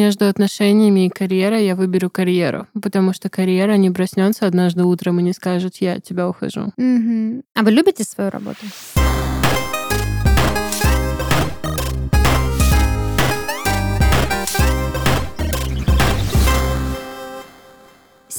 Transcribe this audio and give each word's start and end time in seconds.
между 0.00 0.26
отношениями 0.28 1.06
и 1.06 1.08
карьерой 1.10 1.66
я 1.66 1.76
выберу 1.76 2.08
карьеру, 2.08 2.66
потому 2.80 3.12
что 3.12 3.28
карьера 3.28 3.74
не 3.76 3.90
проснется 3.90 4.46
однажды 4.46 4.84
утром 4.84 5.20
и 5.20 5.22
не 5.22 5.34
скажет, 5.34 5.76
я 5.76 5.94
от 5.94 6.02
тебя 6.02 6.26
ухожу. 6.28 6.72
Мгм. 6.78 7.42
А 7.54 7.62
вы 7.62 7.70
любите 7.70 8.04
свою 8.04 8.30
работу? 8.30 8.64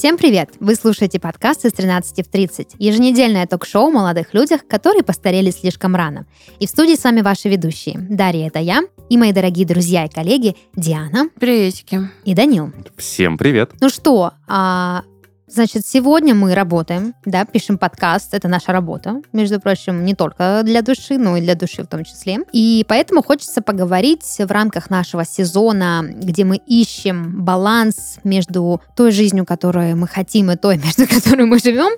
Всем 0.02 0.18
привет! 0.18 0.50
Вы 0.58 0.74
слушаете 0.74 1.20
подкаст 1.20 1.64
из 1.64 1.72
13 1.74 2.26
в 2.26 2.28
30, 2.28 2.74
еженедельное 2.80 3.46
ток-шоу 3.46 3.86
о 3.86 3.90
молодых 3.92 4.34
людях, 4.34 4.66
которые 4.66 5.04
постарели 5.04 5.52
слишком 5.52 5.94
рано. 5.94 6.26
И 6.58 6.66
в 6.66 6.70
студии 6.70 6.96
с 6.96 7.04
вами 7.04 7.20
ваши 7.20 7.48
ведущие. 7.48 8.04
Дарья, 8.10 8.48
это 8.48 8.58
я, 8.58 8.82
и 9.08 9.16
мои 9.16 9.30
дорогие 9.30 9.64
друзья 9.64 10.06
и 10.06 10.08
коллеги 10.08 10.56
Диана 10.74 11.28
Приветики. 11.38 12.10
и 12.24 12.34
Данил. 12.34 12.72
Всем 12.96 13.38
привет. 13.38 13.74
Ну 13.80 13.88
что, 13.88 14.32
а, 14.48 15.04
значит, 15.52 15.86
сегодня 15.86 16.34
мы 16.34 16.54
работаем, 16.54 17.14
да, 17.24 17.44
пишем 17.44 17.78
подкаст, 17.78 18.34
это 18.34 18.48
наша 18.48 18.72
работа, 18.72 19.20
между 19.32 19.60
прочим, 19.60 20.04
не 20.04 20.14
только 20.14 20.62
для 20.64 20.82
души, 20.82 21.18
но 21.18 21.36
и 21.36 21.40
для 21.40 21.54
души 21.54 21.82
в 21.82 21.86
том 21.86 22.04
числе. 22.04 22.38
И 22.52 22.84
поэтому 22.88 23.22
хочется 23.22 23.62
поговорить 23.62 24.24
в 24.38 24.50
рамках 24.50 24.90
нашего 24.90 25.24
сезона, 25.24 26.04
где 26.04 26.44
мы 26.44 26.56
ищем 26.56 27.44
баланс 27.44 28.18
между 28.24 28.80
той 28.96 29.12
жизнью, 29.12 29.44
которую 29.44 29.96
мы 29.96 30.08
хотим, 30.08 30.50
и 30.50 30.56
той, 30.56 30.76
между 30.84 31.06
которой 31.06 31.46
мы 31.46 31.58
живем, 31.58 31.92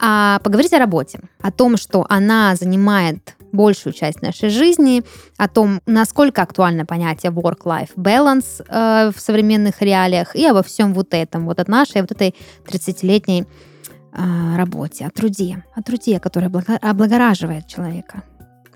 а 0.00 0.38
поговорить 0.40 0.72
о 0.72 0.78
работе, 0.78 1.20
о 1.40 1.50
том, 1.50 1.76
что 1.76 2.06
она 2.08 2.56
занимает 2.56 3.36
большую 3.54 3.92
часть 3.92 4.20
нашей 4.22 4.50
жизни, 4.50 5.02
о 5.38 5.48
том, 5.48 5.80
насколько 5.86 6.42
актуально 6.42 6.84
понятие 6.84 7.32
work-life 7.32 7.90
balance 7.96 8.64
э, 8.68 9.10
в 9.14 9.20
современных 9.20 9.80
реалиях 9.80 10.36
и 10.36 10.44
обо 10.46 10.62
всем 10.62 10.92
вот 10.92 11.14
этом, 11.14 11.46
вот 11.46 11.60
от 11.60 11.68
нашей 11.68 12.02
вот 12.02 12.12
этой 12.12 12.34
30-летней 12.66 13.44
э, 14.12 14.56
работе, 14.56 15.06
о 15.06 15.10
труде, 15.10 15.64
о 15.74 15.82
труде, 15.82 16.20
который 16.20 16.48
облага- 16.48 16.78
облагораживает 16.78 17.66
человека. 17.66 18.22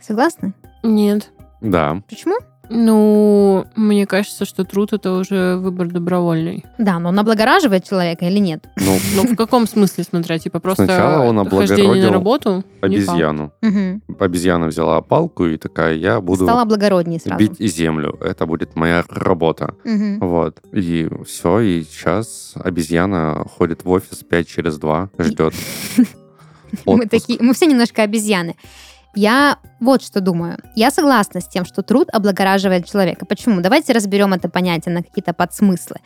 Согласны? 0.01 0.55
Нет. 0.83 1.31
Да. 1.61 2.03
Почему? 2.09 2.37
Ну, 2.71 3.65
мне 3.77 4.07
кажется, 4.07 4.45
что 4.45 4.65
труд 4.65 4.93
это 4.93 5.13
уже 5.13 5.57
выбор 5.57 5.89
добровольный. 5.89 6.65
Да, 6.79 6.99
но 6.99 7.09
он 7.09 7.19
облагораживает 7.19 7.85
человека 7.85 8.27
или 8.27 8.39
нет? 8.39 8.69
Ну, 8.77 8.99
Ну, 9.17 9.23
в 9.27 9.37
каком 9.37 9.67
смысле, 9.67 10.05
смотря, 10.05 10.39
типа 10.39 10.61
просто 10.61 10.85
Сначала 10.85 11.25
он 11.25 11.37
хождение 11.49 11.85
на 11.87 11.89
облагородил 11.89 12.11
работу? 12.13 12.65
обезьяну. 12.81 13.53
Мгм. 13.63 14.03
Обезьяна 14.19 14.67
взяла 14.67 15.01
палку 15.01 15.47
и 15.47 15.57
такая, 15.57 15.95
я 15.95 16.21
буду 16.21 16.45
Стала 16.45 16.65
благороднее 16.65 17.21
сразу. 17.21 17.39
бить 17.39 17.61
и 17.61 17.67
землю. 17.69 18.19
Это 18.21 18.47
будет 18.47 18.77
моя 18.77 19.05
работа. 19.09 19.75
Мгм. 19.85 20.19
Вот. 20.21 20.59
И 20.73 21.09
все, 21.27 21.61
и 21.61 21.83
сейчас 21.85 22.53
обезьяна 22.57 23.45
ходит 23.57 23.85
в 23.85 23.91
офис 23.91 24.19
5 24.29 24.47
через 24.49 24.79
2, 24.79 25.11
ждет. 25.19 25.55
Мы 26.85 27.07
такие, 27.07 27.39
мы 27.41 27.55
все 27.55 27.65
немножко 27.67 28.03
обезьяны. 28.03 28.55
Я 29.15 29.59
вот 29.81 30.03
что 30.03 30.21
думаю. 30.21 30.59
Я 30.75 30.91
согласна 30.91 31.41
с 31.41 31.49
тем, 31.49 31.65
что 31.65 31.83
труд 31.83 32.09
облагораживает 32.13 32.87
человека. 32.87 33.27
Почему? 33.27 33.61
Давайте 33.61 33.93
разберем 33.93 34.33
это 34.35 34.49
понятие 34.49 34.95
на 34.95 35.03
какие-то 35.03 35.33
подсмыслы. 35.33 35.97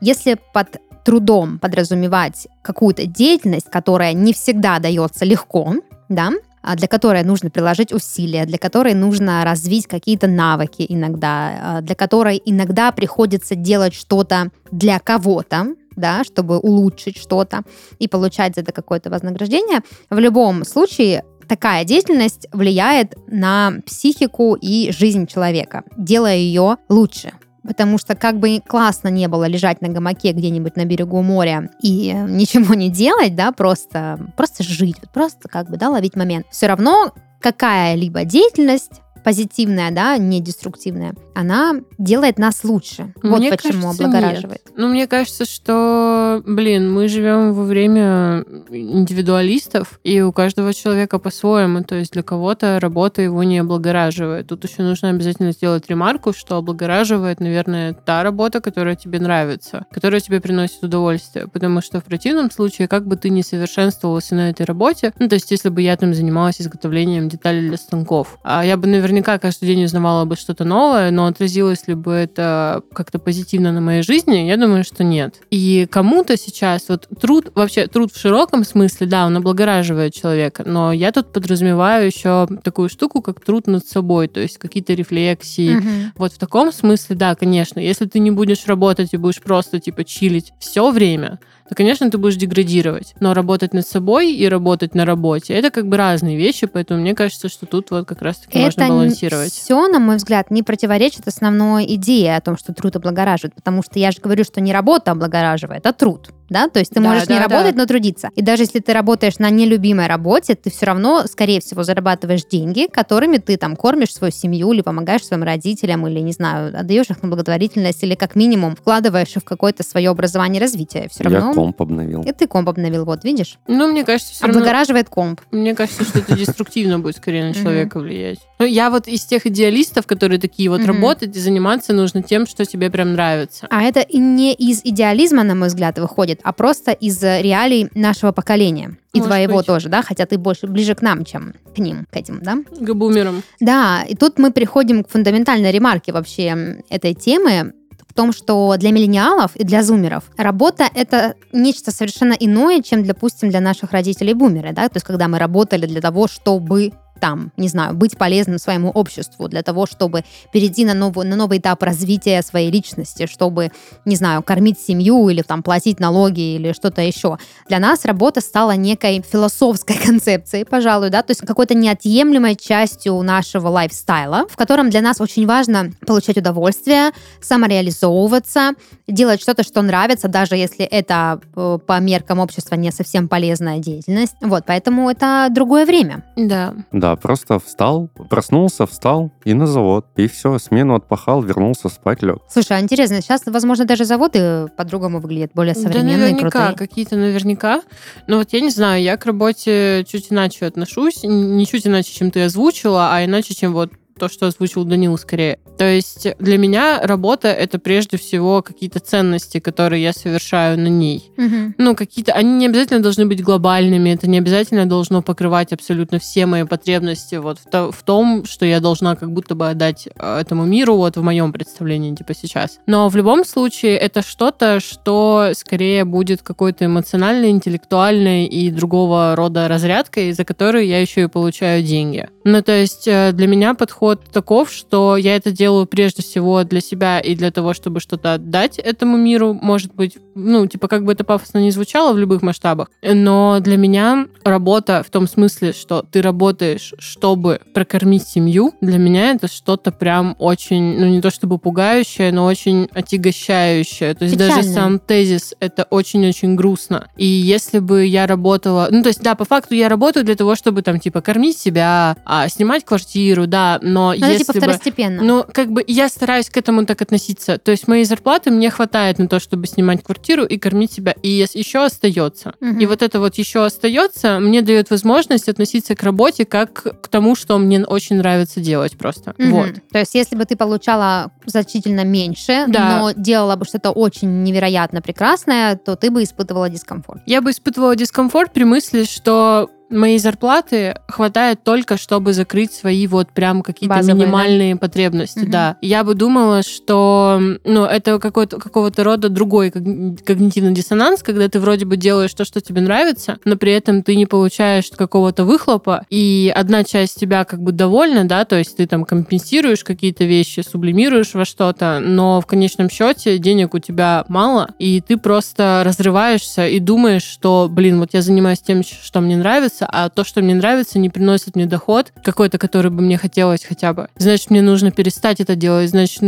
Если 0.00 0.38
под 0.52 0.80
трудом 1.04 1.58
подразумевать 1.58 2.48
какую-то 2.62 3.06
деятельность, 3.06 3.70
которая 3.70 4.12
не 4.12 4.32
всегда 4.32 4.78
дается 4.78 5.24
легко, 5.24 5.74
да, 6.08 6.30
а 6.62 6.76
для 6.76 6.88
которой 6.88 7.24
нужно 7.24 7.50
приложить 7.50 7.92
усилия, 7.92 8.44
для 8.44 8.58
которой 8.58 8.94
нужно 8.94 9.44
развить 9.44 9.86
какие-то 9.86 10.26
навыки 10.26 10.84
иногда, 10.88 11.60
а 11.62 11.80
для 11.80 11.94
которой 11.94 12.40
иногда 12.44 12.92
приходится 12.92 13.54
делать 13.54 13.94
что-то 13.94 14.50
для 14.70 14.98
кого-то, 14.98 15.74
да, 15.96 16.22
чтобы 16.24 16.58
улучшить 16.58 17.16
что-то 17.18 17.62
и 17.98 18.08
получать 18.08 18.54
за 18.54 18.60
это 18.60 18.72
какое-то 18.72 19.10
вознаграждение. 19.10 19.80
В 20.10 20.18
любом 20.18 20.64
случае 20.64 21.24
такая 21.50 21.84
деятельность 21.84 22.46
влияет 22.52 23.16
на 23.26 23.72
психику 23.84 24.54
и 24.54 24.92
жизнь 24.92 25.26
человека, 25.26 25.82
делая 25.96 26.36
ее 26.36 26.76
лучше. 26.88 27.32
Потому 27.64 27.98
что 27.98 28.14
как 28.14 28.38
бы 28.38 28.62
классно 28.64 29.08
не 29.08 29.26
было 29.26 29.48
лежать 29.48 29.82
на 29.82 29.88
гамаке 29.88 30.30
где-нибудь 30.30 30.76
на 30.76 30.84
берегу 30.84 31.22
моря 31.22 31.68
и 31.82 32.12
ничего 32.28 32.74
не 32.74 32.88
делать, 32.88 33.34
да, 33.34 33.50
просто, 33.50 34.32
просто 34.36 34.62
жить, 34.62 34.98
просто 35.12 35.48
как 35.48 35.68
бы, 35.68 35.76
да, 35.76 35.90
ловить 35.90 36.14
момент. 36.14 36.46
Все 36.52 36.68
равно 36.68 37.12
какая-либо 37.40 38.24
деятельность 38.24 39.00
позитивная, 39.24 39.90
да, 39.90 40.16
не 40.18 40.40
деструктивная, 40.40 41.14
она 41.34 41.74
делает 41.98 42.38
нас 42.38 42.64
лучше. 42.64 43.12
вот 43.22 43.38
Мне 43.38 43.50
почему 43.50 43.82
кажется, 43.82 44.04
облагораживает. 44.04 44.62
Ну, 44.76 44.88
мне 44.88 45.06
кажется, 45.06 45.44
что, 45.44 46.42
блин, 46.46 46.92
мы 46.92 47.08
живем 47.08 47.52
во 47.52 47.64
время 47.64 48.44
индивидуалистов, 48.70 50.00
и 50.04 50.20
у 50.20 50.32
каждого 50.32 50.74
человека 50.74 51.18
по-своему. 51.18 51.82
То 51.84 51.96
есть 51.96 52.12
для 52.12 52.22
кого-то 52.22 52.78
работа 52.80 53.22
его 53.22 53.42
не 53.42 53.58
облагораживает. 53.58 54.48
Тут 54.48 54.64
еще 54.64 54.82
нужно 54.82 55.10
обязательно 55.10 55.52
сделать 55.52 55.88
ремарку, 55.88 56.32
что 56.32 56.56
облагораживает, 56.56 57.40
наверное, 57.40 57.92
та 57.92 58.22
работа, 58.22 58.60
которая 58.60 58.96
тебе 58.96 59.20
нравится, 59.20 59.86
которая 59.92 60.20
тебе 60.20 60.40
приносит 60.40 60.82
удовольствие. 60.82 61.48
Потому 61.48 61.80
что 61.80 62.00
в 62.00 62.04
противном 62.04 62.50
случае, 62.50 62.88
как 62.88 63.06
бы 63.06 63.16
ты 63.16 63.30
ни 63.30 63.42
совершенствовался 63.42 64.34
на 64.34 64.50
этой 64.50 64.66
работе, 64.66 65.12
ну, 65.18 65.28
то 65.28 65.34
есть 65.34 65.50
если 65.50 65.68
бы 65.68 65.82
я 65.82 65.96
там 65.96 66.14
занималась 66.14 66.60
изготовлением 66.60 67.28
деталей 67.28 67.68
для 67.68 67.76
станков, 67.76 68.38
а 68.42 68.64
я 68.64 68.76
бы 68.76 68.86
наверняка 68.86 69.38
каждый 69.38 69.66
день 69.66 69.84
узнавала 69.84 70.24
бы 70.24 70.36
что-то 70.36 70.64
новое, 70.64 71.10
но 71.20 71.26
отразилось 71.26 71.86
ли 71.86 71.92
бы 71.92 72.12
это 72.12 72.82
как-то 72.94 73.18
позитивно 73.18 73.72
на 73.72 73.82
моей 73.82 74.02
жизни, 74.02 74.36
я 74.36 74.56
думаю, 74.56 74.84
что 74.84 75.04
нет. 75.04 75.34
И 75.50 75.86
кому-то 75.90 76.38
сейчас 76.38 76.88
вот 76.88 77.08
труд, 77.20 77.52
вообще 77.54 77.86
труд 77.88 78.10
в 78.10 78.18
широком 78.18 78.64
смысле, 78.64 79.06
да, 79.06 79.26
он 79.26 79.36
облагораживает 79.36 80.14
человека, 80.14 80.62
но 80.64 80.94
я 80.94 81.12
тут 81.12 81.30
подразумеваю 81.30 82.06
еще 82.06 82.48
такую 82.64 82.88
штуку, 82.88 83.20
как 83.20 83.44
труд 83.44 83.66
над 83.66 83.86
собой, 83.86 84.28
то 84.28 84.40
есть 84.40 84.56
какие-то 84.56 84.94
рефлексии. 84.94 85.74
Мгм. 85.74 86.12
Вот 86.16 86.32
в 86.32 86.38
таком 86.38 86.72
смысле, 86.72 87.16
да, 87.16 87.34
конечно, 87.34 87.78
если 87.80 88.06
ты 88.06 88.18
не 88.18 88.30
будешь 88.30 88.66
работать 88.66 89.10
и 89.12 89.18
будешь 89.18 89.42
просто 89.42 89.78
типа 89.78 90.04
чилить 90.04 90.54
все 90.58 90.90
время, 90.90 91.38
то, 91.70 91.76
конечно, 91.76 92.10
ты 92.10 92.18
будешь 92.18 92.34
деградировать. 92.34 93.14
Но 93.20 93.32
работать 93.32 93.72
над 93.72 93.86
собой 93.86 94.32
и 94.32 94.48
работать 94.48 94.96
на 94.96 95.04
работе 95.04 95.54
это 95.54 95.70
как 95.70 95.86
бы 95.86 95.96
разные 95.96 96.36
вещи, 96.36 96.66
поэтому 96.66 97.00
мне 97.00 97.14
кажется, 97.14 97.48
что 97.48 97.64
тут 97.64 97.92
вот 97.92 98.08
как 98.08 98.22
раз-таки 98.22 98.58
можно 98.58 98.88
балансировать. 98.88 99.52
все, 99.52 99.86
на 99.86 100.00
мой 100.00 100.16
взгляд, 100.16 100.50
не 100.50 100.64
противоречит 100.64 101.28
основной 101.28 101.84
идее 101.94 102.34
о 102.34 102.40
том, 102.40 102.58
что 102.58 102.74
труд 102.74 102.96
облагораживает, 102.96 103.54
потому 103.54 103.84
что 103.84 104.00
я 104.00 104.10
же 104.10 104.20
говорю, 104.20 104.42
что 104.42 104.60
не 104.60 104.72
работа 104.72 105.12
облагораживает, 105.12 105.86
а 105.86 105.92
труд. 105.92 106.30
Да? 106.50 106.68
То 106.68 106.80
есть 106.80 106.90
ты 106.92 107.00
Да, 107.00 107.08
можешь 107.08 107.28
не 107.28 107.36
да, 107.36 107.46
да. 107.46 107.48
работать, 107.48 107.76
но 107.76 107.86
трудиться. 107.86 108.30
И 108.34 108.42
даже 108.42 108.64
если 108.64 108.80
ты 108.80 108.92
работаешь 108.92 109.38
на 109.38 109.48
нелюбимой 109.50 110.06
работе, 110.08 110.54
ты 110.56 110.70
все 110.70 110.86
равно, 110.86 111.24
скорее 111.26 111.60
всего, 111.60 111.84
зарабатываешь 111.84 112.44
деньги, 112.44 112.88
которыми 112.92 113.38
ты 113.38 113.56
там 113.56 113.76
кормишь 113.76 114.12
свою 114.12 114.32
семью 114.32 114.72
или 114.72 114.82
помогаешь 114.82 115.24
своим 115.24 115.44
родителям, 115.44 116.06
или, 116.06 116.18
не 116.20 116.32
знаю, 116.32 116.76
отдаешь 116.78 117.08
их 117.08 117.22
на 117.22 117.28
благотворительность, 117.28 118.02
или 118.02 118.14
как 118.16 118.34
минимум 118.34 118.74
вкладываешь 118.76 119.32
в 119.34 119.44
какое-то 119.44 119.82
свое 119.84 120.10
образование 120.10 120.58
и 120.58 120.62
развитие. 120.62 121.08
Все 121.10 121.24
Я 121.24 121.30
равно... 121.30 121.54
комп 121.54 121.80
обновил. 121.80 122.22
И 122.22 122.32
ты 122.32 122.46
комп 122.46 122.68
обновил, 122.68 123.04
вот, 123.04 123.22
видишь? 123.24 123.58
Ну, 123.68 123.86
мне 123.90 124.04
кажется, 124.04 124.32
все 124.32 124.44
равно... 124.44 124.58
Облагораживает 124.60 125.08
комп. 125.08 125.40
Мне 125.52 125.74
кажется, 125.74 126.04
что 126.04 126.18
это 126.18 126.36
деструктивно 126.36 126.98
будет 126.98 127.16
скорее 127.16 127.44
на 127.44 127.54
человека 127.54 128.00
влиять. 128.00 128.40
Ну, 128.58 128.66
я 128.66 128.90
вот 128.90 129.06
из 129.06 129.24
тех 129.24 129.46
идеалистов, 129.46 130.06
которые 130.06 130.40
такие 130.40 130.68
вот 130.68 130.84
работать 130.84 131.36
и 131.36 131.40
заниматься 131.40 131.92
нужно 131.92 132.22
тем, 132.22 132.46
что 132.46 132.64
тебе 132.64 132.90
прям 132.90 133.12
нравится. 133.12 133.66
А 133.70 133.82
это 133.82 134.00
и 134.00 134.18
не 134.18 134.52
из 134.52 134.80
идеализма, 134.84 135.44
на 135.44 135.54
мой 135.54 135.68
взгляд, 135.68 135.98
выходит, 135.98 136.39
а 136.42 136.52
просто 136.52 136.92
из 136.92 137.22
реалий 137.22 137.88
нашего 137.94 138.32
поколения. 138.32 138.96
И 139.12 139.18
Может 139.18 139.28
твоего 139.28 139.56
быть. 139.58 139.66
тоже, 139.66 139.88
да? 139.88 140.02
Хотя 140.02 140.26
ты 140.26 140.38
больше 140.38 140.66
ближе 140.66 140.94
к 140.94 141.02
нам, 141.02 141.24
чем 141.24 141.54
к 141.74 141.78
ним, 141.78 142.06
к 142.10 142.16
этим, 142.16 142.40
да? 142.42 142.58
К 142.78 142.94
бумерам. 142.94 143.42
Да, 143.58 144.04
и 144.08 144.14
тут 144.14 144.38
мы 144.38 144.52
приходим 144.52 145.02
к 145.02 145.08
фундаментальной 145.10 145.72
ремарке 145.72 146.12
вообще 146.12 146.82
этой 146.88 147.14
темы, 147.14 147.72
в 148.08 148.14
том, 148.14 148.32
что 148.32 148.74
для 148.76 148.90
миллениалов 148.90 149.54
и 149.54 149.64
для 149.64 149.84
зумеров 149.84 150.24
работа— 150.36 150.88
это 150.94 151.34
нечто 151.52 151.92
совершенно 151.92 152.32
иное, 152.32 152.82
чем, 152.82 153.04
допустим, 153.04 153.50
для 153.50 153.60
наших 153.60 153.92
родителей 153.92 154.34
бумеры, 154.34 154.72
да? 154.72 154.88
То 154.88 154.96
есть 154.96 155.06
когда 155.06 155.28
мы 155.28 155.38
работали 155.38 155.86
для 155.86 156.00
того, 156.00 156.26
чтобы 156.26 156.92
там, 157.20 157.52
не 157.56 157.68
знаю, 157.68 157.94
быть 157.94 158.16
полезным 158.18 158.58
своему 158.58 158.90
обществу, 158.90 159.48
для 159.48 159.62
того, 159.62 159.86
чтобы 159.86 160.24
перейти 160.52 160.84
на, 160.84 160.94
новую, 160.94 161.28
на 161.28 161.36
новый 161.36 161.58
этап 161.58 161.82
развития 161.82 162.42
своей 162.42 162.70
личности, 162.70 163.26
чтобы, 163.26 163.70
не 164.04 164.16
знаю, 164.16 164.42
кормить 164.42 164.80
семью 164.80 165.28
или 165.28 165.42
там 165.42 165.62
платить 165.62 166.00
налоги 166.00 166.56
или 166.56 166.72
что-то 166.72 167.02
еще. 167.02 167.38
Для 167.68 167.78
нас 167.78 168.04
работа 168.04 168.40
стала 168.40 168.72
некой 168.72 169.22
философской 169.22 169.96
концепцией, 170.04 170.64
пожалуй, 170.64 171.10
да, 171.10 171.22
то 171.22 171.30
есть 171.30 171.42
какой-то 171.46 171.74
неотъемлемой 171.74 172.56
частью 172.56 173.20
нашего 173.22 173.68
лайфстайла, 173.68 174.46
в 174.48 174.56
котором 174.56 174.90
для 174.90 175.00
нас 175.00 175.20
очень 175.20 175.46
важно 175.46 175.92
получать 176.06 176.38
удовольствие, 176.38 177.10
самореализовываться, 177.40 178.72
делать 179.06 179.40
что-то, 179.40 179.62
что 179.62 179.82
нравится, 179.82 180.28
даже 180.28 180.56
если 180.56 180.84
это 180.84 181.40
э, 181.54 181.78
по 181.86 182.00
меркам 182.00 182.38
общества 182.38 182.76
не 182.76 182.90
совсем 182.90 183.28
полезная 183.28 183.78
деятельность. 183.78 184.34
Вот, 184.40 184.64
поэтому 184.66 185.10
это 185.10 185.48
другое 185.50 185.86
время. 185.86 186.24
Да. 186.36 186.74
Да, 186.92 187.09
Да, 187.10 187.16
просто 187.16 187.58
встал, 187.58 188.08
проснулся, 188.28 188.86
встал 188.86 189.32
и 189.44 189.52
на 189.52 189.66
завод. 189.66 190.06
И 190.14 190.28
все, 190.28 190.58
смену 190.58 190.94
отпахал, 190.94 191.42
вернулся 191.42 191.88
спать, 191.88 192.22
лег. 192.22 192.38
Слушай, 192.48 192.76
а 192.76 192.80
интересно, 192.80 193.20
сейчас, 193.20 193.42
возможно, 193.46 193.84
даже 193.84 194.04
заводы 194.04 194.68
по-другому 194.76 195.18
выглядят, 195.18 195.50
более 195.52 195.74
современные, 195.74 196.18
да, 196.18 196.34
наверняка, 196.34 196.72
какие-то 196.74 197.16
наверняка. 197.16 197.82
Но 198.28 198.38
вот 198.38 198.52
я 198.52 198.60
не 198.60 198.70
знаю, 198.70 199.02
я 199.02 199.16
к 199.16 199.26
работе 199.26 200.04
чуть 200.08 200.30
иначе 200.30 200.66
отношусь, 200.66 201.24
не 201.24 201.66
чуть 201.66 201.84
иначе, 201.84 202.12
чем 202.12 202.30
ты 202.30 202.44
озвучила, 202.44 203.12
а 203.12 203.24
иначе, 203.24 203.54
чем 203.54 203.72
вот 203.72 203.90
то, 204.20 204.28
что 204.28 204.46
озвучил 204.46 204.84
Данил 204.84 205.16
скорее. 205.18 205.58
То 205.78 205.84
есть 205.84 206.28
для 206.38 206.58
меня 206.58 207.00
работа— 207.02 207.48
это 207.48 207.78
прежде 207.78 208.18
всего 208.18 208.62
какие-то 208.62 209.00
ценности, 209.00 209.58
которые 209.60 210.02
я 210.02 210.12
совершаю 210.12 210.78
на 210.78 210.88
ней. 210.88 211.32
Мгм. 211.36 211.74
Ну, 211.78 211.96
какие-то... 211.96 212.32
Они 212.32 212.52
не 212.52 212.66
обязательно 212.66 213.00
должны 213.02 213.24
быть 213.26 213.42
глобальными, 213.42 214.10
это 214.10 214.28
не 214.28 214.38
обязательно 214.38 214.86
должно 214.86 215.22
покрывать 215.22 215.72
абсолютно 215.72 216.18
все 216.18 216.44
мои 216.46 216.64
потребности 216.64 217.36
вот 217.36 217.58
в, 217.58 217.70
то- 217.70 217.90
в 217.90 218.02
том, 218.02 218.44
что 218.44 218.66
я 218.66 218.80
должна 218.80 219.16
как 219.16 219.32
будто 219.32 219.54
бы 219.54 219.70
отдать 219.70 220.06
э, 220.14 220.40
этому 220.40 220.66
миру, 220.66 220.96
вот 220.96 221.16
в 221.16 221.22
моем 221.22 221.52
представлении, 221.52 222.14
типа 222.14 222.34
сейчас. 222.34 222.78
Но 222.86 223.08
в 223.08 223.16
любом 223.16 223.44
случае 223.44 223.96
это 223.96 224.22
что-то, 224.22 224.80
что 224.80 225.52
скорее 225.54 226.04
будет 226.04 226.42
какой-то 226.42 226.84
эмоциональной, 226.84 227.50
интеллектуальной 227.50 228.44
и 228.44 228.70
другого 228.70 229.34
рода 229.34 229.66
разрядкой, 229.66 230.32
за 230.32 230.44
которую 230.44 230.86
я 230.86 231.00
еще 231.00 231.22
и 231.22 231.26
получаю 231.26 231.82
деньги. 231.82 232.28
Ну, 232.50 232.62
то 232.62 232.72
есть 232.72 233.06
э, 233.06 233.30
для 233.32 233.46
меня 233.46 233.74
подход 233.74 234.24
таков, 234.24 234.72
что 234.72 235.16
я 235.16 235.36
это 235.36 235.52
делаю 235.52 235.86
прежде 235.86 236.22
всего 236.22 236.64
для 236.64 236.80
себя 236.80 237.20
и 237.20 237.36
для 237.36 237.52
того, 237.52 237.74
чтобы 237.74 238.00
что-то 238.00 238.34
отдать 238.34 238.78
этому 238.78 239.16
миру, 239.16 239.54
может 239.54 239.94
быть, 239.94 240.18
ну, 240.40 240.66
типа, 240.66 240.88
как 240.88 241.04
бы 241.04 241.12
это 241.12 241.24
пафосно 241.24 241.58
не 241.58 241.70
звучало 241.70 242.12
в 242.12 242.18
любых 242.18 242.42
масштабах, 242.42 242.88
но 243.02 243.58
для 243.60 243.76
меня 243.76 244.26
работа 244.44 245.02
в 245.06 245.10
том 245.10 245.28
смысле, 245.28 245.72
что 245.72 246.04
ты 246.10 246.22
работаешь, 246.22 246.94
чтобы 246.98 247.60
прокормить 247.74 248.26
семью, 248.26 248.74
для 248.80 248.98
меня 248.98 249.32
это 249.32 249.48
что-то 249.48 249.92
прям 249.92 250.36
очень, 250.38 250.98
ну, 250.98 251.06
не 251.06 251.20
то 251.20 251.30
чтобы 251.30 251.58
пугающее, 251.58 252.32
но 252.32 252.44
очень 252.46 252.88
отягощающее. 252.92 254.14
То 254.14 254.24
есть 254.24 254.36
даже 254.36 254.58
Печально. 254.58 254.72
сам 254.72 254.98
тезис 254.98 255.54
это 255.60 255.84
очень-очень 255.90 256.56
грустно. 256.56 257.08
И 257.16 257.26
если 257.26 257.78
бы 257.78 258.04
я 258.04 258.26
работала... 258.26 258.88
Ну, 258.90 259.02
то 259.02 259.08
есть, 259.08 259.22
да, 259.22 259.34
по 259.34 259.44
факту 259.44 259.74
я 259.74 259.88
работаю 259.88 260.24
для 260.24 260.34
того, 260.34 260.54
чтобы 260.56 260.82
там, 260.82 261.00
типа, 261.00 261.20
кормить 261.20 261.58
себя, 261.58 262.16
а, 262.24 262.48
снимать 262.48 262.84
квартиру, 262.84 263.46
да, 263.46 263.78
но 263.82 264.10
Ну, 264.10 264.12
это 264.12 264.26
если 264.26 264.44
типа 264.44 264.52
бы... 264.54 264.60
второстепенно. 264.60 265.22
Ну, 265.22 265.44
как 265.52 265.70
бы 265.70 265.84
я 265.86 266.08
стараюсь 266.08 266.48
к 266.48 266.56
этому 266.56 266.86
так 266.86 267.02
относиться. 267.02 267.58
То 267.58 267.70
есть 267.70 267.88
моей 267.88 268.04
зарплаты 268.04 268.50
мне 268.50 268.70
хватает 268.70 269.18
на 269.18 269.28
то, 269.28 269.40
чтобы 269.40 269.66
снимать 269.66 270.02
квартиру 270.02 270.29
и 270.38 270.58
кормить 270.58 270.92
себя. 270.92 271.14
И 271.22 271.28
еще 271.28 271.84
остается. 271.84 272.54
Мгм. 272.60 272.78
И 272.78 272.86
вот 272.86 273.02
это 273.02 273.20
вот 273.20 273.36
еще 273.36 273.64
остается, 273.64 274.38
мне 274.38 274.62
дает 274.62 274.90
возможность 274.90 275.48
относиться 275.48 275.94
к 275.94 276.02
работе 276.02 276.44
как 276.44 277.00
к 277.02 277.08
тому, 277.08 277.34
что 277.34 277.58
мне 277.58 277.84
очень 277.84 278.16
нравится 278.16 278.60
делать 278.60 278.96
просто. 278.96 279.34
Мгм. 279.38 279.50
Вот. 279.52 279.70
То 279.92 279.98
есть, 279.98 280.14
если 280.14 280.36
бы 280.36 280.44
ты 280.44 280.56
получала 280.56 281.32
значительно 281.46 282.04
меньше, 282.04 282.64
Да. 282.68 282.98
но 282.98 283.12
делала 283.12 283.56
бы 283.56 283.64
что-то 283.64 283.90
очень 283.90 284.42
невероятно 284.42 285.02
прекрасное, 285.02 285.76
то 285.76 285.96
ты 285.96 286.10
бы 286.10 286.22
испытывала 286.22 286.68
дискомфорт. 286.68 287.22
Я 287.26 287.40
бы 287.40 287.50
испытывала 287.50 287.96
дискомфорт 287.96 288.52
при 288.52 288.64
мысли, 288.64 289.04
что 289.04 289.68
моей 289.90 290.18
зарплаты 290.18 290.94
хватает 291.08 291.62
только, 291.64 291.96
чтобы 291.98 292.32
закрыть 292.32 292.72
свои 292.72 293.06
вот 293.06 293.32
прям 293.32 293.62
какие-то 293.62 293.94
Базовые, 293.96 294.14
да? 294.18 294.24
минимальные 294.24 294.76
потребности, 294.76 295.40
Мгм. 295.40 295.50
да. 295.50 295.76
Я 295.80 296.04
бы 296.04 296.14
думала, 296.14 296.62
что 296.62 297.40
ну, 297.64 297.84
это 297.84 298.18
какой-то, 298.18 298.58
какого-то 298.58 299.04
рода 299.04 299.28
другой 299.28 299.70
когни- 299.70 300.16
когнитивный 300.24 300.72
диссонанс, 300.72 301.22
когда 301.22 301.48
ты 301.48 301.60
вроде 301.60 301.84
бы 301.84 301.96
делаешь 301.96 302.32
то, 302.34 302.44
что 302.44 302.60
тебе 302.60 302.80
нравится, 302.80 303.38
но 303.44 303.56
при 303.56 303.72
этом 303.72 304.02
ты 304.02 304.16
не 304.16 304.26
получаешь 304.26 304.90
какого-то 304.96 305.44
выхлопа, 305.44 306.04
и 306.10 306.52
одна 306.54 306.84
часть 306.84 307.18
тебя 307.18 307.44
как 307.44 307.60
бы 307.62 307.72
довольна, 307.72 308.24
да, 308.26 308.44
то 308.44 308.56
есть 308.56 308.76
ты 308.76 308.86
там 308.86 309.04
компенсируешь 309.04 309.84
какие-то 309.84 310.24
вещи, 310.24 310.60
сублимируешь 310.60 311.34
во 311.34 311.44
что-то, 311.44 312.00
но 312.00 312.40
в 312.40 312.46
конечном 312.46 312.90
счете 312.90 313.38
денег 313.38 313.74
у 313.74 313.78
тебя 313.78 314.24
мало, 314.28 314.68
и 314.78 315.00
ты 315.00 315.16
просто 315.16 315.82
разрываешься 315.84 316.66
и 316.66 316.78
думаешь, 316.78 317.22
что, 317.24 317.68
блин, 317.70 317.98
вот 318.00 318.10
я 318.12 318.22
занимаюсь 318.22 318.60
тем, 318.60 318.82
что 318.82 319.20
мне 319.20 319.36
нравится, 319.36 319.79
а 319.88 320.08
то, 320.08 320.24
что 320.24 320.40
мне 320.42 320.54
нравится, 320.54 320.98
не 320.98 321.08
приносит 321.10 321.56
мне 321.56 321.66
доход 321.66 322.12
какой-то, 322.24 322.58
который 322.58 322.90
бы 322.90 323.02
мне 323.02 323.16
хотелось 323.18 323.64
хотя 323.64 323.92
бы. 323.92 324.08
Значит, 324.16 324.50
мне 324.50 324.62
нужно 324.62 324.90
перестать 324.90 325.40
это 325.40 325.54
делать. 325.56 325.90
Значит, 325.90 326.20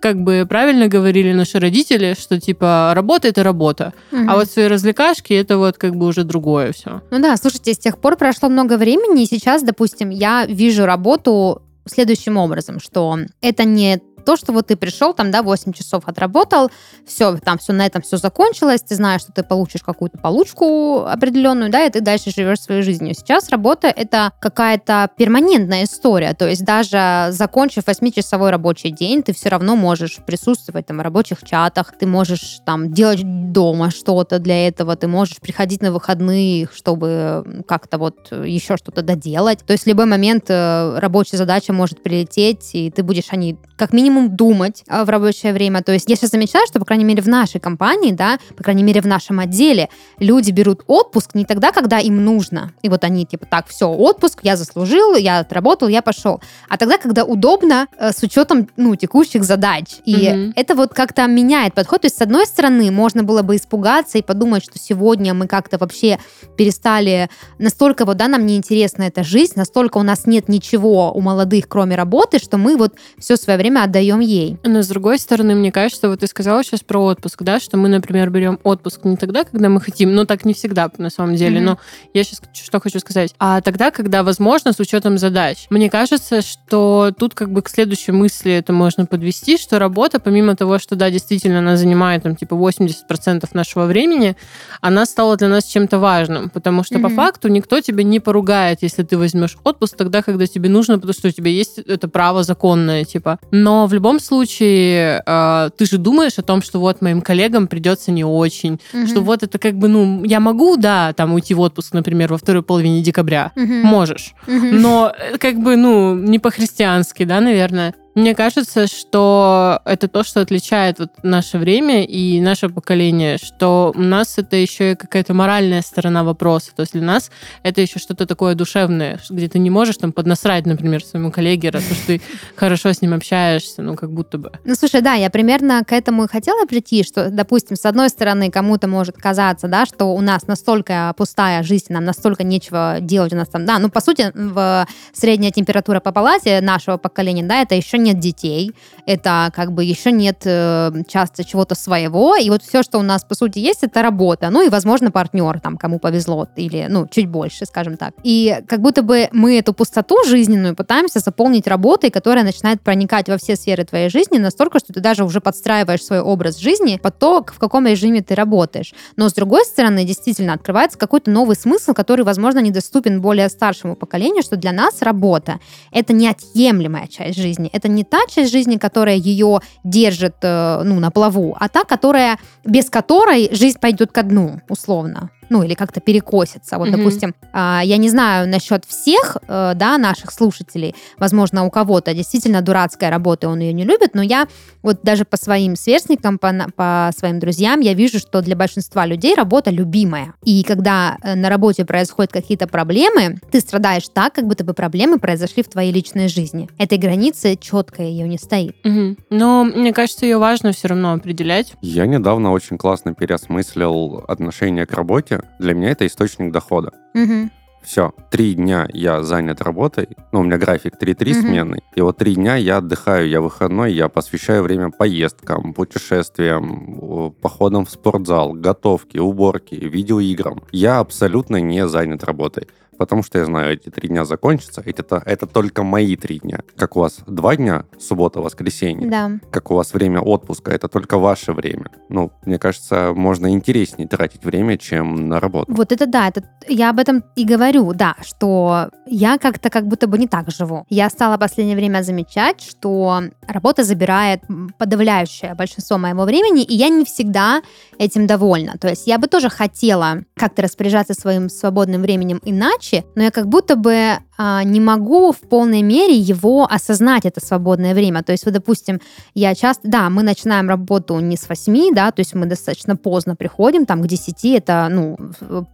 как 0.00 0.20
бы 0.22 0.46
правильно 0.48 0.88
говорили 0.88 1.32
наши 1.32 1.58
родители, 1.58 2.14
что 2.18 2.40
типа 2.40 2.92
работа 2.94 3.28
это 3.28 3.42
работа, 3.42 3.92
Мгм. 4.10 4.30
а 4.30 4.36
вот 4.36 4.50
свои 4.50 4.66
развлекашки 4.66 5.32
это 5.32 5.58
вот 5.58 5.76
как 5.78 5.96
бы 5.96 6.06
уже 6.06 6.24
другое 6.24 6.72
все. 6.72 7.02
Ну 7.10 7.20
да, 7.20 7.36
слушайте, 7.36 7.74
с 7.74 7.78
тех 7.78 7.98
пор 7.98 8.16
прошло 8.16 8.48
много 8.48 8.76
времени, 8.76 9.22
и 9.22 9.26
сейчас, 9.26 9.62
допустим, 9.62 10.10
я 10.10 10.46
вижу 10.46 10.86
работу 10.86 11.62
следующим 11.88 12.36
образом, 12.36 12.80
что 12.80 13.18
это 13.40 13.64
не 13.64 14.00
то, 14.26 14.36
что 14.36 14.52
вот 14.52 14.66
ты 14.66 14.76
пришел, 14.76 15.14
там, 15.14 15.30
да, 15.30 15.42
8 15.42 15.72
часов 15.72 16.02
отработал, 16.06 16.70
все, 17.06 17.36
там 17.38 17.58
все 17.58 17.72
на 17.72 17.86
этом 17.86 18.02
все 18.02 18.16
закончилось, 18.16 18.82
ты 18.82 18.96
знаешь, 18.96 19.22
что 19.22 19.32
ты 19.32 19.42
получишь 19.42 19.82
какую-то 19.82 20.18
получку 20.18 21.04
определенную, 21.06 21.70
да, 21.70 21.84
и 21.84 21.90
ты 21.90 22.00
дальше 22.00 22.30
живешь 22.30 22.60
своей 22.60 22.82
жизнью. 22.82 23.14
Сейчас 23.14 23.48
работа— 23.48 23.86
это 23.96 24.32
какая-то 24.40 25.10
перманентная 25.16 25.84
история, 25.84 26.34
то 26.34 26.48
есть 26.48 26.64
даже 26.64 27.28
закончив 27.30 27.84
8-часовой 27.84 28.50
рабочий 28.50 28.90
день, 28.90 29.22
ты 29.22 29.32
все 29.32 29.48
равно 29.48 29.76
можешь 29.76 30.16
присутствовать 30.26 30.86
там 30.86 30.98
в 30.98 31.02
рабочих 31.02 31.44
чатах, 31.44 31.94
ты 31.98 32.06
можешь 32.06 32.58
там 32.66 32.92
делать 32.92 33.20
дома 33.52 33.90
что-то 33.90 34.40
для 34.40 34.66
этого, 34.66 34.96
ты 34.96 35.06
можешь 35.06 35.36
приходить 35.36 35.82
на 35.82 35.92
выходные, 35.92 36.68
чтобы 36.74 37.62
как-то 37.68 37.98
вот 37.98 38.32
еще 38.32 38.76
что-то 38.76 39.02
доделать. 39.02 39.60
То 39.64 39.72
есть 39.72 39.84
в 39.84 39.86
любой 39.86 40.06
момент 40.06 40.46
э, 40.48 40.98
рабочая 40.98 41.36
задача 41.36 41.72
может 41.72 42.02
прилететь, 42.02 42.70
и 42.74 42.90
ты 42.90 43.02
будешь 43.04 43.30
о 43.30 43.36
ней 43.36 43.56
как 43.76 43.92
минимум 43.92 44.15
думать 44.24 44.82
э, 44.88 45.04
в 45.04 45.08
рабочее 45.08 45.52
время. 45.52 45.82
То 45.82 45.92
есть 45.92 46.08
я 46.08 46.16
сейчас 46.16 46.30
замечаю, 46.30 46.66
что, 46.66 46.78
по 46.78 46.84
крайней 46.84 47.04
мере, 47.04 47.22
в 47.22 47.28
нашей 47.28 47.60
компании, 47.60 48.12
да, 48.12 48.38
по 48.56 48.64
крайней 48.64 48.82
мере, 48.82 49.00
в 49.00 49.06
нашем 49.06 49.38
отделе, 49.40 49.88
люди 50.18 50.50
берут 50.50 50.82
отпуск 50.86 51.34
не 51.34 51.44
тогда, 51.44 51.72
когда 51.72 51.98
им 51.98 52.24
нужно. 52.24 52.72
И 52.82 52.88
вот 52.88 53.04
они 53.04 53.26
типа, 53.26 53.46
так, 53.46 53.66
все, 53.68 53.86
отпуск, 53.88 54.40
я 54.42 54.56
заслужил, 54.56 55.14
я 55.16 55.38
отработал, 55.40 55.88
я 55.88 56.02
пошел. 56.02 56.40
А 56.68 56.76
тогда, 56.76 56.98
когда 56.98 57.24
удобно, 57.24 57.86
э, 57.98 58.12
с 58.12 58.22
учетом, 58.22 58.68
ну, 58.76 58.96
текущих 58.96 59.44
задач. 59.44 59.96
И 60.04 60.14
Мгм. 60.30 60.52
это 60.56 60.74
вот 60.74 60.94
как-то 60.94 61.26
меняет 61.26 61.74
подход. 61.74 62.02
То 62.02 62.06
есть, 62.06 62.16
с 62.18 62.22
одной 62.22 62.46
стороны, 62.46 62.90
можно 62.90 63.22
было 63.22 63.42
бы 63.42 63.56
испугаться 63.56 64.18
и 64.18 64.22
подумать, 64.22 64.64
что 64.64 64.78
сегодня 64.78 65.34
мы 65.34 65.46
как-то 65.46 65.78
вообще 65.78 66.18
перестали 66.56 67.28
настолько 67.58 68.04
вот, 68.04 68.16
да, 68.16 68.28
нам 68.28 68.46
неинтересна 68.46 69.04
эта 69.04 69.22
жизнь, 69.22 69.52
настолько 69.56 69.98
у 69.98 70.02
нас 70.02 70.26
нет 70.26 70.48
ничего 70.48 71.12
у 71.12 71.20
молодых, 71.20 71.68
кроме 71.68 71.96
работы, 71.96 72.38
что 72.38 72.58
мы 72.58 72.76
вот 72.76 72.94
все 73.18 73.36
свое 73.36 73.58
время 73.58 73.82
отдаем 73.84 74.05
ей. 74.20 74.58
Но 74.64 74.82
с 74.82 74.88
другой 74.88 75.18
стороны, 75.18 75.54
мне 75.54 75.72
кажется, 75.72 76.08
вот 76.08 76.20
ты 76.20 76.26
сказала 76.26 76.62
сейчас 76.64 76.80
про 76.80 76.98
отпуск, 77.04 77.42
да, 77.42 77.60
что 77.60 77.76
мы, 77.76 77.88
например, 77.88 78.30
берем 78.30 78.58
отпуск 78.62 79.04
не 79.04 79.16
тогда, 79.16 79.44
когда 79.44 79.68
мы 79.68 79.80
хотим, 79.80 80.14
но 80.14 80.24
так 80.24 80.44
не 80.44 80.54
всегда 80.54 80.90
на 80.98 81.10
самом 81.10 81.36
деле, 81.36 81.56
Мгм. 81.56 81.64
но 81.66 81.78
я 82.14 82.24
сейчас 82.24 82.40
что 82.52 82.80
хочу 82.80 82.98
сказать, 83.00 83.34
а 83.38 83.60
тогда, 83.60 83.90
когда 83.90 84.22
возможно, 84.22 84.72
с 84.72 84.80
учетом 84.80 85.18
задач. 85.18 85.66
Мне 85.70 85.90
кажется, 85.90 86.42
что 86.42 87.12
тут 87.18 87.34
как 87.34 87.50
бы 87.50 87.62
к 87.62 87.68
следующей 87.68 88.12
мысли 88.12 88.52
это 88.52 88.72
можно 88.72 89.06
подвести, 89.06 89.58
что 89.58 89.78
работа, 89.78 90.20
помимо 90.20 90.56
того, 90.56 90.78
что, 90.78 90.96
да, 90.96 91.10
действительно 91.10 91.58
она 91.58 91.76
занимает 91.76 92.22
там 92.22 92.36
типа 92.36 92.54
80% 92.54 93.48
нашего 93.52 93.86
времени, 93.86 94.36
она 94.80 95.06
стала 95.06 95.36
для 95.36 95.48
нас 95.48 95.64
чем-то 95.64 95.98
важным, 95.98 96.50
потому 96.50 96.82
что 96.84 96.94
по 96.98 97.08
Мгм. 97.08 97.16
факту 97.16 97.48
никто 97.48 97.80
тебя 97.80 98.02
не 98.04 98.20
поругает, 98.20 98.78
если 98.82 99.02
ты 99.02 99.16
возьмешь 99.18 99.56
отпуск 99.64 99.96
тогда, 99.96 100.22
когда 100.22 100.46
тебе 100.46 100.68
нужно, 100.68 100.94
потому 100.96 101.12
что 101.12 101.28
у 101.28 101.30
тебя 101.30 101.50
есть 101.50 101.78
это 101.78 102.08
право 102.08 102.42
законное, 102.42 103.04
типа. 103.04 103.38
Но 103.50 103.86
в 103.86 103.92
любом 103.96 104.20
случае 104.20 105.22
э, 105.26 105.70
ты 105.76 105.86
же 105.86 105.98
думаешь 105.98 106.38
о 106.38 106.42
том, 106.42 106.62
что 106.62 106.78
вот 106.78 107.02
моим 107.02 107.20
коллегам 107.22 107.66
придется 107.66 108.12
не 108.12 108.24
очень, 108.24 108.80
что 109.06 109.20
вот 109.22 109.42
это 109.42 109.58
как 109.58 109.74
бы, 109.74 109.88
ну, 109.88 110.22
я 110.24 110.38
могу, 110.40 110.76
да, 110.76 111.12
там 111.12 111.32
уйти 111.34 111.54
в 111.54 111.60
отпуск, 111.60 111.92
например, 111.94 112.30
во 112.30 112.38
второй 112.38 112.62
половине 112.62 113.02
декабря, 113.02 113.52
Мгм. 113.56 113.82
можешь, 113.86 114.34
Мгм. 114.46 114.80
но 114.80 115.12
э, 115.18 115.38
как 115.38 115.56
бы, 115.56 115.76
ну, 115.76 116.14
не 116.14 116.38
по-христиански, 116.38 117.24
да, 117.24 117.40
наверное. 117.40 117.94
Мне 118.16 118.34
кажется, 118.34 118.86
что 118.86 119.82
это 119.84 120.08
то, 120.08 120.24
что 120.24 120.40
отличает 120.40 120.98
вот 121.00 121.10
наше 121.22 121.58
время 121.58 122.02
и 122.02 122.40
наше 122.40 122.70
поколение, 122.70 123.36
что 123.36 123.92
у 123.94 124.00
нас 124.00 124.38
это 124.38 124.56
еще 124.56 124.92
и 124.92 124.94
какая-то 124.94 125.34
моральная 125.34 125.82
сторона 125.82 126.24
вопроса. 126.24 126.70
То 126.74 126.80
есть 126.80 126.94
для 126.94 127.02
нас 127.02 127.30
это 127.62 127.82
еще 127.82 127.98
что-то 127.98 128.24
такое 128.24 128.54
душевное, 128.54 129.20
где 129.28 129.48
ты 129.48 129.58
не 129.58 129.68
можешь 129.68 129.98
там 129.98 130.12
поднасрать, 130.12 130.64
например, 130.64 131.04
своему 131.04 131.30
коллеге, 131.30 131.68
раз 131.68 131.84
уж 131.90 131.98
ты 132.06 132.22
хорошо 132.54 132.94
с 132.94 133.02
ним 133.02 133.12
общаешься, 133.12 133.82
ну, 133.82 133.96
как 133.96 134.10
будто 134.10 134.38
бы. 134.38 134.50
Ну, 134.64 134.74
слушай, 134.74 135.02
да, 135.02 135.12
я 135.12 135.28
примерно 135.28 135.84
к 135.84 135.92
этому 135.92 136.24
и 136.24 136.28
хотела 136.28 136.64
прийти, 136.64 137.04
что, 137.04 137.28
допустим, 137.28 137.76
с 137.76 137.84
одной 137.84 138.08
стороны, 138.08 138.50
кому-то 138.50 138.88
может 138.88 139.18
казаться, 139.18 139.68
да, 139.68 139.84
что 139.84 140.06
у 140.06 140.22
нас 140.22 140.46
настолько 140.46 141.12
пустая 141.18 141.62
жизнь, 141.62 141.92
нам 141.92 142.06
настолько 142.06 142.44
нечего 142.44 142.96
делать 142.98 143.34
у 143.34 143.36
нас 143.36 143.48
там, 143.48 143.66
да, 143.66 143.78
ну, 143.78 143.90
по 143.90 144.00
сути, 144.00 144.32
в 144.32 144.86
средняя 145.12 145.52
температура 145.52 146.00
по 146.00 146.12
палате 146.12 146.62
нашего 146.62 146.96
поколения, 146.96 147.42
да, 147.42 147.60
это 147.60 147.74
еще 147.74 148.05
нет 148.06 148.18
детей, 148.18 148.72
это 149.06 149.50
как 149.54 149.72
бы 149.72 149.84
еще 149.84 150.12
нет 150.12 150.42
э, 150.44 150.92
часто 151.08 151.44
чего-то 151.44 151.74
своего, 151.74 152.36
и 152.36 152.48
вот 152.50 152.62
все, 152.62 152.82
что 152.82 152.98
у 152.98 153.02
нас, 153.02 153.24
по 153.24 153.34
сути, 153.34 153.58
есть, 153.58 153.82
это 153.82 154.02
работа, 154.02 154.50
ну 154.50 154.62
и, 154.62 154.68
возможно, 154.68 155.10
партнер, 155.10 155.60
там, 155.60 155.76
кому 155.76 155.98
повезло, 155.98 156.48
или, 156.56 156.86
ну, 156.88 157.06
чуть 157.08 157.28
больше, 157.28 157.66
скажем 157.66 157.96
так. 157.96 158.14
И 158.22 158.62
как 158.66 158.80
будто 158.80 159.02
бы 159.02 159.28
мы 159.32 159.58
эту 159.58 159.72
пустоту 159.72 160.24
жизненную 160.24 160.74
пытаемся 160.74 161.20
заполнить 161.20 161.66
работой, 161.66 162.10
которая 162.10 162.44
начинает 162.44 162.80
проникать 162.80 163.28
во 163.28 163.36
все 163.38 163.56
сферы 163.56 163.84
твоей 163.84 164.08
жизни 164.08 164.38
настолько, 164.38 164.78
что 164.78 164.92
ты 164.92 165.00
даже 165.00 165.24
уже 165.24 165.40
подстраиваешь 165.40 166.04
свой 166.04 166.20
образ 166.20 166.58
жизни 166.58 166.98
под 167.02 167.18
то, 167.18 167.44
в 167.46 167.58
каком 167.58 167.86
режиме 167.86 168.22
ты 168.22 168.34
работаешь. 168.34 168.94
Но, 169.16 169.28
с 169.28 169.34
другой 169.34 169.64
стороны, 169.64 170.04
действительно, 170.04 170.52
открывается 170.52 170.98
какой-то 170.98 171.30
новый 171.30 171.56
смысл, 171.56 171.92
который, 171.92 172.24
возможно, 172.24 172.60
недоступен 172.60 173.20
более 173.20 173.48
старшему 173.48 173.96
поколению, 173.96 174.42
что 174.42 174.56
для 174.56 174.72
нас 174.72 175.02
работа— 175.02 175.60
это 175.92 176.12
неотъемлемая 176.12 177.06
часть 177.08 177.38
жизни. 177.38 177.70
Это 177.72 177.88
не 177.96 178.04
та 178.04 178.18
часть 178.28 178.52
жизни, 178.52 178.76
которая 178.76 179.16
ее 179.16 179.60
держит 179.84 180.36
э, 180.42 180.82
ну, 180.84 181.00
на 181.00 181.10
плаву, 181.10 181.56
а 181.58 181.68
та, 181.68 181.84
которая, 181.84 182.38
без 182.64 182.90
которой 182.90 183.48
жизнь 183.52 183.78
пойдет 183.80 184.12
ко 184.12 184.22
дну, 184.22 184.60
условно 184.68 185.30
ну, 185.48 185.62
или 185.62 185.74
как-то 185.74 186.00
перекосится. 186.00 186.78
Вот, 186.78 186.88
mm-hmm. 186.88 186.96
допустим, 186.96 187.34
а, 187.52 187.82
я 187.84 187.96
не 187.96 188.08
знаю 188.08 188.48
насчет 188.48 188.84
всех, 188.84 189.36
э, 189.48 189.72
да, 189.74 189.98
наших 189.98 190.30
слушателей, 190.32 190.94
возможно, 191.18 191.64
у 191.64 191.70
кого-то 191.70 192.14
действительно 192.14 192.62
дурацкая 192.62 193.10
работа, 193.10 193.48
он 193.48 193.60
ее 193.60 193.72
не 193.72 193.84
любит, 193.84 194.14
но 194.14 194.22
я 194.22 194.46
вот 194.82 195.00
даже 195.02 195.24
по 195.24 195.36
своим 195.36 195.76
сверстникам, 195.76 196.38
по, 196.38 196.52
по 196.76 197.10
своим 197.16 197.38
друзьям, 197.38 197.80
я 197.80 197.94
вижу, 197.94 198.18
что 198.18 198.40
для 198.40 198.56
большинства 198.56 199.06
людей 199.06 199.34
работа 199.34 199.70
любимая. 199.70 200.34
И 200.44 200.62
когда 200.62 201.16
э, 201.22 201.34
на 201.34 201.48
работе 201.48 201.84
происходят 201.84 202.32
какие-то 202.32 202.66
проблемы, 202.66 203.38
ты 203.50 203.60
страдаешь 203.60 204.08
так, 204.08 204.32
как 204.34 204.46
будто 204.46 204.64
бы 204.64 204.74
проблемы 204.74 205.18
произошли 205.18 205.62
в 205.62 205.68
твоей 205.68 205.92
личной 205.92 206.28
жизни. 206.28 206.68
Этой 206.78 206.98
границы 206.98 207.56
четко 207.56 208.02
ее 208.02 208.28
не 208.28 208.38
стоит. 208.38 208.76
Угу. 208.84 209.16
Но 209.30 209.64
мне 209.64 209.92
кажется, 209.92 210.24
ее 210.24 210.38
важно 210.38 210.72
все 210.72 210.88
равно 210.88 211.14
определять. 211.14 211.74
Я 211.82 212.06
недавно 212.06 212.52
очень 212.52 212.78
классно 212.78 213.14
переосмыслил 213.14 214.24
отношение 214.28 214.86
к 214.86 214.92
работе, 214.92 215.35
работе, 215.36 215.48
для 215.58 215.74
меня 215.74 215.90
это 215.90 216.06
источник 216.06 216.52
дохода. 216.52 216.92
Угу. 217.14 217.50
Все, 217.82 218.12
три 218.30 218.54
дня 218.54 218.88
я 218.92 219.22
занят 219.22 219.62
работой, 219.62 220.08
ну, 220.32 220.40
у 220.40 220.42
меня 220.42 220.58
график 220.58 220.94
3-3 221.00 221.30
угу. 221.30 221.40
сменный, 221.40 221.82
и 221.94 222.00
вот 222.00 222.16
три 222.16 222.34
дня 222.34 222.56
я 222.56 222.78
отдыхаю, 222.78 223.28
я 223.28 223.40
выходной, 223.40 223.92
я 223.92 224.08
посвящаю 224.08 224.64
время 224.64 224.90
поездкам, 224.90 225.72
путешествиям, 225.72 227.32
походам 227.40 227.84
в 227.86 227.90
спортзал, 227.90 228.54
готовке, 228.54 229.20
уборке, 229.20 229.76
видеоиграм. 229.76 230.62
Я 230.72 230.98
абсолютно 230.98 231.60
не 231.60 231.86
занят 231.86 232.24
работой 232.24 232.66
потому 232.98 233.22
что 233.22 233.38
я 233.38 233.44
знаю, 233.44 233.74
эти 233.74 233.88
три 233.88 234.08
дня 234.08 234.24
закончатся, 234.24 234.82
это, 234.84 235.22
это 235.24 235.46
только 235.46 235.82
мои 235.82 236.16
три 236.16 236.38
дня. 236.38 236.60
Как 236.76 236.96
у 236.96 237.00
вас 237.00 237.18
два 237.26 237.56
дня, 237.56 237.84
суббота, 237.98 238.40
воскресенье, 238.40 239.08
да. 239.08 239.30
как 239.50 239.70
у 239.70 239.74
вас 239.74 239.94
время 239.94 240.20
отпуска, 240.20 240.72
это 240.72 240.88
только 240.88 241.18
ваше 241.18 241.52
время. 241.52 241.90
Ну, 242.08 242.32
мне 242.44 242.58
кажется, 242.58 243.12
можно 243.14 243.52
интереснее 243.52 244.08
тратить 244.08 244.44
время, 244.44 244.78
чем 244.78 245.28
на 245.28 245.40
работу. 245.40 245.72
Вот 245.72 245.92
это 245.92 246.06
да, 246.06 246.28
это, 246.28 246.42
я 246.68 246.90
об 246.90 246.98
этом 246.98 247.24
и 247.36 247.44
говорю, 247.44 247.92
да, 247.92 248.14
что 248.22 248.90
я 249.06 249.38
как-то 249.38 249.70
как 249.70 249.86
будто 249.86 250.06
бы 250.06 250.18
не 250.18 250.28
так 250.28 250.50
живу. 250.50 250.84
Я 250.88 251.10
стала 251.10 251.36
в 251.36 251.40
последнее 251.40 251.76
время 251.76 252.02
замечать, 252.02 252.60
что 252.60 253.22
работа 253.46 253.84
забирает 253.84 254.42
подавляющее 254.78 255.54
большинство 255.54 255.98
моего 255.98 256.24
времени, 256.24 256.62
и 256.62 256.74
я 256.74 256.88
не 256.88 257.04
всегда 257.04 257.62
этим 257.98 258.26
довольна. 258.26 258.76
То 258.78 258.88
есть 258.88 259.06
я 259.06 259.18
бы 259.18 259.26
тоже 259.26 259.48
хотела 259.48 260.24
как-то 260.34 260.62
распоряжаться 260.62 261.14
своим 261.14 261.48
свободным 261.48 262.02
временем 262.02 262.40
иначе, 262.44 262.85
задачи, 262.86 263.04
но 263.14 263.24
я 263.24 263.30
как 263.30 263.48
будто 263.48 263.76
бы 263.76 264.18
не 264.38 264.80
могу 264.80 265.32
в 265.32 265.40
полной 265.40 265.82
мере 265.82 266.14
его 266.14 266.66
осознать, 266.70 267.24
это 267.24 267.44
свободное 267.44 267.94
время. 267.94 268.22
То 268.22 268.32
есть, 268.32 268.44
вот, 268.44 268.54
допустим, 268.54 269.00
я 269.34 269.54
часто, 269.54 269.88
да, 269.88 270.10
мы 270.10 270.22
начинаем 270.22 270.68
работу 270.68 271.18
не 271.20 271.36
с 271.36 271.48
8, 271.48 271.94
да, 271.94 272.10
то 272.10 272.20
есть 272.20 272.34
мы 272.34 272.46
достаточно 272.46 272.96
поздно 272.96 273.36
приходим, 273.36 273.86
там, 273.86 274.02
к 274.02 274.06
10, 274.06 274.44
это, 274.44 274.88
ну, 274.90 275.16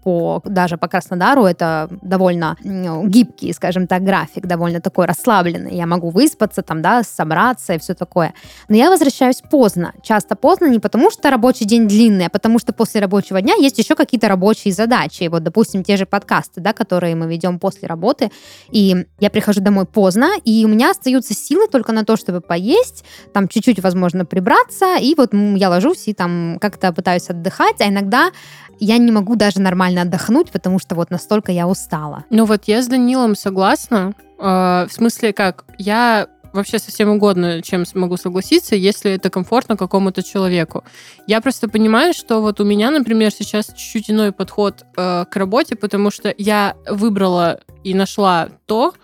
по, 0.04 0.40
даже 0.44 0.76
по 0.76 0.88
Краснодару 0.88 1.44
это 1.44 1.88
довольно 2.02 2.56
ну, 2.62 3.06
гибкий, 3.06 3.52
скажем 3.52 3.86
так, 3.86 4.02
график, 4.02 4.46
довольно 4.46 4.80
такой 4.80 5.06
расслабленный. 5.06 5.76
Я 5.76 5.86
могу 5.86 6.10
выспаться, 6.10 6.62
там, 6.62 6.82
да, 6.82 7.02
собраться 7.02 7.74
и 7.74 7.78
все 7.78 7.94
такое. 7.94 8.34
Но 8.68 8.76
я 8.76 8.90
возвращаюсь 8.90 9.42
поздно, 9.50 9.92
часто 10.02 10.36
поздно 10.36 10.66
не 10.66 10.78
потому, 10.78 11.10
что 11.10 11.30
рабочий 11.30 11.64
день 11.64 11.88
длинный, 11.88 12.26
а 12.26 12.30
потому 12.30 12.58
что 12.58 12.72
после 12.72 13.00
рабочего 13.00 13.40
дня 13.40 13.54
есть 13.54 13.78
еще 13.78 13.94
какие-то 13.94 14.28
рабочие 14.28 14.72
задачи. 14.72 15.28
Вот, 15.28 15.42
допустим, 15.42 15.82
те 15.84 15.96
же 15.96 16.06
подкасты, 16.06 16.60
да, 16.60 16.72
которые 16.72 17.14
мы 17.14 17.26
ведем 17.26 17.58
после 17.58 17.88
работы, 17.88 18.30
и 18.70 19.06
я 19.20 19.30
прихожу 19.30 19.60
домой 19.60 19.86
поздно, 19.86 20.30
и 20.44 20.64
у 20.64 20.68
меня 20.68 20.90
остаются 20.90 21.34
силы 21.34 21.68
только 21.68 21.92
на 21.92 22.04
то, 22.04 22.16
чтобы 22.16 22.40
поесть, 22.40 23.04
там 23.32 23.48
чуть-чуть, 23.48 23.80
возможно, 23.80 24.24
прибраться, 24.24 24.96
и 24.96 25.14
вот 25.14 25.32
я 25.32 25.68
ложусь 25.68 26.08
и 26.08 26.14
там 26.14 26.58
как-то 26.60 26.92
пытаюсь 26.92 27.28
отдыхать, 27.28 27.80
а 27.80 27.88
иногда 27.88 28.30
я 28.78 28.98
не 28.98 29.12
могу 29.12 29.36
даже 29.36 29.60
нормально 29.60 30.02
отдохнуть, 30.02 30.50
потому 30.50 30.78
что 30.78 30.94
вот 30.94 31.10
настолько 31.10 31.52
я 31.52 31.68
устала. 31.68 32.24
Ну 32.30 32.44
вот 32.46 32.64
я 32.66 32.82
с 32.82 32.88
Данилом 32.88 33.36
согласна. 33.36 34.12
Э, 34.38 34.86
в 34.88 34.92
смысле 34.92 35.32
как? 35.32 35.64
Я 35.78 36.26
вообще 36.52 36.78
совсем 36.78 37.08
угодно, 37.10 37.62
чем 37.62 37.84
могу 37.94 38.16
согласиться, 38.16 38.76
если 38.76 39.12
это 39.12 39.30
комфортно 39.30 39.76
какому-то 39.76 40.22
человеку. 40.22 40.84
Я 41.26 41.40
просто 41.40 41.68
понимаю, 41.68 42.14
что 42.14 42.40
вот 42.40 42.60
у 42.60 42.64
меня, 42.64 42.90
например, 42.90 43.30
сейчас 43.30 43.66
чуть-чуть 43.66 44.10
иной 44.10 44.32
подход 44.32 44.84
э, 44.96 45.24
к 45.30 45.36
работе, 45.36 45.76
потому 45.76 46.10
что 46.10 46.34
я 46.36 46.76
выбрала 46.88 47.60
и 47.84 47.94
нашла 47.94 48.48
то, 48.66 48.94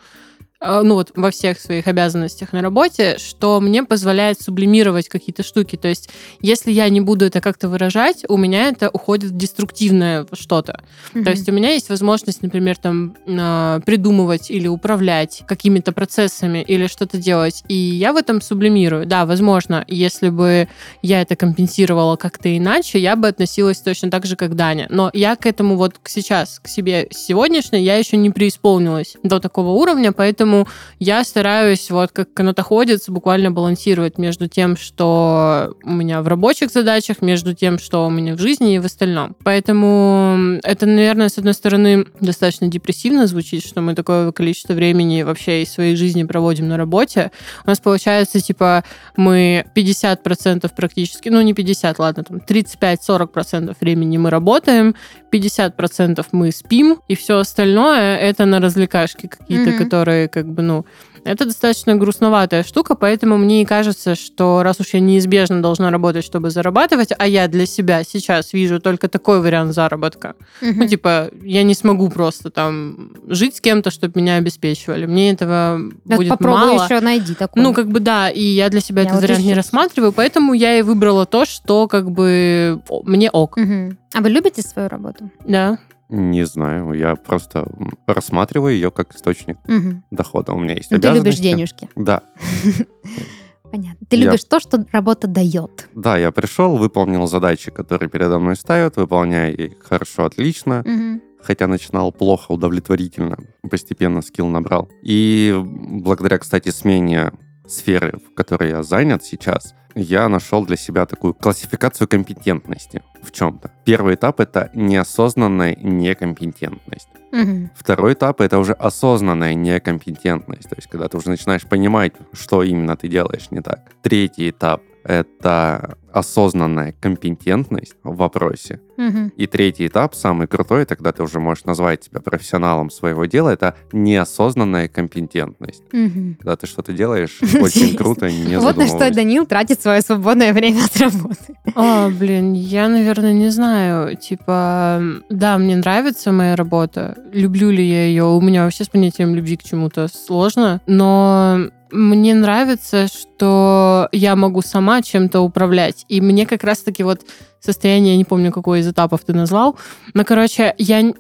ну 0.61 0.95
вот 0.95 1.13
во 1.15 1.31
всех 1.31 1.61
своих 1.61 1.87
обязанностях 1.87 2.53
на 2.53 2.63
работе, 2.63 3.17
что 3.19 3.61
мне 3.61 3.85
позволяет 3.85 4.41
сублимировать 4.41 5.09
какие-то 5.09 5.43
штуки. 5.43 5.77
То 5.77 5.89
есть, 5.89 6.11
если 6.41 6.73
я 6.73 6.89
не 6.89 7.01
буду 7.01 7.27
это 7.27 7.41
как-то 7.41 7.69
выражать, 7.69 8.25
у 8.29 8.37
меня 8.37 8.69
это 8.69 8.91
уходит 8.91 9.31
в 9.31 9.37
деструктивное 9.37 10.27
что-то. 10.33 10.83
Mm-hmm. 11.15 11.25
То 11.25 11.31
есть 11.31 11.49
у 11.49 11.53
меня 11.53 11.71
есть 11.71 11.89
возможность, 11.91 12.43
например, 12.43 12.77
там 12.77 13.15
э, 13.27 13.81
придумывать 13.87 14.51
или 14.51 14.67
управлять 14.67 15.43
какими-то 15.47 15.93
процессами 15.93 16.63
или 16.67 16.89
что-то 16.89 17.19
делать, 17.19 17.63
и 17.69 17.75
я 17.75 18.13
в 18.13 18.17
этом 18.17 18.41
сублимирую. 18.41 19.07
Да, 19.07 19.27
возможно, 19.27 19.85
если 19.87 20.29
бы 20.29 20.69
я 21.03 21.23
это 21.23 21.37
компенсировала 21.37 22.17
как-то 22.17 22.57
иначе, 22.57 22.99
я 22.99 23.15
бы 23.15 23.29
относилась 23.29 23.79
точно 23.79 24.11
так 24.11 24.27
же, 24.27 24.35
как 24.35 24.57
Даня. 24.57 24.87
Но 24.91 25.11
я 25.13 25.37
к 25.37 25.47
этому 25.47 25.77
вот 25.77 25.97
сейчас, 26.05 26.59
к 26.59 26.69
себе 26.69 27.09
сегодняшней, 27.11 27.83
я 27.83 27.97
еще 27.97 28.17
не 28.17 28.31
преисполнилась 28.31 29.17
до 29.23 29.39
такого 29.39 29.71
уровня, 29.71 30.13
поэтому 30.13 30.48
Поэтому 30.49 30.67
я 30.99 31.25
стараюсь, 31.25 31.91
вот 31.91 32.11
как 32.13 32.33
канатоходец, 32.33 33.09
буквально 33.11 33.51
балансировать 33.51 34.17
между 34.17 34.49
тем, 34.49 34.79
что 34.79 35.75
у 35.85 35.91
меня 35.91 36.23
в 36.23 36.29
рабочих 36.29 36.71
задачах, 36.71 37.21
между 37.21 37.55
тем, 37.55 37.79
что 37.79 38.07
у 38.07 38.11
меня 38.11 38.35
в 38.35 38.39
жизни 38.39 38.75
и 38.75 38.79
в 38.79 38.87
остальном. 38.87 39.37
Поэтому 39.45 40.59
это, 40.65 40.87
наверное, 40.87 41.29
с 41.29 41.37
одной 41.37 41.53
стороны, 41.53 42.07
достаточно 42.21 42.67
депрессивно 42.69 43.27
звучит, 43.27 43.63
что 43.63 43.83
мы 43.83 43.95
такое 43.95 44.33
количество 44.33 44.73
времени 44.73 45.23
вообще 45.23 45.63
из 45.63 45.71
своей 45.71 45.97
жизни 45.97 46.25
проводим 46.25 46.69
на 46.69 46.79
работе. 46.79 47.31
У 47.67 47.69
нас 47.69 47.79
получается, 47.79 48.41
типа, 48.41 48.85
мы 49.17 49.67
50% 49.77 50.71
практически, 50.75 51.29
ну 51.29 51.43
не 51.43 51.53
50, 51.53 51.99
ладно, 51.99 52.25
там 52.25 52.39
35-40% 52.39 53.77
времени 53.81 54.17
мы 54.17 54.31
работаем, 54.31 54.95
50% 55.31 56.25
мы 56.33 56.53
спим, 56.53 57.01
и 57.07 57.15
все 57.15 57.39
остальное 57.39 58.17
это 58.17 58.47
на 58.47 58.61
развлекашки 58.61 59.27
какие-то, 59.27 59.71
mm-hmm. 59.71 59.79
которые 59.79 60.29
как 60.43 60.53
бы, 60.53 60.63
ну, 60.63 60.85
это 61.25 61.45
достаточно 61.45 61.95
грустноватая 61.97 62.63
штука, 62.63 62.95
поэтому 62.95 63.37
мне 63.37 63.63
и 63.63 63.65
кажется, 63.65 64.15
что 64.15 64.63
раз 64.63 64.81
уж 64.81 64.89
я 64.95 65.01
неизбежно 65.01 65.61
должна 65.63 65.91
работать, 65.91 66.25
чтобы 66.25 66.51
зарабатывать, 66.51 67.11
а 67.17 67.27
я 67.27 67.49
для 67.49 67.67
себя 67.67 68.05
сейчас 68.05 68.53
вижу 68.53 68.81
только 68.81 69.09
такой 69.09 69.41
вариант 69.41 69.75
заработка. 69.75 70.35
Угу. 70.63 70.73
Ну, 70.77 70.89
типа, 70.89 71.31
я 71.43 71.63
не 71.63 71.75
смогу 71.75 72.09
просто 72.11 72.51
там 72.51 73.13
жить 73.27 73.57
с 73.57 73.61
кем-то, 73.61 73.91
чтобы 73.91 74.21
меня 74.21 74.37
обеспечивали. 74.37 75.07
Мне 75.07 75.33
этого 75.33 75.81
Это 76.07 76.17
будет 76.17 76.29
попробуй 76.31 76.75
мало. 76.75 76.85
еще 76.85 77.01
найди 77.01 77.35
такой. 77.35 77.63
Ну, 77.63 77.75
как 77.75 77.89
бы 77.89 78.01
да, 78.01 78.31
и 78.31 78.43
я 78.43 78.69
для 78.69 78.81
себя 78.81 79.03
я 79.03 79.09
этот 79.09 79.17
вот 79.17 79.23
вариант 79.23 79.41
еще... 79.41 79.49
не 79.49 79.55
рассматриваю, 79.55 80.13
поэтому 80.13 80.53
я 80.53 80.79
и 80.79 80.83
выбрала 80.83 81.27
то, 81.27 81.45
что 81.45 81.89
как 81.89 82.11
бы 82.11 82.81
мне 83.05 83.31
ок. 83.31 83.57
Угу. 83.57 83.97
А 84.15 84.21
вы 84.21 84.31
любите 84.31 84.63
свою 84.63 84.89
работу? 84.89 85.31
Да. 85.45 85.79
Не 86.09 86.47
знаю, 86.47 86.93
я 86.93 87.17
просто 87.17 87.67
рассматриваю 88.07 88.75
ее 88.75 88.91
как 88.91 89.15
источник 89.15 89.59
угу. 89.69 90.03
дохода. 90.11 90.53
У 90.53 90.59
меня 90.59 90.75
есть 90.75 90.91
Но 90.91 90.99
ты 90.99 91.09
любишь 91.11 91.39
денежки. 91.39 91.89
Да. 91.97 92.23
Понятно. 93.71 94.07
Ты 94.09 94.17
любишь 94.17 94.41
я... 94.45 94.49
то, 94.49 94.61
что 94.61 94.87
работа 94.93 95.27
дает. 95.27 95.89
Да, 95.95 96.17
я 96.17 96.31
пришел, 96.33 96.77
выполнил 96.79 97.27
задачи, 97.27 97.71
которые 97.71 98.09
передо 98.09 98.39
мной 98.39 98.57
ставят, 98.57 98.97
выполняю 98.97 99.55
их 99.55 99.83
хорошо, 99.83 100.25
отлично. 100.25 100.81
Угу. 100.81 101.43
Хотя 101.43 101.67
начинал 101.67 102.11
плохо, 102.11 102.53
удовлетворительно. 102.53 103.37
Постепенно 103.71 104.23
скилл 104.23 104.47
набрал. 104.47 104.89
И 105.03 105.55
благодаря, 105.63 106.39
кстати, 106.39 106.71
смене 106.71 107.33
сферы, 107.67 108.19
в 108.19 108.35
которой 108.35 108.71
я 108.71 108.83
занят 108.83 109.23
сейчас, 109.25 109.75
я 109.95 110.29
нашел 110.29 110.65
для 110.65 110.77
себя 110.77 111.07
такую 111.07 111.35
классификацию 111.35 112.09
компетентности 112.09 113.03
в 113.23 113.33
чем-то. 113.33 113.71
Первый 113.85 114.15
этап— 114.15 114.41
это 114.41 114.71
неосознанная 114.75 115.77
некомпетентность. 115.77 117.09
Мгм. 117.33 117.71
Второй 117.75 118.15
этап— 118.15 118.41
это 118.43 118.59
уже 118.59 118.73
осознанная 118.73 119.55
некомпетентность, 119.55 120.69
то 120.69 120.77
есть 120.77 120.89
когда 120.89 121.09
ты 121.09 121.17
уже 121.17 121.29
начинаешь 121.29 121.67
понимать, 121.67 122.13
что 122.33 122.63
именно 122.63 122.97
ты 122.97 123.09
делаешь 123.09 123.51
не 123.51 123.61
так. 123.61 123.81
Третий 124.03 124.51
этап— 124.51 124.83
это 125.05 125.97
осознанная 126.13 126.95
компетентность 127.01 127.95
в 128.03 128.17
вопросе. 128.17 128.81
Мгм. 128.97 129.33
И 129.37 129.47
третий 129.47 129.87
этап, 129.87 130.15
самый 130.15 130.49
крутой, 130.49 130.83
это 130.83 130.97
когда 130.97 131.13
ты 131.13 131.23
уже 131.23 131.39
можешь 131.39 131.65
назвать 131.65 132.05
себя 132.05 132.21
профессионалом 132.21 132.91
своего 132.91 133.27
дела, 133.27 133.51
это 133.51 133.77
неосознанная 133.93 134.89
компетентность. 134.89 135.85
Мгм. 135.93 136.37
Когда 136.41 136.57
ты 136.57 136.67
что-то 136.67 136.93
делаешь 136.93 137.39
очень 137.61 137.97
круто, 137.97 138.31
не 138.31 138.59
Вот 138.59 138.77
на 138.77 138.87
что. 138.87 139.13
Данил 139.13 139.47
тратит 139.47 139.81
свое 139.81 140.01
свободное 140.03 140.53
время 140.53 140.85
от 140.85 140.97
работы. 140.97 141.55
О, 141.75 142.09
блин, 142.09 142.53
я, 142.55 142.89
наверное, 142.89 143.33
не 143.33 143.51
знаю. 143.51 144.17
Типа, 144.17 145.01
да, 145.31 145.59
мне 145.59 145.77
нравится 145.77 146.33
моя 146.33 146.57
работа. 146.57 147.17
Люблю 147.33 147.71
ли 147.71 147.85
я 147.85 148.07
ее? 148.07 148.25
У 148.25 148.41
меня 148.41 148.65
вообще 148.65 148.85
с 148.85 148.89
понятием 148.89 149.35
любви 149.35 149.57
к 149.57 149.63
чему-то 149.63 150.09
сложно. 150.09 150.81
Но 150.87 151.71
мне 151.91 152.35
нравится, 152.35 153.07
что 153.07 154.09
я 154.13 154.37
могу 154.37 154.63
сама 154.63 155.03
чем-то 155.03 155.41
управлять. 155.41 156.05
И 156.09 156.21
мне 156.21 156.47
как 156.47 156.65
раз-таки 156.65 157.03
вот 157.03 157.23
состояние, 157.61 158.13
я 158.13 158.19
не 158.19 158.25
помню, 158.25 158.53
какой 158.53 158.81
из 158.81 158.89
этапов 158.89 159.23
ты 159.25 159.33
назвал, 159.33 159.77
но, 160.15 160.25
короче, 160.25 160.75
я... 160.79 161.13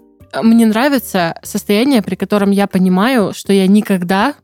Мне 0.42 0.66
нравится 0.66 1.37
состояние, 1.42 2.02
при 2.02 2.14
котором 2.14 2.50
я 2.50 2.66
понимаю, 2.66 3.32
что 3.34 3.52
я 3.54 3.66
никогда 3.66 4.34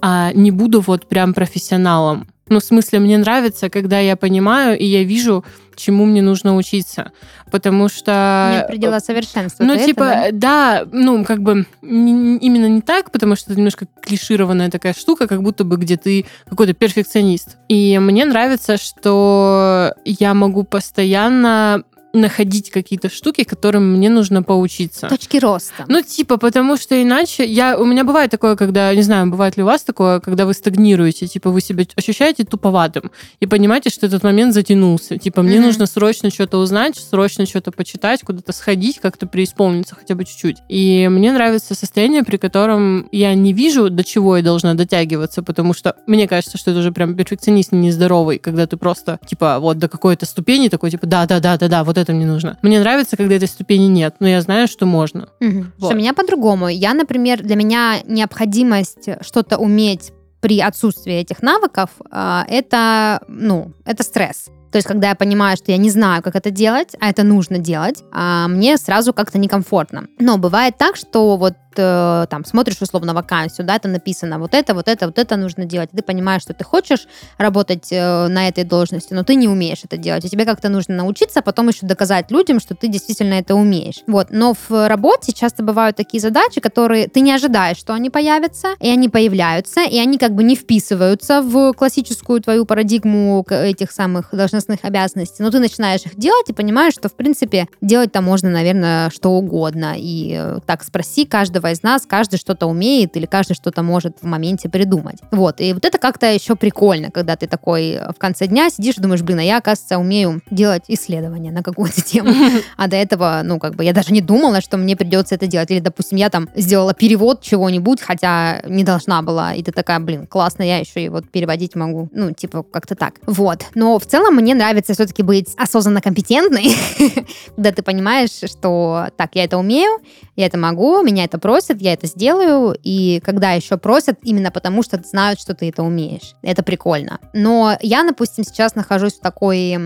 а, 0.00 0.32
не 0.32 0.50
буду 0.50 0.80
вот 0.80 1.08
прям 1.08 1.34
профессионалом. 1.34 2.26
Ну, 2.50 2.58
в 2.60 2.64
смысле, 2.64 2.98
мне 2.98 3.16
нравится, 3.16 3.70
когда 3.70 3.98
я 4.00 4.16
понимаю 4.16 4.78
и 4.78 4.84
я 4.84 5.02
вижу, 5.04 5.44
чему 5.76 6.04
мне 6.04 6.20
нужно 6.20 6.56
учиться. 6.56 7.12
Потому 7.50 7.88
что... 7.88 8.50
Нет 8.52 8.66
предела 8.68 8.98
совершенства. 8.98 9.64
Ну, 9.64 9.76
типа, 9.76 10.02
это, 10.02 10.36
да, 10.36 10.84
ну, 10.92 11.24
как 11.24 11.40
бы 11.42 11.64
не- 11.80 12.12
не- 12.12 12.38
именно 12.38 12.66
не 12.66 12.80
так, 12.82 13.10
потому 13.10 13.34
что 13.36 13.50
это 13.52 13.58
немножко 13.58 13.86
клишированная 14.02 14.70
такая 14.70 14.92
штука, 14.92 15.26
как 15.26 15.42
будто 15.42 15.64
бы 15.64 15.76
где 15.76 15.96
ты 15.96 16.26
какой-то 16.48 16.74
перфекционист. 16.74 17.56
И 17.68 17.98
мне 17.98 18.24
нравится, 18.24 18.76
что 18.76 19.94
я 20.04 20.34
могу 20.34 20.64
постоянно 20.64 21.84
находить 22.12 22.70
какие-то 22.70 23.08
штуки, 23.08 23.44
которым 23.44 23.94
мне 23.96 24.10
нужно 24.10 24.42
поучиться. 24.42 25.08
Точки 25.08 25.36
роста. 25.38 25.84
Ну, 25.88 26.02
типа, 26.02 26.36
потому 26.36 26.76
что 26.76 27.00
иначе 27.00 27.44
я... 27.44 27.78
У 27.78 27.84
меня 27.84 28.04
бывает 28.04 28.30
такое, 28.30 28.56
когда... 28.56 28.94
Не 28.94 29.02
знаю, 29.02 29.30
бывает 29.30 29.56
ли 29.56 29.62
у 29.62 29.66
вас 29.66 29.82
такое, 29.82 30.20
когда 30.20 30.46
вы 30.46 30.54
стагнируете, 30.54 31.26
типа, 31.26 31.50
вы 31.50 31.60
себя 31.60 31.84
ощущаете 31.96 32.44
туповатым 32.44 33.10
и 33.38 33.46
понимаете, 33.46 33.90
что 33.90 34.06
этот 34.06 34.22
момент 34.22 34.54
затянулся. 34.54 35.18
Типа, 35.18 35.42
мне 35.42 35.56
Мгм. 35.56 35.66
нужно 35.66 35.86
срочно 35.86 36.30
что-то 36.30 36.58
узнать, 36.58 36.96
срочно 36.96 37.46
что-то 37.46 37.70
почитать, 37.70 38.22
куда-то 38.22 38.52
сходить, 38.52 38.98
как-то 38.98 39.26
преисполниться 39.26 39.94
хотя 39.94 40.14
бы 40.14 40.24
чуть-чуть. 40.24 40.58
И 40.68 41.08
мне 41.08 41.32
нравится 41.32 41.74
состояние, 41.74 42.24
при 42.24 42.36
котором 42.36 43.08
я 43.12 43.34
не 43.34 43.52
вижу, 43.52 43.90
до 43.90 44.04
чего 44.04 44.36
я 44.36 44.42
должна 44.42 44.74
дотягиваться, 44.74 45.42
потому 45.42 45.74
что 45.74 45.96
мне 46.06 46.26
кажется, 46.28 46.58
что 46.58 46.70
это 46.70 46.80
уже 46.80 46.92
прям 46.92 47.14
перфекционист 47.14 47.72
нездоровый, 47.72 48.38
когда 48.38 48.66
ты 48.66 48.76
просто, 48.76 49.18
типа, 49.26 49.58
вот 49.60 49.78
до 49.78 49.88
какой-то 49.88 50.26
ступени 50.26 50.68
такой, 50.68 50.90
типа, 50.90 51.06
да-да-да-да-да, 51.06 51.84
вот 51.84 51.99
это 52.00 52.12
мне 52.12 52.26
нужно. 52.26 52.58
Мне 52.62 52.80
нравится, 52.80 53.16
когда 53.16 53.34
этой 53.34 53.48
ступени 53.48 53.86
нет, 53.86 54.16
но 54.20 54.28
я 54.28 54.40
знаю, 54.40 54.68
что 54.68 54.86
можно. 54.86 55.28
Мгм. 55.40 55.72
Вот. 55.78 55.90
Что 55.90 55.96
меня 55.96 56.14
по-другому. 56.14 56.68
Я, 56.68 56.94
например, 56.94 57.42
для 57.42 57.56
меня 57.56 57.98
необходимость 58.06 59.08
что-то 59.22 59.58
уметь 59.58 60.12
при 60.40 60.60
отсутствии 60.60 61.14
этих 61.14 61.42
навыков, 61.42 61.90
а, 62.10 62.44
это, 62.48 63.20
ну, 63.28 63.72
это 63.84 64.02
стресс. 64.02 64.48
То 64.72 64.76
есть, 64.76 64.86
когда 64.86 65.08
я 65.08 65.14
понимаю, 65.16 65.56
что 65.56 65.72
я 65.72 65.78
не 65.78 65.90
знаю, 65.90 66.22
как 66.22 66.36
это 66.36 66.50
делать, 66.50 66.94
а 67.00 67.10
это 67.10 67.24
нужно 67.24 67.58
делать, 67.58 68.04
а, 68.12 68.46
мне 68.46 68.76
сразу 68.76 69.12
как-то 69.12 69.38
некомфортно. 69.38 70.06
Но 70.18 70.38
бывает 70.38 70.78
так, 70.78 70.96
что 70.96 71.36
вот 71.36 71.54
э, 71.76 72.26
там 72.28 72.44
смотришь 72.44 72.80
условно 72.80 73.14
вакансию, 73.14 73.66
да, 73.66 73.78
там 73.78 73.92
написано 73.92 74.38
вот 74.38 74.54
это, 74.54 74.74
вот 74.74 74.88
это, 74.88 75.06
вот 75.06 75.18
это 75.18 75.36
нужно 75.36 75.64
делать. 75.64 75.90
Ты 75.90 76.02
понимаешь, 76.02 76.42
что 76.42 76.54
ты 76.54 76.64
хочешь 76.64 77.06
работать 77.38 77.88
э, 77.90 78.28
на 78.28 78.48
этой 78.48 78.64
должности, 78.64 79.14
но 79.14 79.24
ты 79.24 79.34
не 79.34 79.48
умеешь 79.48 79.80
это 79.84 79.96
делать. 79.96 80.24
И 80.24 80.28
тебе 80.28 80.44
как-то 80.44 80.68
нужно 80.68 80.94
научиться, 80.94 81.40
а 81.40 81.42
потом 81.42 81.68
еще 81.68 81.86
доказать 81.86 82.30
людям, 82.30 82.60
что 82.60 82.74
ты 82.74 82.88
действительно 82.88 83.34
это 83.34 83.54
умеешь. 83.54 84.02
Вот. 84.06 84.28
Но 84.30 84.54
в 84.54 84.88
работе 84.88 85.32
часто 85.32 85.62
бывают 85.62 85.96
такие 85.96 86.20
задачи, 86.20 86.60
которые 86.60 87.08
ты 87.08 87.20
не 87.20 87.32
ожидаешь, 87.32 87.76
что 87.76 87.92
они 87.92 88.10
появятся, 88.10 88.74
и 88.80 88.88
они 88.88 89.08
появляются, 89.08 89.82
и 89.82 89.98
они 89.98 90.18
как 90.18 90.34
бы 90.34 90.42
не 90.42 90.56
вписываются 90.56 91.42
в 91.42 91.72
классическую 91.72 92.40
твою 92.40 92.64
парадигму 92.64 93.44
этих 93.48 93.90
самых 93.92 94.28
должностных 94.32 94.80
обязанностей. 94.82 95.42
Но 95.42 95.50
ты 95.50 95.58
начинаешь 95.58 96.02
их 96.06 96.16
делать 96.16 96.48
и 96.48 96.52
понимаешь, 96.52 96.94
что, 96.94 97.08
в 97.08 97.14
принципе, 97.14 97.68
делать-то 97.80 98.20
можно, 98.20 98.50
наверное, 98.50 99.10
что 99.10 99.30
угодно. 99.30 99.94
И 99.96 100.36
э, 100.38 100.58
так 100.66 100.82
спроси 100.82 101.24
каждого 101.24 101.59
из 101.68 101.82
нас, 101.82 102.06
каждый 102.06 102.38
что-то 102.38 102.66
умеет 102.66 103.16
или 103.16 103.26
каждый 103.26 103.54
что-то 103.54 103.82
может 103.82 104.18
в 104.20 104.26
моменте 104.26 104.68
придумать. 104.68 105.18
Вот. 105.30 105.60
И 105.60 105.72
вот 105.72 105.84
это 105.84 105.98
как-то 105.98 106.32
еще 106.32 106.56
прикольно, 106.56 107.10
когда 107.10 107.36
ты 107.36 107.46
такой 107.46 107.98
в 108.14 108.18
конце 108.18 108.46
дня 108.46 108.70
сидишь 108.70 108.96
и 108.98 109.00
думаешь, 109.00 109.22
блин, 109.22 109.40
а 109.40 109.42
я, 109.42 109.58
оказывается, 109.58 109.98
умею 109.98 110.42
делать 110.50 110.84
исследования 110.88 111.52
на 111.52 111.62
какую-то 111.62 112.02
тему. 112.02 112.32
А 112.76 112.88
до 112.88 112.96
этого, 112.96 113.42
ну, 113.44 113.58
как 113.58 113.74
бы, 113.74 113.84
я 113.84 113.92
даже 113.92 114.12
не 114.12 114.20
думала, 114.20 114.60
что 114.60 114.76
мне 114.76 114.96
придется 114.96 115.34
это 115.34 115.46
делать. 115.46 115.70
Или, 115.70 115.80
допустим, 115.80 116.16
я 116.18 116.30
там 116.30 116.48
сделала 116.54 116.94
перевод 116.94 117.42
чего-нибудь, 117.42 118.00
хотя 118.00 118.62
не 118.66 118.84
должна 118.84 119.22
была. 119.22 119.54
И 119.54 119.62
ты 119.62 119.72
такая, 119.72 119.98
блин, 120.00 120.26
классно, 120.26 120.62
я 120.62 120.78
еще 120.78 121.04
и 121.04 121.08
вот 121.08 121.28
переводить 121.30 121.74
могу. 121.74 122.08
Ну, 122.12 122.32
типа, 122.32 122.62
как-то 122.62 122.94
так. 122.94 123.14
Вот. 123.26 123.64
Но 123.74 123.98
в 123.98 124.06
целом 124.06 124.36
мне 124.36 124.54
нравится 124.54 124.94
все-таки 124.94 125.22
быть 125.22 125.54
осознанно 125.56 126.00
компетентной, 126.00 126.74
когда 127.56 127.72
ты 127.72 127.82
понимаешь, 127.82 128.30
что 128.50 129.08
так, 129.16 129.34
я 129.34 129.44
это 129.44 129.58
умею, 129.58 130.00
я 130.36 130.46
это 130.46 130.58
могу, 130.58 131.02
меня 131.02 131.24
это 131.24 131.38
просят, 131.50 131.82
я 131.82 131.94
это 131.94 132.06
сделаю. 132.06 132.76
И 132.84 133.20
когда 133.24 133.50
еще 133.50 133.76
просят, 133.76 134.20
именно 134.22 134.52
потому 134.52 134.84
что 134.84 135.02
знают, 135.02 135.40
что 135.40 135.52
ты 135.52 135.68
это 135.68 135.82
умеешь. 135.82 136.36
Это 136.42 136.62
прикольно. 136.62 137.18
Но 137.32 137.76
я, 137.80 138.04
допустим, 138.04 138.44
сейчас 138.44 138.76
нахожусь 138.76 139.14
в 139.14 139.20
такой 139.20 139.76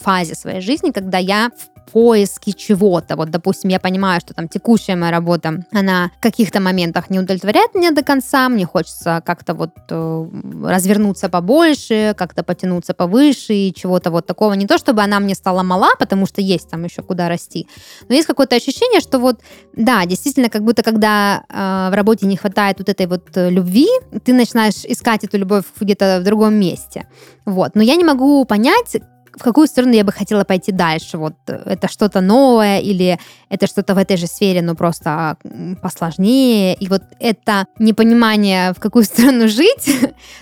фазе 0.00 0.34
своей 0.34 0.62
жизни, 0.62 0.92
когда 0.92 1.18
я 1.18 1.50
в 1.50 1.73
поиске 1.92 2.52
чего-то. 2.52 3.16
Вот, 3.16 3.30
допустим, 3.30 3.70
я 3.70 3.80
понимаю, 3.80 4.20
что 4.20 4.34
там 4.34 4.48
текущая 4.48 4.96
моя 4.96 5.12
работа, 5.12 5.64
она 5.72 6.10
в 6.18 6.22
каких-то 6.22 6.60
моментах 6.60 7.10
не 7.10 7.18
удовлетворяет 7.18 7.74
меня 7.74 7.90
до 7.90 8.02
конца, 8.02 8.48
мне 8.48 8.66
хочется 8.66 9.22
как-то 9.24 9.54
вот 9.54 9.70
э, 9.90 10.26
развернуться 10.64 11.28
побольше, 11.28 12.14
как-то 12.16 12.42
потянуться 12.42 12.94
повыше 12.94 13.54
и 13.54 13.74
чего-то 13.74 14.10
вот 14.10 14.26
такого. 14.26 14.54
Не 14.54 14.66
то, 14.66 14.78
чтобы 14.78 15.02
она 15.02 15.20
мне 15.20 15.34
стала 15.34 15.62
мала, 15.62 15.90
потому 15.98 16.26
что 16.26 16.40
есть 16.40 16.70
там 16.70 16.84
еще 16.84 17.02
куда 17.02 17.28
расти, 17.28 17.66
но 18.08 18.14
есть 18.14 18.26
какое-то 18.26 18.56
ощущение, 18.56 19.00
что 19.00 19.18
вот, 19.18 19.40
да, 19.76 20.04
действительно, 20.06 20.48
как 20.48 20.62
будто 20.62 20.82
когда 20.82 21.44
э, 21.48 21.90
в 21.90 21.94
работе 21.94 22.26
не 22.26 22.36
хватает 22.36 22.78
вот 22.78 22.88
этой 22.88 23.06
вот 23.06 23.36
э, 23.36 23.50
любви, 23.50 23.88
ты 24.24 24.32
начинаешь 24.32 24.84
искать 24.84 25.24
эту 25.24 25.38
любовь 25.38 25.64
где-то 25.80 26.18
в 26.20 26.24
другом 26.24 26.54
месте. 26.54 27.06
Вот. 27.44 27.74
Но 27.74 27.82
я 27.82 27.96
не 27.96 28.04
могу 28.04 28.44
понять, 28.44 28.96
в 29.36 29.42
какую 29.42 29.66
сторону 29.66 29.92
я 29.92 30.04
бы 30.04 30.12
хотела 30.12 30.44
пойти 30.44 30.72
дальше. 30.72 31.18
Вот 31.18 31.34
э, 31.46 31.62
это 31.66 31.88
что-то 31.88 32.20
новое 32.20 32.80
или 32.80 33.18
это 33.48 33.66
что-то 33.66 33.94
в 33.94 33.98
этой 33.98 34.16
же 34.16 34.26
сфере, 34.26 34.62
но 34.62 34.74
просто 34.74 35.36
посложнее. 35.80 36.74
И 36.74 36.88
вот 36.88 37.02
это 37.20 37.66
непонимание, 37.78 38.72
в 38.72 38.80
какую 38.80 39.04
сторону 39.04 39.48
жить, 39.48 39.88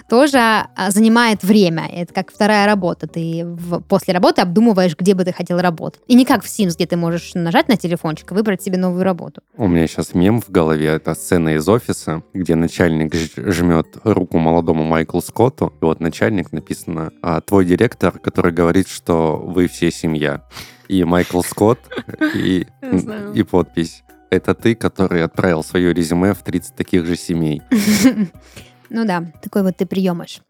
тоже 0.09 0.39
а, 0.39 0.91
занимает 0.91 1.43
время. 1.43 1.89
Это 1.93 2.15
как 2.15 2.33
вторая 2.33 2.67
работа. 2.67 3.07
Ты 3.07 3.47
после 3.89 4.15
работы 4.15 4.41
обдумываешь, 4.41 4.97
где 4.97 5.15
бы 5.15 5.25
ты 5.25 5.33
хотел 5.33 5.61
работать. 5.61 6.01
И 6.07 6.15
не 6.15 6.25
как 6.25 6.43
в 6.43 6.47
Sims, 6.47 6.75
где 6.75 6.87
ты 6.87 6.97
можешь 6.97 7.33
нажать 7.35 7.69
на 7.69 7.77
телефончик 7.77 8.33
и 8.33 8.35
выбрать 8.35 8.63
себе 8.63 8.79
новую 8.79 9.05
работу. 9.05 9.43
У 9.57 9.69
меня 9.69 9.87
сейчас 9.87 10.15
мем 10.15 10.41
в 10.41 10.51
голове. 10.51 10.89
Это 10.89 11.15
сцена 11.15 11.57
из 11.57 11.69
офиса, 11.69 12.23
где 12.33 12.55
начальник 12.55 13.15
жмет 13.15 13.87
руку 14.05 14.39
молодому 14.39 14.85
Майклу 14.85 15.21
Скотту. 15.21 15.73
И 15.81 15.85
вот 15.85 16.01
начальник 16.01 16.53
написано 16.53 17.13
«А, 17.23 17.41
«Твой 17.41 17.65
директор, 17.65 18.19
который 18.19 18.53
говорит, 18.53 18.82
что 18.89 19.37
вы 19.37 19.69
все 19.69 19.91
семья». 19.91 20.43
И 20.89 21.05
Майкл 21.05 21.43
Скотт, 21.43 21.79
и, 22.35 22.67
и 23.35 23.43
подпись. 23.45 24.03
Это 24.31 24.55
ты, 24.55 24.75
который 24.75 25.23
отправил 25.23 25.63
свое 25.63 25.93
резюме 25.93 26.33
в 26.33 26.43
30 26.43 26.75
таких 26.75 27.07
же 27.07 27.17
семей. 27.17 27.63
Ну 28.95 29.07
да, 29.07 29.25
такой 29.43 29.63
вот 29.63 29.79
ты 29.79 29.87
приемыш. 29.87 30.43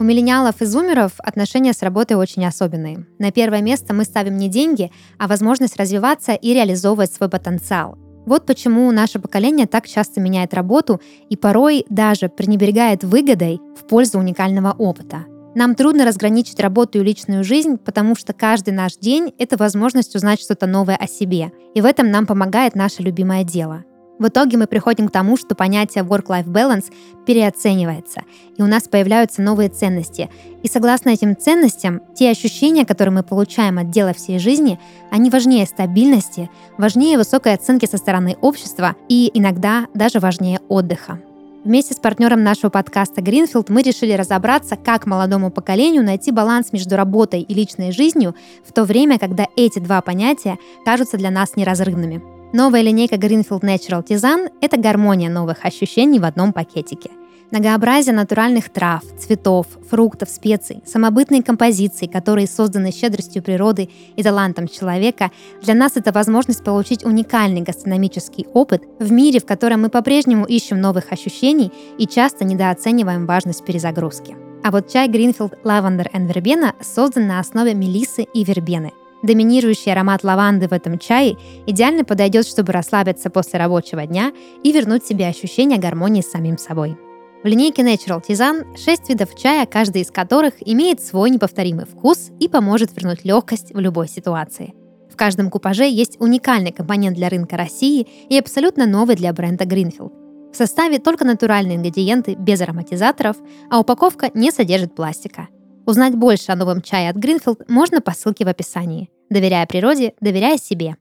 У 0.00 0.04
миллениалов 0.04 0.60
и 0.60 0.64
зумеров 0.64 1.12
отношения 1.18 1.72
с 1.72 1.82
работой 1.82 2.16
очень 2.16 2.44
особенные. 2.44 3.06
На 3.20 3.30
первое 3.30 3.62
место 3.62 3.94
мы 3.94 4.02
ставим 4.02 4.36
не 4.36 4.48
деньги, 4.48 4.90
а 5.16 5.28
возможность 5.28 5.76
развиваться 5.76 6.34
и 6.34 6.54
реализовывать 6.54 7.12
свой 7.12 7.28
потенциал. 7.28 7.96
Вот 8.28 8.44
почему 8.44 8.92
наше 8.92 9.18
поколение 9.18 9.66
так 9.66 9.88
часто 9.88 10.20
меняет 10.20 10.52
работу 10.52 11.00
и 11.30 11.36
порой 11.36 11.86
даже 11.88 12.28
пренебрегает 12.28 13.02
выгодой 13.02 13.58
в 13.74 13.86
пользу 13.88 14.18
уникального 14.18 14.72
опыта. 14.76 15.24
Нам 15.54 15.74
трудно 15.74 16.04
разграничить 16.04 16.60
работу 16.60 16.98
и 16.98 17.02
личную 17.02 17.42
жизнь, 17.42 17.78
потому 17.78 18.14
что 18.14 18.34
каждый 18.34 18.74
наш 18.74 18.96
день— 18.98 19.32
это 19.38 19.56
возможность 19.56 20.14
узнать 20.14 20.42
что-то 20.42 20.66
новое 20.66 20.96
о 20.96 21.06
себе. 21.06 21.52
И 21.74 21.80
в 21.80 21.86
этом 21.86 22.10
нам 22.10 22.26
помогает 22.26 22.74
наше 22.74 23.02
любимое 23.02 23.44
дело. 23.44 23.84
В 24.18 24.28
итоге 24.28 24.56
мы 24.56 24.66
приходим 24.66 25.08
к 25.08 25.12
тому, 25.12 25.36
что 25.36 25.54
понятие 25.54 26.02
work-life 26.02 26.46
balance 26.46 26.92
переоценивается, 27.24 28.22
и 28.56 28.62
у 28.62 28.66
нас 28.66 28.84
появляются 28.84 29.42
новые 29.42 29.68
ценности. 29.68 30.28
И 30.62 30.68
согласно 30.68 31.10
этим 31.10 31.36
ценностям, 31.36 32.00
те 32.14 32.30
ощущения, 32.30 32.84
которые 32.84 33.14
мы 33.14 33.22
получаем 33.22 33.78
от 33.78 33.90
дела 33.90 34.12
всей 34.12 34.38
жизни, 34.38 34.80
они 35.10 35.30
важнее 35.30 35.66
стабильности, 35.66 36.50
важнее 36.78 37.16
высокой 37.16 37.54
оценки 37.54 37.86
со 37.86 37.96
стороны 37.96 38.36
общества 38.40 38.96
и 39.08 39.30
иногда 39.34 39.86
даже 39.94 40.18
важнее 40.18 40.60
отдыха. 40.68 41.20
Вместе 41.64 41.94
с 41.94 41.98
партнером 41.98 42.42
нашего 42.42 42.70
подкаста 42.70 43.20
Greenfield 43.20 43.66
мы 43.68 43.82
решили 43.82 44.12
разобраться, 44.12 44.76
как 44.76 45.06
молодому 45.06 45.50
поколению 45.50 46.02
найти 46.04 46.32
баланс 46.32 46.72
между 46.72 46.96
работой 46.96 47.42
и 47.42 47.54
личной 47.54 47.92
жизнью 47.92 48.34
в 48.64 48.72
то 48.72 48.84
время, 48.84 49.18
когда 49.18 49.46
эти 49.56 49.78
два 49.78 50.00
понятия 50.00 50.56
кажутся 50.84 51.18
для 51.18 51.30
нас 51.30 51.56
неразрывными. 51.56 52.37
Новая 52.50 52.80
линейка 52.80 53.16
Greenfield 53.16 53.60
Natural 53.60 54.02
Tisan– 54.02 54.50
это 54.62 54.78
гармония 54.78 55.28
новых 55.28 55.66
ощущений 55.66 56.18
в 56.18 56.24
одном 56.24 56.54
пакетике. 56.54 57.10
Многообразие 57.50 58.14
натуральных 58.14 58.70
трав, 58.70 59.02
цветов, 59.18 59.66
фруктов, 59.90 60.30
специй, 60.30 60.82
самобытные 60.86 61.42
композиции, 61.42 62.06
которые 62.06 62.46
созданы 62.46 62.90
щедростью 62.90 63.42
природы 63.42 63.90
и 64.16 64.22
талантом 64.22 64.66
человека, 64.66 65.30
для 65.60 65.74
нас 65.74 65.96
это 65.96 66.10
возможность 66.10 66.64
получить 66.64 67.04
уникальный 67.04 67.60
гастрономический 67.60 68.46
опыт 68.54 68.82
в 68.98 69.12
мире, 69.12 69.40
в 69.40 69.46
котором 69.46 69.82
мы 69.82 69.90
по-прежнему 69.90 70.46
ищем 70.46 70.80
новых 70.80 71.12
ощущений 71.12 71.70
и 71.98 72.06
часто 72.06 72.46
недооцениваем 72.46 73.26
важность 73.26 73.62
перезагрузки. 73.62 74.36
А 74.64 74.70
вот 74.70 74.90
чай 74.90 75.06
Greenfield 75.10 75.62
Lavender 75.64 76.10
and 76.14 76.32
Verbena 76.32 76.72
создан 76.80 77.26
на 77.26 77.40
основе 77.40 77.74
мелисы 77.74 78.22
и 78.22 78.42
вербены– 78.42 78.92
Доминирующий 79.22 79.90
аромат 79.90 80.22
лаванды 80.22 80.68
в 80.68 80.72
этом 80.72 80.98
чае 80.98 81.36
идеально 81.66 82.04
подойдет, 82.04 82.46
чтобы 82.46 82.72
расслабиться 82.72 83.30
после 83.30 83.58
рабочего 83.58 84.06
дня 84.06 84.32
и 84.62 84.72
вернуть 84.72 85.04
себе 85.04 85.26
ощущение 85.26 85.78
гармонии 85.78 86.22
с 86.22 86.30
самим 86.30 86.56
собой. 86.56 86.96
В 87.42 87.46
линейке 87.46 87.82
Natural 87.82 88.22
Tisan 88.22 88.76
6 88.76 89.08
видов 89.08 89.34
чая, 89.36 89.66
каждый 89.66 90.02
из 90.02 90.10
которых 90.10 90.54
имеет 90.60 91.00
свой 91.00 91.30
неповторимый 91.30 91.84
вкус 91.84 92.30
и 92.40 92.48
поможет 92.48 92.94
вернуть 92.96 93.24
легкость 93.24 93.72
в 93.72 93.78
любой 93.78 94.08
ситуации. 94.08 94.74
В 95.10 95.16
каждом 95.16 95.50
купаже 95.50 95.88
есть 95.88 96.16
уникальный 96.20 96.72
компонент 96.72 97.16
для 97.16 97.28
рынка 97.28 97.56
России 97.56 98.06
и 98.28 98.38
абсолютно 98.38 98.86
новый 98.86 99.16
для 99.16 99.32
бренда 99.32 99.64
Greenfield. 99.64 100.12
В 100.52 100.56
составе 100.56 100.98
только 100.98 101.24
натуральные 101.24 101.76
ингредиенты 101.76 102.34
без 102.34 102.60
ароматизаторов, 102.60 103.36
а 103.70 103.80
упаковка 103.80 104.30
не 104.34 104.50
содержит 104.50 104.94
пластика– 104.94 105.48
Узнать 105.88 106.14
больше 106.14 106.52
о 106.52 106.54
новом 106.54 106.82
чае 106.82 107.08
от 107.08 107.16
Greenfield 107.16 107.64
можно 107.66 108.02
по 108.02 108.12
ссылке 108.12 108.44
в 108.44 108.48
описании. 108.48 109.08
Доверяя 109.30 109.64
природе, 109.64 110.12
доверяя 110.20 110.58
себе. 110.58 110.96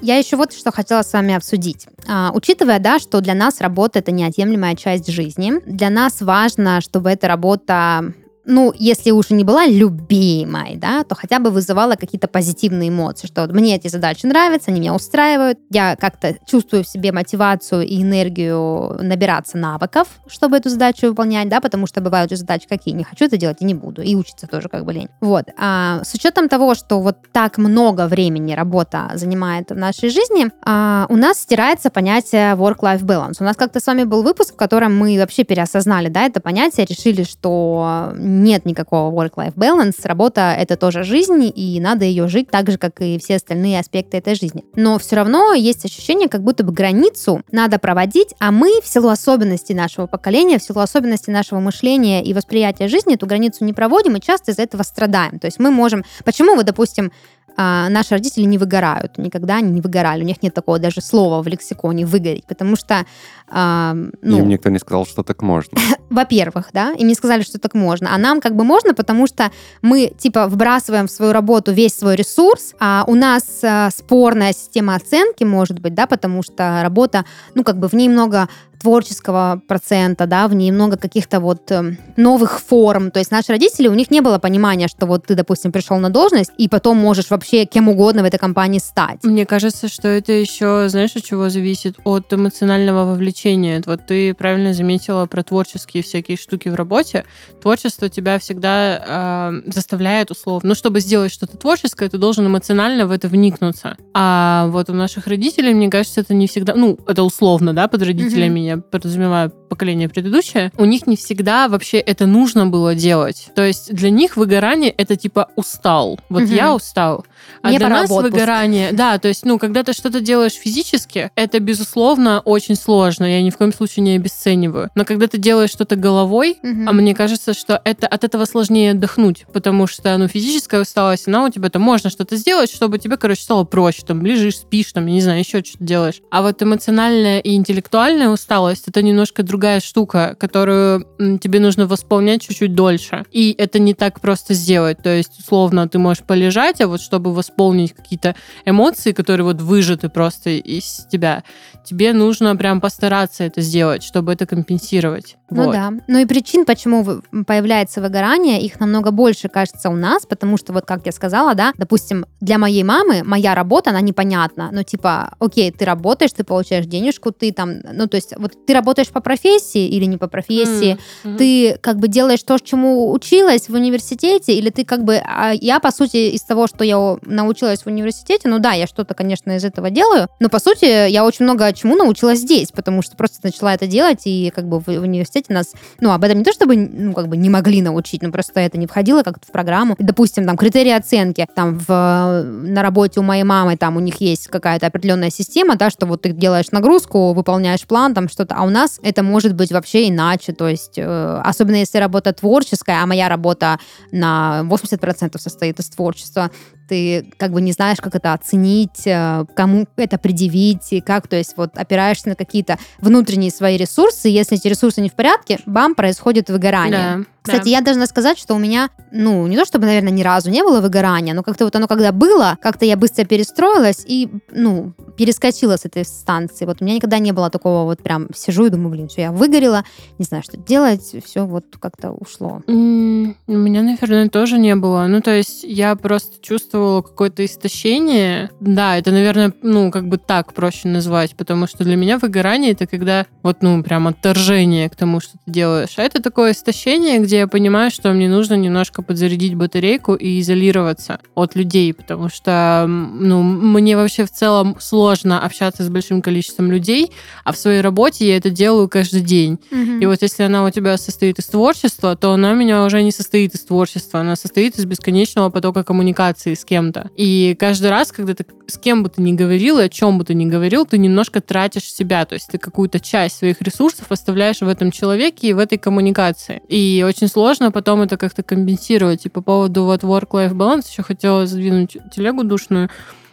Я 0.00 0.16
еще 0.16 0.36
вот 0.36 0.52
что 0.52 0.72
хотела 0.72 1.02
с 1.02 1.12
вами 1.12 1.34
обсудить. 1.34 1.86
А, 2.08 2.32
учитывая, 2.34 2.80
да, 2.80 2.98
что 2.98 3.20
для 3.20 3.34
нас 3.34 3.60
работа 3.60 4.00
это 4.00 4.10
неотъемлемая 4.10 4.74
часть 4.74 5.08
жизни, 5.08 5.52
для 5.66 5.88
нас 5.88 6.20
важно, 6.20 6.80
чтобы 6.80 7.10
эта 7.10 7.28
работа 7.28 8.12
ну, 8.48 8.72
если 8.76 9.10
уже 9.10 9.34
не 9.34 9.44
была 9.44 9.66
любимой, 9.66 10.76
да, 10.76 11.04
то 11.04 11.14
хотя 11.14 11.38
бы 11.38 11.50
вызывала 11.50 11.96
какие-то 11.96 12.28
позитивные 12.28 12.88
эмоции, 12.88 13.26
что 13.26 13.46
мне 13.46 13.76
эти 13.76 13.88
задачи 13.88 14.24
нравятся, 14.24 14.70
они 14.70 14.80
меня 14.80 14.94
устраивают, 14.94 15.58
я 15.70 15.96
как-то 15.96 16.34
чувствую 16.46 16.82
в 16.82 16.88
себе 16.88 17.12
мотивацию 17.12 17.82
и 17.82 18.02
энергию 18.02 18.96
набираться 19.02 19.58
навыков, 19.58 20.08
чтобы 20.26 20.56
эту 20.56 20.70
задачу 20.70 21.08
выполнять, 21.08 21.50
да, 21.50 21.60
потому 21.60 21.86
что 21.86 22.00
бывают 22.00 22.30
же 22.30 22.36
задачи 22.36 22.66
какие, 22.66 22.94
не 22.94 23.04
хочу 23.04 23.26
это 23.26 23.36
делать 23.36 23.58
и 23.60 23.66
не 23.66 23.74
буду, 23.74 24.00
и 24.00 24.14
учиться 24.14 24.46
тоже 24.46 24.70
как 24.70 24.86
бы 24.86 24.94
лень. 24.94 25.08
Вот. 25.20 25.44
А 25.58 26.02
с 26.02 26.14
учетом 26.14 26.48
того, 26.48 26.74
что 26.74 27.00
вот 27.00 27.18
так 27.32 27.58
много 27.58 28.06
времени 28.06 28.54
работа 28.54 29.10
занимает 29.14 29.70
в 29.70 29.76
нашей 29.76 30.08
жизни, 30.08 30.50
а, 30.64 31.04
у 31.10 31.16
нас 31.16 31.38
стирается 31.38 31.90
понятие 31.90 32.54
work-life 32.54 33.02
balance. 33.02 33.36
У 33.40 33.44
нас 33.44 33.56
как-то 33.56 33.78
с 33.78 33.86
вами 33.86 34.04
был 34.04 34.22
выпуск, 34.22 34.54
в 34.54 34.56
котором 34.56 34.96
мы 34.96 35.18
вообще 35.18 35.44
переосознали, 35.44 36.08
да, 36.08 36.22
это 36.22 36.40
понятие, 36.40 36.86
решили, 36.86 37.24
что 37.24 38.14
нет 38.38 38.64
никакого 38.64 39.12
work-life 39.14 39.54
balance. 39.54 39.96
Работа— 40.04 40.54
это 40.58 40.76
тоже 40.76 41.02
жизнь, 41.02 41.52
и 41.54 41.80
надо 41.80 42.04
ее 42.04 42.28
жить 42.28 42.50
так 42.50 42.70
же, 42.70 42.78
как 42.78 43.00
и 43.00 43.18
все 43.18 43.36
остальные 43.36 43.80
аспекты 43.80 44.16
этой 44.16 44.34
жизни. 44.34 44.64
Но 44.74 44.98
все 44.98 45.16
равно 45.16 45.52
есть 45.54 45.84
ощущение, 45.84 46.28
как 46.28 46.42
будто 46.42 46.64
бы 46.64 46.72
границу 46.72 47.42
надо 47.52 47.78
проводить, 47.78 48.34
а 48.38 48.50
мы 48.50 48.80
в 48.82 48.86
силу 48.86 49.08
особенностей 49.08 49.74
нашего 49.74 50.06
поколения, 50.06 50.58
в 50.58 50.62
силу 50.62 50.80
особенностей 50.80 51.30
нашего 51.30 51.60
мышления 51.60 52.22
и 52.22 52.32
восприятия 52.34 52.88
жизни 52.88 53.14
эту 53.14 53.26
границу 53.26 53.64
не 53.64 53.72
проводим 53.72 54.16
и 54.16 54.20
часто 54.20 54.52
из-за 54.52 54.62
этого 54.62 54.82
страдаем. 54.82 55.38
То 55.38 55.46
есть 55.46 55.58
мы 55.58 55.70
можем... 55.70 56.04
Почему 56.24 56.54
вы, 56.54 56.64
допустим, 56.64 57.12
а, 57.60 57.88
наши 57.88 58.10
родители 58.10 58.44
не 58.44 58.56
выгорают, 58.56 59.18
никогда 59.18 59.56
они 59.56 59.72
не 59.72 59.80
выгорали, 59.80 60.22
у 60.22 60.26
них 60.26 60.44
нет 60.44 60.54
такого 60.54 60.78
даже 60.78 61.00
слова 61.00 61.42
в 61.42 61.48
лексиконе 61.48 62.06
«выгореть», 62.06 62.44
потому 62.46 62.76
что... 62.76 63.04
А, 63.48 63.96
ну, 64.22 64.38
Им 64.38 64.48
никто 64.48 64.70
не 64.70 64.78
сказал, 64.78 65.04
что 65.06 65.24
так 65.24 65.42
можно. 65.42 65.76
Во-первых, 66.08 66.70
да, 66.72 66.92
им 66.92 67.08
не 67.08 67.14
сказали, 67.14 67.42
что 67.42 67.58
так 67.58 67.74
можно, 67.74 68.14
а 68.14 68.18
нам 68.18 68.40
как 68.40 68.54
бы 68.54 68.62
можно, 68.62 68.94
потому 68.94 69.26
что 69.26 69.50
мы, 69.82 70.12
типа, 70.16 70.46
вбрасываем 70.46 71.08
в 71.08 71.10
свою 71.10 71.32
работу 71.32 71.72
весь 71.72 71.96
свой 71.96 72.14
ресурс, 72.14 72.74
а 72.78 73.02
у 73.08 73.16
нас 73.16 73.44
а, 73.64 73.90
спорная 73.90 74.52
система 74.52 74.94
оценки, 74.94 75.42
может 75.42 75.80
быть, 75.80 75.94
да, 75.94 76.06
потому 76.06 76.44
что 76.44 76.80
работа, 76.82 77.24
ну, 77.56 77.64
как 77.64 77.78
бы 77.78 77.88
в 77.88 77.92
ней 77.92 78.08
много 78.08 78.48
творческого 78.78 79.60
процента, 79.66 80.26
да, 80.26 80.48
в 80.48 80.54
ней 80.54 80.70
много 80.70 80.96
каких-то 80.96 81.40
вот 81.40 81.70
э, 81.70 81.96
новых 82.16 82.60
форм. 82.60 83.10
То 83.10 83.18
есть 83.18 83.30
наши 83.30 83.52
родители, 83.52 83.88
у 83.88 83.94
них 83.94 84.10
не 84.10 84.20
было 84.20 84.38
понимания, 84.38 84.88
что 84.88 85.06
вот 85.06 85.26
ты, 85.26 85.34
допустим, 85.34 85.72
пришел 85.72 85.98
на 85.98 86.10
должность, 86.10 86.52
и 86.58 86.68
потом 86.68 86.96
можешь 86.96 87.30
вообще 87.30 87.64
кем 87.64 87.88
угодно 87.88 88.22
в 88.22 88.24
этой 88.24 88.38
компании 88.38 88.78
стать. 88.78 89.24
Мне 89.24 89.46
кажется, 89.46 89.88
что 89.88 90.08
это 90.08 90.32
еще, 90.32 90.88
знаешь, 90.88 91.16
от 91.16 91.24
чего 91.24 91.48
зависит? 91.48 91.96
От 92.04 92.32
эмоционального 92.32 93.04
вовлечения. 93.04 93.82
Вот 93.86 94.06
ты 94.06 94.34
правильно 94.34 94.72
заметила 94.72 95.26
про 95.26 95.42
творческие 95.42 96.02
всякие 96.02 96.36
штуки 96.36 96.68
в 96.68 96.74
работе. 96.74 97.24
Творчество 97.60 98.08
тебя 98.08 98.38
всегда 98.38 99.60
э, 99.64 99.70
заставляет 99.72 100.30
условно. 100.30 100.68
Ну, 100.70 100.74
чтобы 100.74 101.00
сделать 101.00 101.32
что-то 101.32 101.56
творческое, 101.56 102.08
ты 102.08 102.18
должен 102.18 102.46
эмоционально 102.46 103.06
в 103.06 103.10
это 103.10 103.28
вникнуться. 103.28 103.96
А 104.14 104.66
вот 104.68 104.90
у 104.90 104.92
наших 104.92 105.26
родителей, 105.26 105.74
мне 105.74 105.90
кажется, 105.90 106.20
это 106.20 106.34
не 106.34 106.46
всегда... 106.46 106.74
Ну, 106.74 106.98
это 107.06 107.22
условно, 107.22 107.72
да, 107.72 107.88
под 107.88 108.02
родителями 108.02 108.67
я 108.68 108.78
подразумеваю 108.78 109.50
поколение 109.68 110.08
предыдущее, 110.08 110.72
у 110.76 110.84
них 110.84 111.06
не 111.06 111.16
всегда 111.16 111.68
вообще 111.68 111.98
это 111.98 112.26
нужно 112.26 112.66
было 112.66 112.94
делать. 112.94 113.48
То 113.54 113.64
есть 113.64 113.92
для 113.94 114.10
них 114.10 114.36
выгорание 114.36 114.90
это 114.90 115.16
типа 115.16 115.48
устал. 115.56 116.18
Вот 116.28 116.44
угу. 116.44 116.52
я 116.52 116.74
устал. 116.74 117.24
А 117.62 117.68
Мне 117.68 117.78
для 117.78 117.88
нас 117.88 118.10
отпуск. 118.10 118.32
выгорание, 118.32 118.92
да, 118.92 119.18
то 119.18 119.28
есть, 119.28 119.44
ну, 119.44 119.58
когда 119.58 119.82
ты 119.82 119.92
что-то 119.92 120.20
делаешь 120.20 120.52
физически, 120.52 121.30
это, 121.34 121.60
безусловно, 121.60 122.40
очень 122.40 122.76
сложно. 122.76 123.24
Я 123.24 123.42
ни 123.42 123.50
в 123.50 123.56
коем 123.56 123.72
случае 123.72 124.04
не 124.04 124.16
обесцениваю. 124.16 124.90
Но 124.94 125.04
когда 125.04 125.26
ты 125.26 125.38
делаешь 125.38 125.70
что-то 125.70 125.96
головой, 125.96 126.58
угу. 126.62 126.84
а 126.86 126.92
мне 126.92 127.14
кажется, 127.14 127.54
что 127.54 127.80
это 127.84 128.06
от 128.06 128.24
этого 128.24 128.44
сложнее 128.44 128.92
отдохнуть, 128.92 129.46
потому 129.52 129.86
что, 129.86 130.16
ну, 130.16 130.28
физическая 130.28 130.82
усталость, 130.82 131.28
она 131.28 131.44
у 131.44 131.50
тебя 131.50 131.68
там 131.70 131.82
можно 131.82 132.10
что-то 132.10 132.36
сделать, 132.36 132.72
чтобы 132.72 132.98
тебе, 132.98 133.16
короче, 133.16 133.42
стало 133.42 133.64
проще. 133.64 134.02
Там 134.06 134.24
лежишь, 134.24 134.58
спишь, 134.58 134.92
там, 134.92 135.06
не 135.06 135.20
знаю, 135.20 135.40
еще 135.40 135.62
что-то 135.64 135.84
делаешь. 135.84 136.20
А 136.30 136.42
вот 136.42 136.62
эмоциональная 136.62 137.40
и 137.40 137.54
интеллектуальная 137.54 138.28
усталость 138.28 138.88
это 138.88 139.02
немножко 139.02 139.42
другая 139.58 139.80
штука, 139.80 140.36
которую 140.38 141.04
тебе 141.42 141.58
нужно 141.58 141.88
восполнять 141.88 142.42
чуть-чуть 142.42 142.76
дольше. 142.76 143.24
И 143.32 143.56
это 143.58 143.80
не 143.80 143.92
так 143.92 144.20
просто 144.20 144.54
сделать. 144.54 144.98
То 145.02 145.10
есть, 145.10 145.36
условно, 145.40 145.88
ты 145.88 145.98
можешь 145.98 146.22
полежать, 146.22 146.80
а 146.80 146.86
вот 146.86 147.00
чтобы 147.00 147.34
восполнить 147.34 147.92
какие-то 147.92 148.36
эмоции, 148.64 149.10
которые 149.10 149.44
вот 149.44 149.60
выжаты 149.60 150.08
просто 150.10 150.50
из 150.50 151.06
тебя, 151.10 151.42
тебе 151.84 152.12
нужно 152.12 152.54
прям 152.54 152.80
постараться 152.80 153.42
это 153.42 153.60
сделать, 153.60 154.04
чтобы 154.04 154.32
это 154.32 154.46
компенсировать. 154.46 155.36
Ну 155.50 155.64
вот. 155.64 155.72
да. 155.72 155.92
Ну 156.06 156.18
и 156.18 156.26
причин, 156.26 156.64
почему 156.64 157.22
появляется 157.44 158.00
выгорание, 158.00 158.60
их 158.60 158.78
намного 158.78 159.10
больше, 159.10 159.48
кажется, 159.48 159.90
у 159.90 159.96
нас, 159.96 160.24
потому 160.24 160.56
что 160.56 160.72
вот, 160.72 160.84
как 160.84 161.04
я 161.06 161.12
сказала, 161.12 161.54
да, 161.54 161.72
допустим, 161.76 162.26
для 162.40 162.58
моей 162.58 162.84
мамы 162.84 163.22
моя 163.24 163.56
работа, 163.56 163.90
она 163.90 164.02
непонятна. 164.02 164.68
Ну, 164.72 164.84
типа, 164.84 165.34
окей, 165.40 165.72
ты 165.72 165.84
работаешь, 165.84 166.32
ты 166.32 166.44
получаешь 166.44 166.86
денежку, 166.86 167.32
ты 167.32 167.52
там, 167.52 167.80
ну, 167.92 168.06
то 168.06 168.16
есть, 168.16 168.34
вот 168.36 168.52
ты 168.66 168.72
работаешь 168.74 169.08
по 169.08 169.20
профессии 169.20 169.47
или 169.56 170.04
не 170.04 170.16
по 170.16 170.28
профессии, 170.28 170.98
mm-hmm. 171.24 171.36
ты 171.36 171.78
как 171.80 171.98
бы 171.98 172.08
делаешь 172.08 172.42
то, 172.42 172.58
чему 172.58 173.10
училась 173.12 173.68
в 173.68 173.74
университете, 173.74 174.54
или 174.54 174.70
ты 174.70 174.84
как 174.84 175.04
бы, 175.04 175.22
а 175.24 175.52
я, 175.52 175.80
по 175.80 175.90
сути, 175.90 176.30
из 176.30 176.42
того, 176.42 176.66
что 176.66 176.84
я 176.84 177.16
научилась 177.22 177.82
в 177.82 177.86
университете, 177.86 178.48
ну 178.48 178.58
да, 178.58 178.72
я 178.72 178.86
что-то, 178.86 179.14
конечно, 179.14 179.56
из 179.56 179.64
этого 179.64 179.90
делаю, 179.90 180.28
но, 180.40 180.48
по 180.48 180.58
сути, 180.58 181.08
я 181.10 181.24
очень 181.24 181.44
много 181.44 181.72
чему 181.72 181.96
научилась 181.96 182.40
здесь, 182.40 182.70
потому 182.72 183.02
что 183.02 183.16
просто 183.16 183.38
начала 183.42 183.74
это 183.74 183.86
делать, 183.86 184.22
и 184.24 184.52
как 184.54 184.68
бы 184.68 184.80
в 184.80 184.88
университете 184.88 185.52
нас, 185.54 185.72
ну, 186.00 186.12
об 186.12 186.24
этом 186.24 186.38
не 186.38 186.44
то 186.44 186.52
чтобы, 186.52 186.76
ну, 186.76 187.12
как 187.12 187.28
бы 187.28 187.36
не 187.36 187.50
могли 187.50 187.82
научить, 187.82 188.22
но 188.22 188.30
просто 188.30 188.60
это 188.60 188.78
не 188.78 188.86
входило 188.86 189.22
как-то 189.22 189.46
в 189.46 189.52
программу. 189.52 189.96
Допустим, 189.98 190.46
там, 190.46 190.56
критерии 190.56 190.92
оценки, 190.92 191.46
там, 191.54 191.78
в, 191.78 191.88
на 191.88 192.82
работе 192.82 193.20
у 193.20 193.22
моей 193.22 193.44
мамы, 193.44 193.76
там, 193.76 193.96
у 193.96 194.00
них 194.00 194.20
есть 194.20 194.48
какая-то 194.48 194.86
определенная 194.86 195.30
система, 195.30 195.76
да, 195.76 195.90
что 195.90 196.06
вот 196.06 196.22
ты 196.22 196.32
делаешь 196.32 196.70
нагрузку, 196.72 197.32
выполняешь 197.32 197.86
план, 197.86 198.14
там, 198.14 198.28
что-то, 198.28 198.54
а 198.56 198.64
у 198.64 198.70
нас 198.70 198.98
это 199.02 199.22
может 199.22 199.37
быть 199.54 199.72
вообще 199.72 200.08
иначе, 200.08 200.52
то 200.52 200.68
есть, 200.68 200.98
э, 200.98 201.40
особенно 201.44 201.76
если 201.76 201.98
работа 201.98 202.32
творческая, 202.32 203.02
а 203.02 203.06
моя 203.06 203.28
работа 203.28 203.78
на 204.12 204.62
80% 204.64 205.40
состоит 205.40 205.78
из 205.78 205.88
творчества, 205.88 206.50
ты 206.88 207.30
как 207.36 207.52
бы 207.52 207.60
не 207.60 207.72
знаешь, 207.72 207.98
как 207.98 208.14
это 208.14 208.32
оценить, 208.32 209.06
э, 209.06 209.44
кому 209.54 209.86
это 209.96 210.18
предъявить, 210.18 210.92
и 210.92 211.00
как, 211.00 211.28
то 211.28 211.36
есть 211.36 211.54
вот 211.56 211.76
опираешься 211.76 212.28
на 212.28 212.34
какие-то 212.34 212.78
внутренние 213.00 213.50
свои 213.50 213.76
ресурсы, 213.76 214.28
если 214.28 214.56
эти 214.56 214.68
ресурсы 214.68 215.00
не 215.00 215.08
в 215.08 215.14
порядке, 215.14 215.58
бам, 215.66 215.94
происходит 215.94 216.50
выгорание. 216.50 217.18
Да. 217.18 217.24
Кстати, 217.48 217.64
да. 217.64 217.70
я 217.70 217.80
должна 217.80 218.06
сказать, 218.06 218.38
что 218.38 218.54
у 218.54 218.58
меня, 218.58 218.90
ну, 219.10 219.46
не 219.46 219.56
то 219.56 219.64
чтобы, 219.64 219.86
наверное, 219.86 220.12
ни 220.12 220.22
разу 220.22 220.50
не 220.50 220.62
было 220.62 220.80
выгорания, 220.80 221.32
но 221.32 221.42
как-то 221.42 221.64
вот 221.64 221.74
оно 221.76 221.88
когда 221.88 222.12
было, 222.12 222.58
как-то 222.60 222.84
я 222.84 222.96
быстро 222.96 223.24
перестроилась 223.24 224.04
и, 224.06 224.28
ну, 224.52 224.92
перескочила 225.16 225.76
с 225.76 225.86
этой 225.86 226.04
станции. 226.04 226.66
Вот 226.66 226.80
у 226.80 226.84
меня 226.84 226.96
никогда 226.96 227.18
не 227.18 227.32
было 227.32 227.48
такого 227.48 227.84
вот 227.84 228.02
прям 228.02 228.28
сижу 228.34 228.66
и 228.66 228.70
думаю, 228.70 228.90
блин, 228.90 229.08
все, 229.08 229.22
я 229.22 229.32
выгорела, 229.32 229.84
не 230.18 230.24
знаю, 230.26 230.42
что 230.42 230.58
делать, 230.58 231.14
все 231.24 231.46
вот 231.46 231.64
как-то 231.80 232.10
ушло. 232.10 232.60
М, 232.66 233.34
У 233.46 233.52
меня, 233.52 233.82
наверное, 233.82 234.28
тоже 234.28 234.58
не 234.58 234.76
было. 234.76 235.06
Ну, 235.06 235.22
то 235.22 235.30
есть 235.30 235.64
я 235.64 235.96
просто 235.96 236.40
чувствовала 236.78 237.02
какое-то 237.02 237.44
истощение. 237.44 238.50
Да, 238.60 238.96
это, 238.96 239.10
наверное, 239.10 239.52
ну, 239.62 239.90
как 239.90 240.08
бы 240.08 240.16
так 240.16 240.52
проще 240.52 240.88
назвать, 240.88 241.34
потому 241.36 241.66
что 241.66 241.84
для 241.84 241.96
меня 241.96 242.18
выгорание 242.18 242.72
это 242.72 242.86
когда 242.86 243.26
вот, 243.42 243.62
ну, 243.62 243.82
прям 243.82 244.06
отторжение 244.06 244.88
к 244.88 244.96
тому, 244.96 245.20
что 245.20 245.32
ты 245.32 245.50
делаешь. 245.52 245.94
А 245.96 246.02
это 246.02 246.22
такое 246.22 246.52
истощение, 246.52 247.18
где 247.18 247.38
я 247.38 247.48
понимаю, 247.48 247.90
что 247.90 248.12
мне 248.12 248.28
нужно 248.28 248.54
немножко 248.54 249.02
подзарядить 249.02 249.54
батарейку 249.54 250.14
и 250.14 250.40
изолироваться 250.40 251.18
от 251.34 251.56
людей, 251.56 251.92
потому 251.92 252.28
что, 252.28 252.84
ну, 252.86 253.42
мне 253.42 253.96
вообще 253.96 254.24
в 254.24 254.30
целом 254.30 254.76
сложно 254.78 255.40
общаться 255.40 255.82
с 255.82 255.88
большим 255.88 256.22
количеством 256.22 256.70
людей, 256.70 257.10
а 257.44 257.52
в 257.52 257.58
своей 257.58 257.80
работе 257.80 258.28
я 258.28 258.36
это 258.36 258.50
делаю 258.50 258.88
каждый 258.88 259.22
день. 259.22 259.58
И 260.00 260.06
вот 260.06 260.22
если 260.22 260.44
она 260.44 260.64
у 260.64 260.70
тебя 260.70 260.96
состоит 260.96 261.38
из 261.38 261.46
творчества, 261.46 262.14
то 262.16 262.32
она 262.32 262.52
у 262.52 262.54
меня 262.54 262.84
уже 262.84 263.02
не 263.02 263.10
состоит 263.10 263.54
из 263.54 263.64
творчества, 263.64 264.20
она 264.20 264.36
состоит 264.36 264.78
из 264.78 264.84
бесконечного 264.84 265.50
потока 265.50 265.82
коммуникации 265.82 266.54
с 266.54 266.67
кем-то. 266.68 267.10
И 267.16 267.56
каждый 267.58 267.90
раз, 267.90 268.12
когда 268.12 268.34
ты 268.34 268.44
с 268.66 268.76
кем 268.78 269.02
бы 269.02 269.08
ты 269.08 269.22
ни 269.22 269.32
говорил 269.32 269.78
и 269.78 269.84
о 269.84 269.88
чем 269.88 270.18
бы 270.18 270.24
ты 270.24 270.34
ни 270.34 270.44
говорил, 270.44 270.84
ты 270.84 270.98
немножко 270.98 271.40
тратишь 271.40 271.84
себя, 271.84 272.24
то 272.26 272.34
есть 272.34 272.48
ты 272.50 272.58
какую-то 272.58 273.00
часть 273.00 273.38
своих 273.38 273.62
ресурсов 273.62 274.06
оставляешь 274.10 274.60
в 274.60 274.68
этом 274.68 274.90
человеке 274.90 275.48
и 275.48 275.52
в 275.54 275.58
этой 275.58 275.78
коммуникации. 275.78 276.60
И 276.68 277.04
очень 277.06 277.28
сложно 277.28 277.70
потом 277.72 278.02
это 278.02 278.16
как-то 278.16 278.42
компенсировать. 278.42 279.24
И 279.26 279.28
по 279.28 279.40
поводу 279.40 279.84
вот 279.84 280.02
work-life 280.02 280.52
balance 280.52 280.90
еще 280.90 281.02
хотела 281.02 281.46
задвинуть 281.46 281.96
телегу 282.14 282.44
душную. 282.44 282.90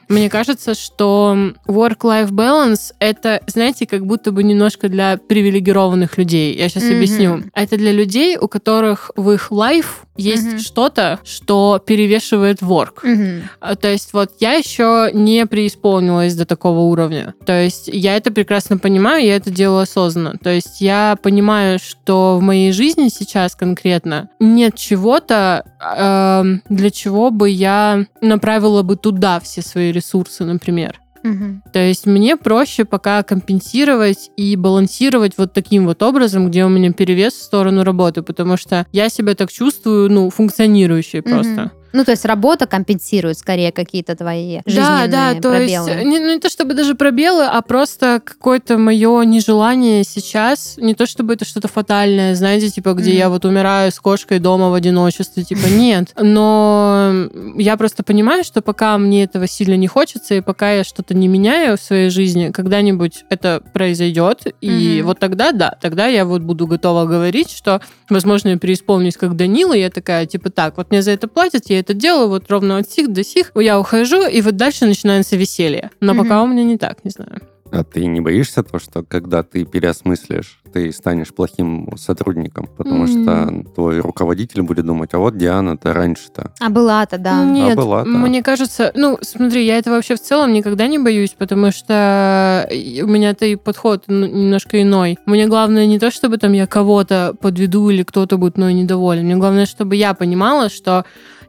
Мне 0.07 0.29
кажется, 0.29 0.75
что 0.75 1.35
work-life 1.67 2.29
balance 2.29 2.93
это, 2.99 3.41
знаете, 3.47 3.87
как 3.87 4.05
будто 4.05 4.31
бы 4.31 4.43
немножко 4.43 4.87
для 4.87 5.17
привилегированных 5.17 6.17
людей. 6.19 6.55
Я 6.55 6.69
сейчас 6.69 6.83
Мгм. 6.83 6.93
объясню. 6.95 7.43
Это 7.53 7.75
для 7.75 7.91
людей, 7.91 8.37
у 8.37 8.47
которых 8.47 9.09
в 9.15 9.31
их 9.31 9.51
life 9.51 10.04
есть 10.17 10.45
Мгм. 10.45 10.59
что-то, 10.59 11.19
что 11.23 11.81
перевешивает. 11.85 12.61
Мгм. 12.61 13.43
А, 13.59 13.75
То 13.75 13.89
есть 13.91 14.13
вот 14.13 14.31
я 14.39 14.53
еще 14.53 15.09
не 15.13 15.45
преисполнилась 15.45 16.35
до 16.35 16.45
такого 16.45 16.79
уровня. 16.79 17.33
То 17.45 17.63
есть 17.63 17.89
я 17.91 18.15
это 18.17 18.31
прекрасно 18.31 18.77
понимаю, 18.77 19.25
я 19.25 19.35
это 19.35 19.51
делаю 19.51 19.81
осознанно. 19.81 20.37
То 20.41 20.49
есть 20.49 20.81
я 20.81 21.17
понимаю, 21.21 21.79
что 21.79 22.37
в 22.37 22.41
моей 22.41 22.71
жизни 22.71 23.09
сейчас 23.09 23.55
конкретно 23.55 24.29
нет 24.39 24.75
чего-то, 24.75 25.65
эм, 25.81 26.61
для 26.69 26.91
чего 26.91 27.31
бы 27.31 27.49
я 27.49 28.05
направила 28.21 28.81
бы 28.81 28.95
туда 28.95 29.39
все 29.39 29.61
свои 29.61 29.91
ресурсы, 29.91 30.43
например. 30.45 30.99
Мгм. 31.25 31.63
То 31.73 31.79
есть 31.79 32.05
мне 32.05 32.37
проще 32.37 32.85
пока 32.85 33.23
компенсировать 33.23 34.29
и 34.37 34.55
балансировать 34.55 35.33
вот 35.37 35.53
таким 35.53 35.85
вот 35.85 36.03
образом, 36.03 36.49
где 36.49 36.63
у 36.63 36.69
меня 36.69 36.93
перевес 36.93 37.33
в 37.33 37.41
сторону 37.41 37.83
работы, 37.83 38.21
потому 38.21 38.57
что 38.57 38.85
я 38.91 39.09
себя 39.09 39.33
так 39.33 39.51
чувствую, 39.51 40.11
ну, 40.11 40.29
функционирующей 40.29 41.23
просто. 41.23 41.71
Ну, 41.95 42.03
то 42.03 42.11
есть 42.11 42.25
работа 42.25 42.67
компенсирует 42.67 43.37
скорее 43.37 43.71
какие-то 43.71 44.17
твои 44.17 44.57
Да, 44.65 44.71
жизненные 44.71 45.07
да, 45.07 45.33
то 45.35 45.49
пробелы. 45.51 45.89
есть 45.91 46.03
не, 46.05 46.19
ну, 46.19 46.33
не 46.33 46.39
то 46.41 46.49
чтобы 46.49 46.73
даже 46.73 46.93
пробелы, 46.95 47.45
а 47.45 47.61
просто 47.61 48.21
какое-то 48.21 48.77
мое 48.77 49.23
нежелание 49.23 50.03
сейчас, 50.03 50.75
не 50.75 50.93
то 50.93 51.05
чтобы 51.05 51.35
это 51.35 51.45
что-то 51.45 51.69
фатальное, 51.69 52.35
знаете, 52.35 52.69
типа, 52.69 52.93
где 52.95 53.11
Мгм. 53.11 53.17
я 53.17 53.29
вот 53.29 53.45
умираю 53.45 53.93
с 53.93 53.99
кошкой 54.01 54.39
дома 54.39 54.71
в 54.71 54.73
одиночестве, 54.73 55.43
типа, 55.43 55.67
нет. 55.67 56.11
Но 56.19 57.29
я 57.55 57.77
просто 57.77 58.03
понимаю, 58.03 58.43
что 58.43 58.61
пока 58.61 58.97
мне 58.97 59.23
этого 59.23 59.47
сильно 59.47 59.75
не 59.77 59.87
хочется, 59.87 60.35
и 60.35 60.41
пока 60.41 60.73
я 60.73 60.83
что-то 60.83 61.13
не 61.13 61.29
меняю 61.29 61.77
в 61.77 61.81
своей 61.81 62.09
жизни, 62.09 62.51
когда-нибудь 62.51 63.23
это 63.29 63.61
произойдет, 63.73 64.47
и 64.59 64.97
Мгм. 64.99 65.07
вот 65.07 65.19
тогда, 65.19 65.53
да, 65.53 65.77
тогда 65.81 66.07
я 66.07 66.25
вот 66.25 66.41
буду 66.41 66.67
готова 66.67 67.05
говорить, 67.05 67.51
что, 67.51 67.79
возможно, 68.09 68.49
я 68.49 68.57
переисполнюсь 68.57 69.15
как 69.15 69.37
Данила, 69.37 69.73
и 69.73 69.79
я 69.79 69.89
такая, 69.89 70.25
типа, 70.25 70.49
так, 70.49 70.75
вот 70.75 70.91
мне 70.91 71.01
за 71.01 71.11
это 71.11 71.29
платят, 71.29 71.69
я 71.69 71.84
это 71.85 71.93
делаю, 71.93 72.29
вот 72.29 72.49
ровно 72.49 72.77
от 72.79 72.89
сих 72.89 73.11
до 73.13 73.23
сих, 73.23 73.51
я 73.55 73.79
ухожу, 73.79 74.27
и 74.27 74.41
вот 74.41 74.55
дальше 74.57 74.85
начинается 74.85 75.35
веселье. 75.35 75.91
Но 75.99 76.13
Мгм. 76.13 76.23
пока 76.23 76.43
у 76.43 76.47
меня 76.47 76.63
не 76.63 76.77
так, 76.77 77.03
не 77.05 77.11
знаю. 77.11 77.41
А 77.71 77.83
ты 77.83 78.05
не 78.05 78.21
боишься 78.21 78.63
то, 78.63 78.79
что 78.79 79.03
когда 79.03 79.43
ты 79.43 79.65
переосмыслишь, 79.65 80.59
ты 80.71 80.91
станешь 80.93 81.33
плохим 81.33 81.89
сотрудником, 81.97 82.69
потому 82.77 83.05
М. 83.05 83.07
что 83.07 83.71
твой 83.73 83.99
руководитель 83.99 84.61
будет 84.61 84.85
думать, 84.85 85.09
а 85.13 85.17
вот 85.17 85.37
Диана-то 85.37 85.93
раньше-то. 85.93 86.51
А 86.59 86.69
была-то, 86.69 87.17
да. 87.17 87.43
Нет, 87.43 87.73
А 87.73 87.81
была-то. 87.81 88.09
мне 88.09 88.43
кажется, 88.43 88.91
ну, 88.95 89.17
смотри, 89.21 89.65
я 89.65 89.77
это 89.77 89.89
вообще 89.89 90.15
в 90.15 90.21
целом 90.21 90.53
никогда 90.53 90.87
не 90.87 90.99
боюсь, 90.99 91.31
потому 91.37 91.71
что 91.71 92.69
у 93.03 93.07
меня-то 93.07 93.45
и 93.45 93.55
подход 93.55 94.03
ну, 94.07 94.25
немножко 94.27 94.81
иной. 94.81 95.17
Мне 95.25 95.47
главное 95.47 95.85
не 95.87 95.99
то, 95.99 96.11
чтобы 96.11 96.37
там 96.37 96.53
я 96.53 96.67
кого-то 96.67 97.35
подведу 97.41 97.89
или 97.89 98.03
кто-то 98.03 98.37
будет 98.37 98.57
мной 98.57 98.73
недоволен. 98.73 99.25
Мне 99.25 99.35
главное, 99.37 99.65
чтобы 99.65 99.95
я 99.95 100.13
понимала, 100.13 100.69
что 100.69 101.03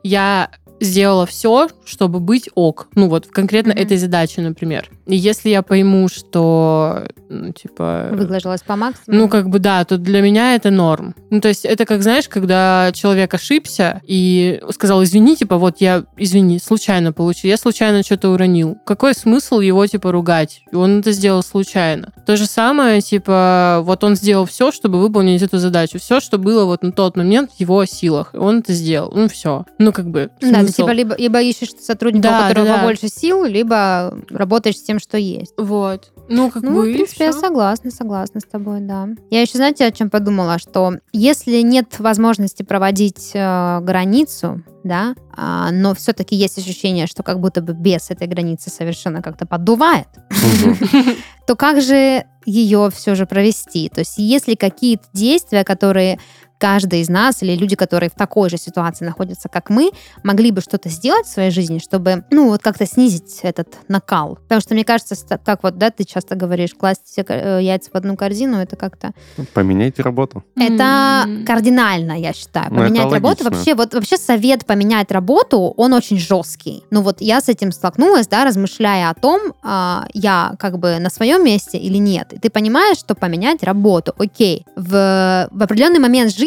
я 0.07 0.51
сделала 0.81 1.27
все, 1.27 1.69
чтобы 1.85 2.21
быть 2.21 2.49
ок. 2.55 2.89
Ну 2.95 3.09
вот 3.09 3.27
конкретно 3.27 3.73
Мгм. 3.73 3.83
этой 3.83 3.97
задаче, 3.97 4.43
например. 4.43 4.91
И 5.07 5.17
если 5.17 5.51
я 5.51 5.63
пойму, 5.63 6.09
что, 6.09 7.07
ну, 7.29 7.53
типа... 7.53 8.09
Выложилась 8.13 8.63
по 8.63 8.75
максимуму. 8.77 9.23
Ну, 9.23 9.29
как 9.29 9.49
бы 9.49 9.59
да, 9.61 9.85
то 9.85 9.99
для 9.99 10.21
меня 10.21 10.55
это 10.57 10.71
норм. 10.71 11.15
Ну, 11.31 11.41
то 11.41 11.49
есть 11.49 11.65
это 11.65 11.85
как, 11.85 12.03
знаешь, 12.03 12.29
когда 12.29 12.91
человек 12.93 13.33
ошибся 13.33 14.01
и 14.05 14.61
сказал, 14.73 15.05
извини, 15.05 15.37
типа, 15.37 15.59
вот 15.59 15.77
я, 15.81 16.05
извини, 16.17 16.59
случайно 16.59 17.13
получил, 17.13 17.49
я 17.51 17.57
случайно 17.57 18.03
что-то 18.03 18.31
уронил. 18.31 18.77
Какой 18.85 19.15
смысл 19.15 19.61
его, 19.61 19.87
типа, 19.87 20.11
ругать? 20.11 20.63
Он 20.73 20.99
это 21.01 21.13
сделал 21.13 21.43
случайно. 21.43 22.13
То 22.27 22.37
же 22.37 22.47
самое, 22.47 23.01
типа, 23.01 23.81
вот 23.85 24.03
он 24.03 24.17
сделал 24.17 24.45
все, 24.47 24.73
чтобы 24.73 25.01
выполнить 25.01 25.43
эту 25.43 25.59
задачу. 25.59 25.99
Все, 26.01 26.19
что 26.19 26.39
было 26.39 26.65
вот 26.65 26.83
на 26.83 26.91
тот 26.91 27.17
момент 27.17 27.53
в 27.53 27.61
его 27.61 27.85
силах. 27.85 28.31
И 28.35 28.39
он 28.39 28.59
это 28.59 28.73
сделал. 28.73 29.13
Ну, 29.15 29.29
все. 29.29 29.65
Ну, 29.79 29.93
как 29.93 30.09
бы, 30.11 30.31
Да, 30.41 30.65
смысл? 30.67 30.83
типа 30.83 30.91
либо, 30.93 31.17
либо 31.17 31.41
ищешь 31.43 31.71
сотрудника, 31.81 32.29
Да, 32.29 32.39
у 32.39 32.43
которого 32.49 32.67
да, 32.67 32.73
да. 32.75 32.79
побольше 32.81 33.09
сил, 33.09 33.45
либо 33.45 34.17
работаешь 34.31 34.77
с 34.79 34.83
тем, 34.83 34.99
что 34.99 35.17
есть. 35.19 35.53
Вот. 35.57 36.13
Ну, 36.29 36.51
как 36.51 36.63
Ну, 36.63 36.75
бы, 36.75 36.83
в 36.83 36.85
и 36.87 36.95
принципе, 36.95 37.27
я 37.27 37.33
согласна, 37.33 37.91
согласна 37.91 38.41
с 38.41 38.45
тобой, 38.45 38.81
да. 38.81 39.09
Я 39.31 39.43
еще, 39.43 39.59
знаете, 39.59 39.85
о 39.87 39.93
чем 39.93 40.11
подумала, 40.11 40.59
что 40.59 40.95
если 41.13 41.61
нет 41.63 41.99
возможности 42.01 42.63
проводить 42.65 43.31
э, 43.35 43.79
границу, 43.83 44.63
да, 44.83 45.15
а, 45.37 45.71
но 45.73 45.95
все-таки 45.95 46.35
есть 46.37 46.59
ощущение, 46.59 47.07
что 47.07 47.23
как 47.23 47.41
будто 47.41 47.61
бы 47.61 47.73
без 47.75 48.11
этой 48.11 48.27
границы 48.27 48.71
совершенно 48.71 49.23
как-то 49.23 49.47
поддувает, 49.47 50.07
то 51.47 51.55
как 51.57 51.81
же 51.81 52.25
ее 52.45 52.91
все 52.95 53.15
же 53.15 53.27
провести? 53.27 53.89
То 53.89 54.01
есть 54.01 54.19
есть 54.19 54.49
ли 54.49 54.57
какие-то 54.57 55.05
действия, 55.13 55.65
которые 55.65 56.19
каждый 56.59 57.01
из 57.01 57.09
нас 57.09 57.43
или 57.43 57.55
люди, 57.55 57.77
которые 57.77 58.11
в 58.11 58.15
такой 58.15 58.51
же 58.51 58.57
ситуации 58.57 59.05
находятся, 59.05 59.49
как 59.49 59.71
мы, 59.71 59.91
могли 60.23 60.51
бы 60.51 60.61
что-то 60.61 60.89
сделать 60.89 61.27
в 61.27 61.31
своей 61.31 61.51
жизни, 61.51 61.79
чтобы, 61.79 62.25
ну, 62.31 62.49
вот 62.49 62.63
как-то 62.63 62.87
снизить 62.87 63.41
этот 63.43 63.77
накал. 63.89 64.37
Потому 64.43 64.61
что, 64.61 64.75
мне 64.75 64.85
кажется, 64.85 65.15
как 65.45 65.63
вот, 65.63 65.79
да, 65.79 65.91
ты 65.91 66.05
часто 66.05 66.35
говоришь, 66.35 66.75
класть 66.75 67.03
все 67.05 67.25
э, 67.29 67.61
яйца 67.63 67.91
в 67.93 67.97
одну 67.97 68.17
корзину, 68.17 68.59
это 68.59 68.77
как-то... 68.77 69.13
Поменяйте 69.53 70.03
работу. 70.03 70.45
Это 70.57 71.29
кардинально, 71.47 72.19
я 72.19 72.33
считаю. 72.33 72.73
Ну, 72.73 72.79
Поменять 72.79 73.13
работу. 73.13 73.45
логично. 73.45 73.51
Вообще, 73.51 73.75
вот 73.75 73.95
вообще 73.95 74.17
совет 74.17 74.67
поменять 74.67 75.11
работу, 75.13 75.75
он 75.77 75.93
очень 75.93 76.19
жесткий. 76.19 76.85
Ну 76.91 77.03
вот 77.03 77.21
я 77.21 77.41
с 77.41 77.49
этим 77.49 77.73
столкнулась, 77.73 78.27
да, 78.27 78.45
размышляя 78.45 79.11
о 79.11 79.15
том, 79.15 79.53
а, 79.63 80.07
я 80.15 80.55
как 80.59 80.79
бы 80.79 80.99
на 80.99 81.11
своем 81.11 81.45
месте 81.45 81.79
или 81.79 81.99
нет. 81.99 82.33
И 82.33 82.39
ты 82.39 82.51
понимаешь, 82.51 82.99
что 82.99 83.15
поменять 83.15 83.63
работу, 83.63 84.15
окей. 84.19 84.65
В, 84.77 85.49
в 85.51 85.63
определенный 85.63 86.01
момент 86.01 86.33
жизни 86.33 86.46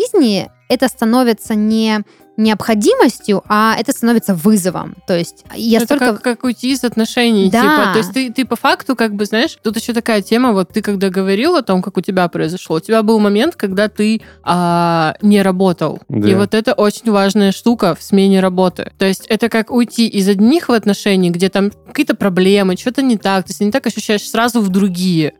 это 0.70 0.88
становится 0.88 1.56
не 1.56 2.04
необходимостью, 2.38 3.44
а 3.50 3.76
это 3.78 3.92
становится 3.92 4.34
вызовом. 4.34 4.96
То 5.06 5.18
есть 5.18 5.44
я 5.54 5.80
это 5.80 5.86
столько... 5.98 6.14
как, 6.14 6.22
как 6.22 6.44
уйти 6.46 6.72
из 6.72 6.86
отношений. 6.86 7.50
Да. 7.50 7.62
Типа. 7.62 7.90
То 7.92 7.98
есть 7.98 8.14
ты, 8.14 8.32
ты 8.32 8.46
по 8.46 8.56
факту, 8.56 8.96
как 8.96 9.14
бы, 9.14 9.26
знаешь, 9.26 9.58
тут 9.62 9.76
еще 9.76 9.92
такая 9.92 10.22
тема, 10.22 10.54
вот 10.54 10.70
ты 10.70 10.82
когда 10.82 11.10
говорил 11.10 11.58
о 11.58 11.64
том, 11.64 11.82
как 11.82 11.98
у 11.98 12.02
тебя 12.02 12.30
произошло, 12.30 12.78
у 12.78 12.80
тебя 12.80 13.04
был 13.04 13.20
момент, 13.20 13.58
когда 13.58 13.90
ты 13.90 14.22
а, 14.42 15.16
не 15.22 15.42
работал. 15.42 16.00
Да. 16.08 16.30
И 16.30 16.34
вот 16.34 16.54
это 16.54 16.74
очень 16.74 17.12
важная 17.12 17.52
штука 17.52 17.94
в 17.94 18.02
смене 18.02 18.40
работы. 18.40 18.94
То 18.98 19.06
есть 19.06 19.28
это 19.28 19.50
как 19.50 19.70
уйти 19.70 20.08
из 20.08 20.30
одних 20.30 20.70
в 20.70 20.72
отношений, 20.72 21.32
где 21.32 21.50
там 21.50 21.72
какие-то 21.88 22.16
проблемы, 22.16 22.78
что-то 22.78 23.02
не 23.02 23.18
так, 23.18 23.46
ты 23.46 23.54
себя 23.54 23.66
не 23.66 23.72
так 23.74 23.86
ощущаешь 23.86 24.24
сразу 24.30 24.62
в 24.62 24.70
другие. 24.70 25.34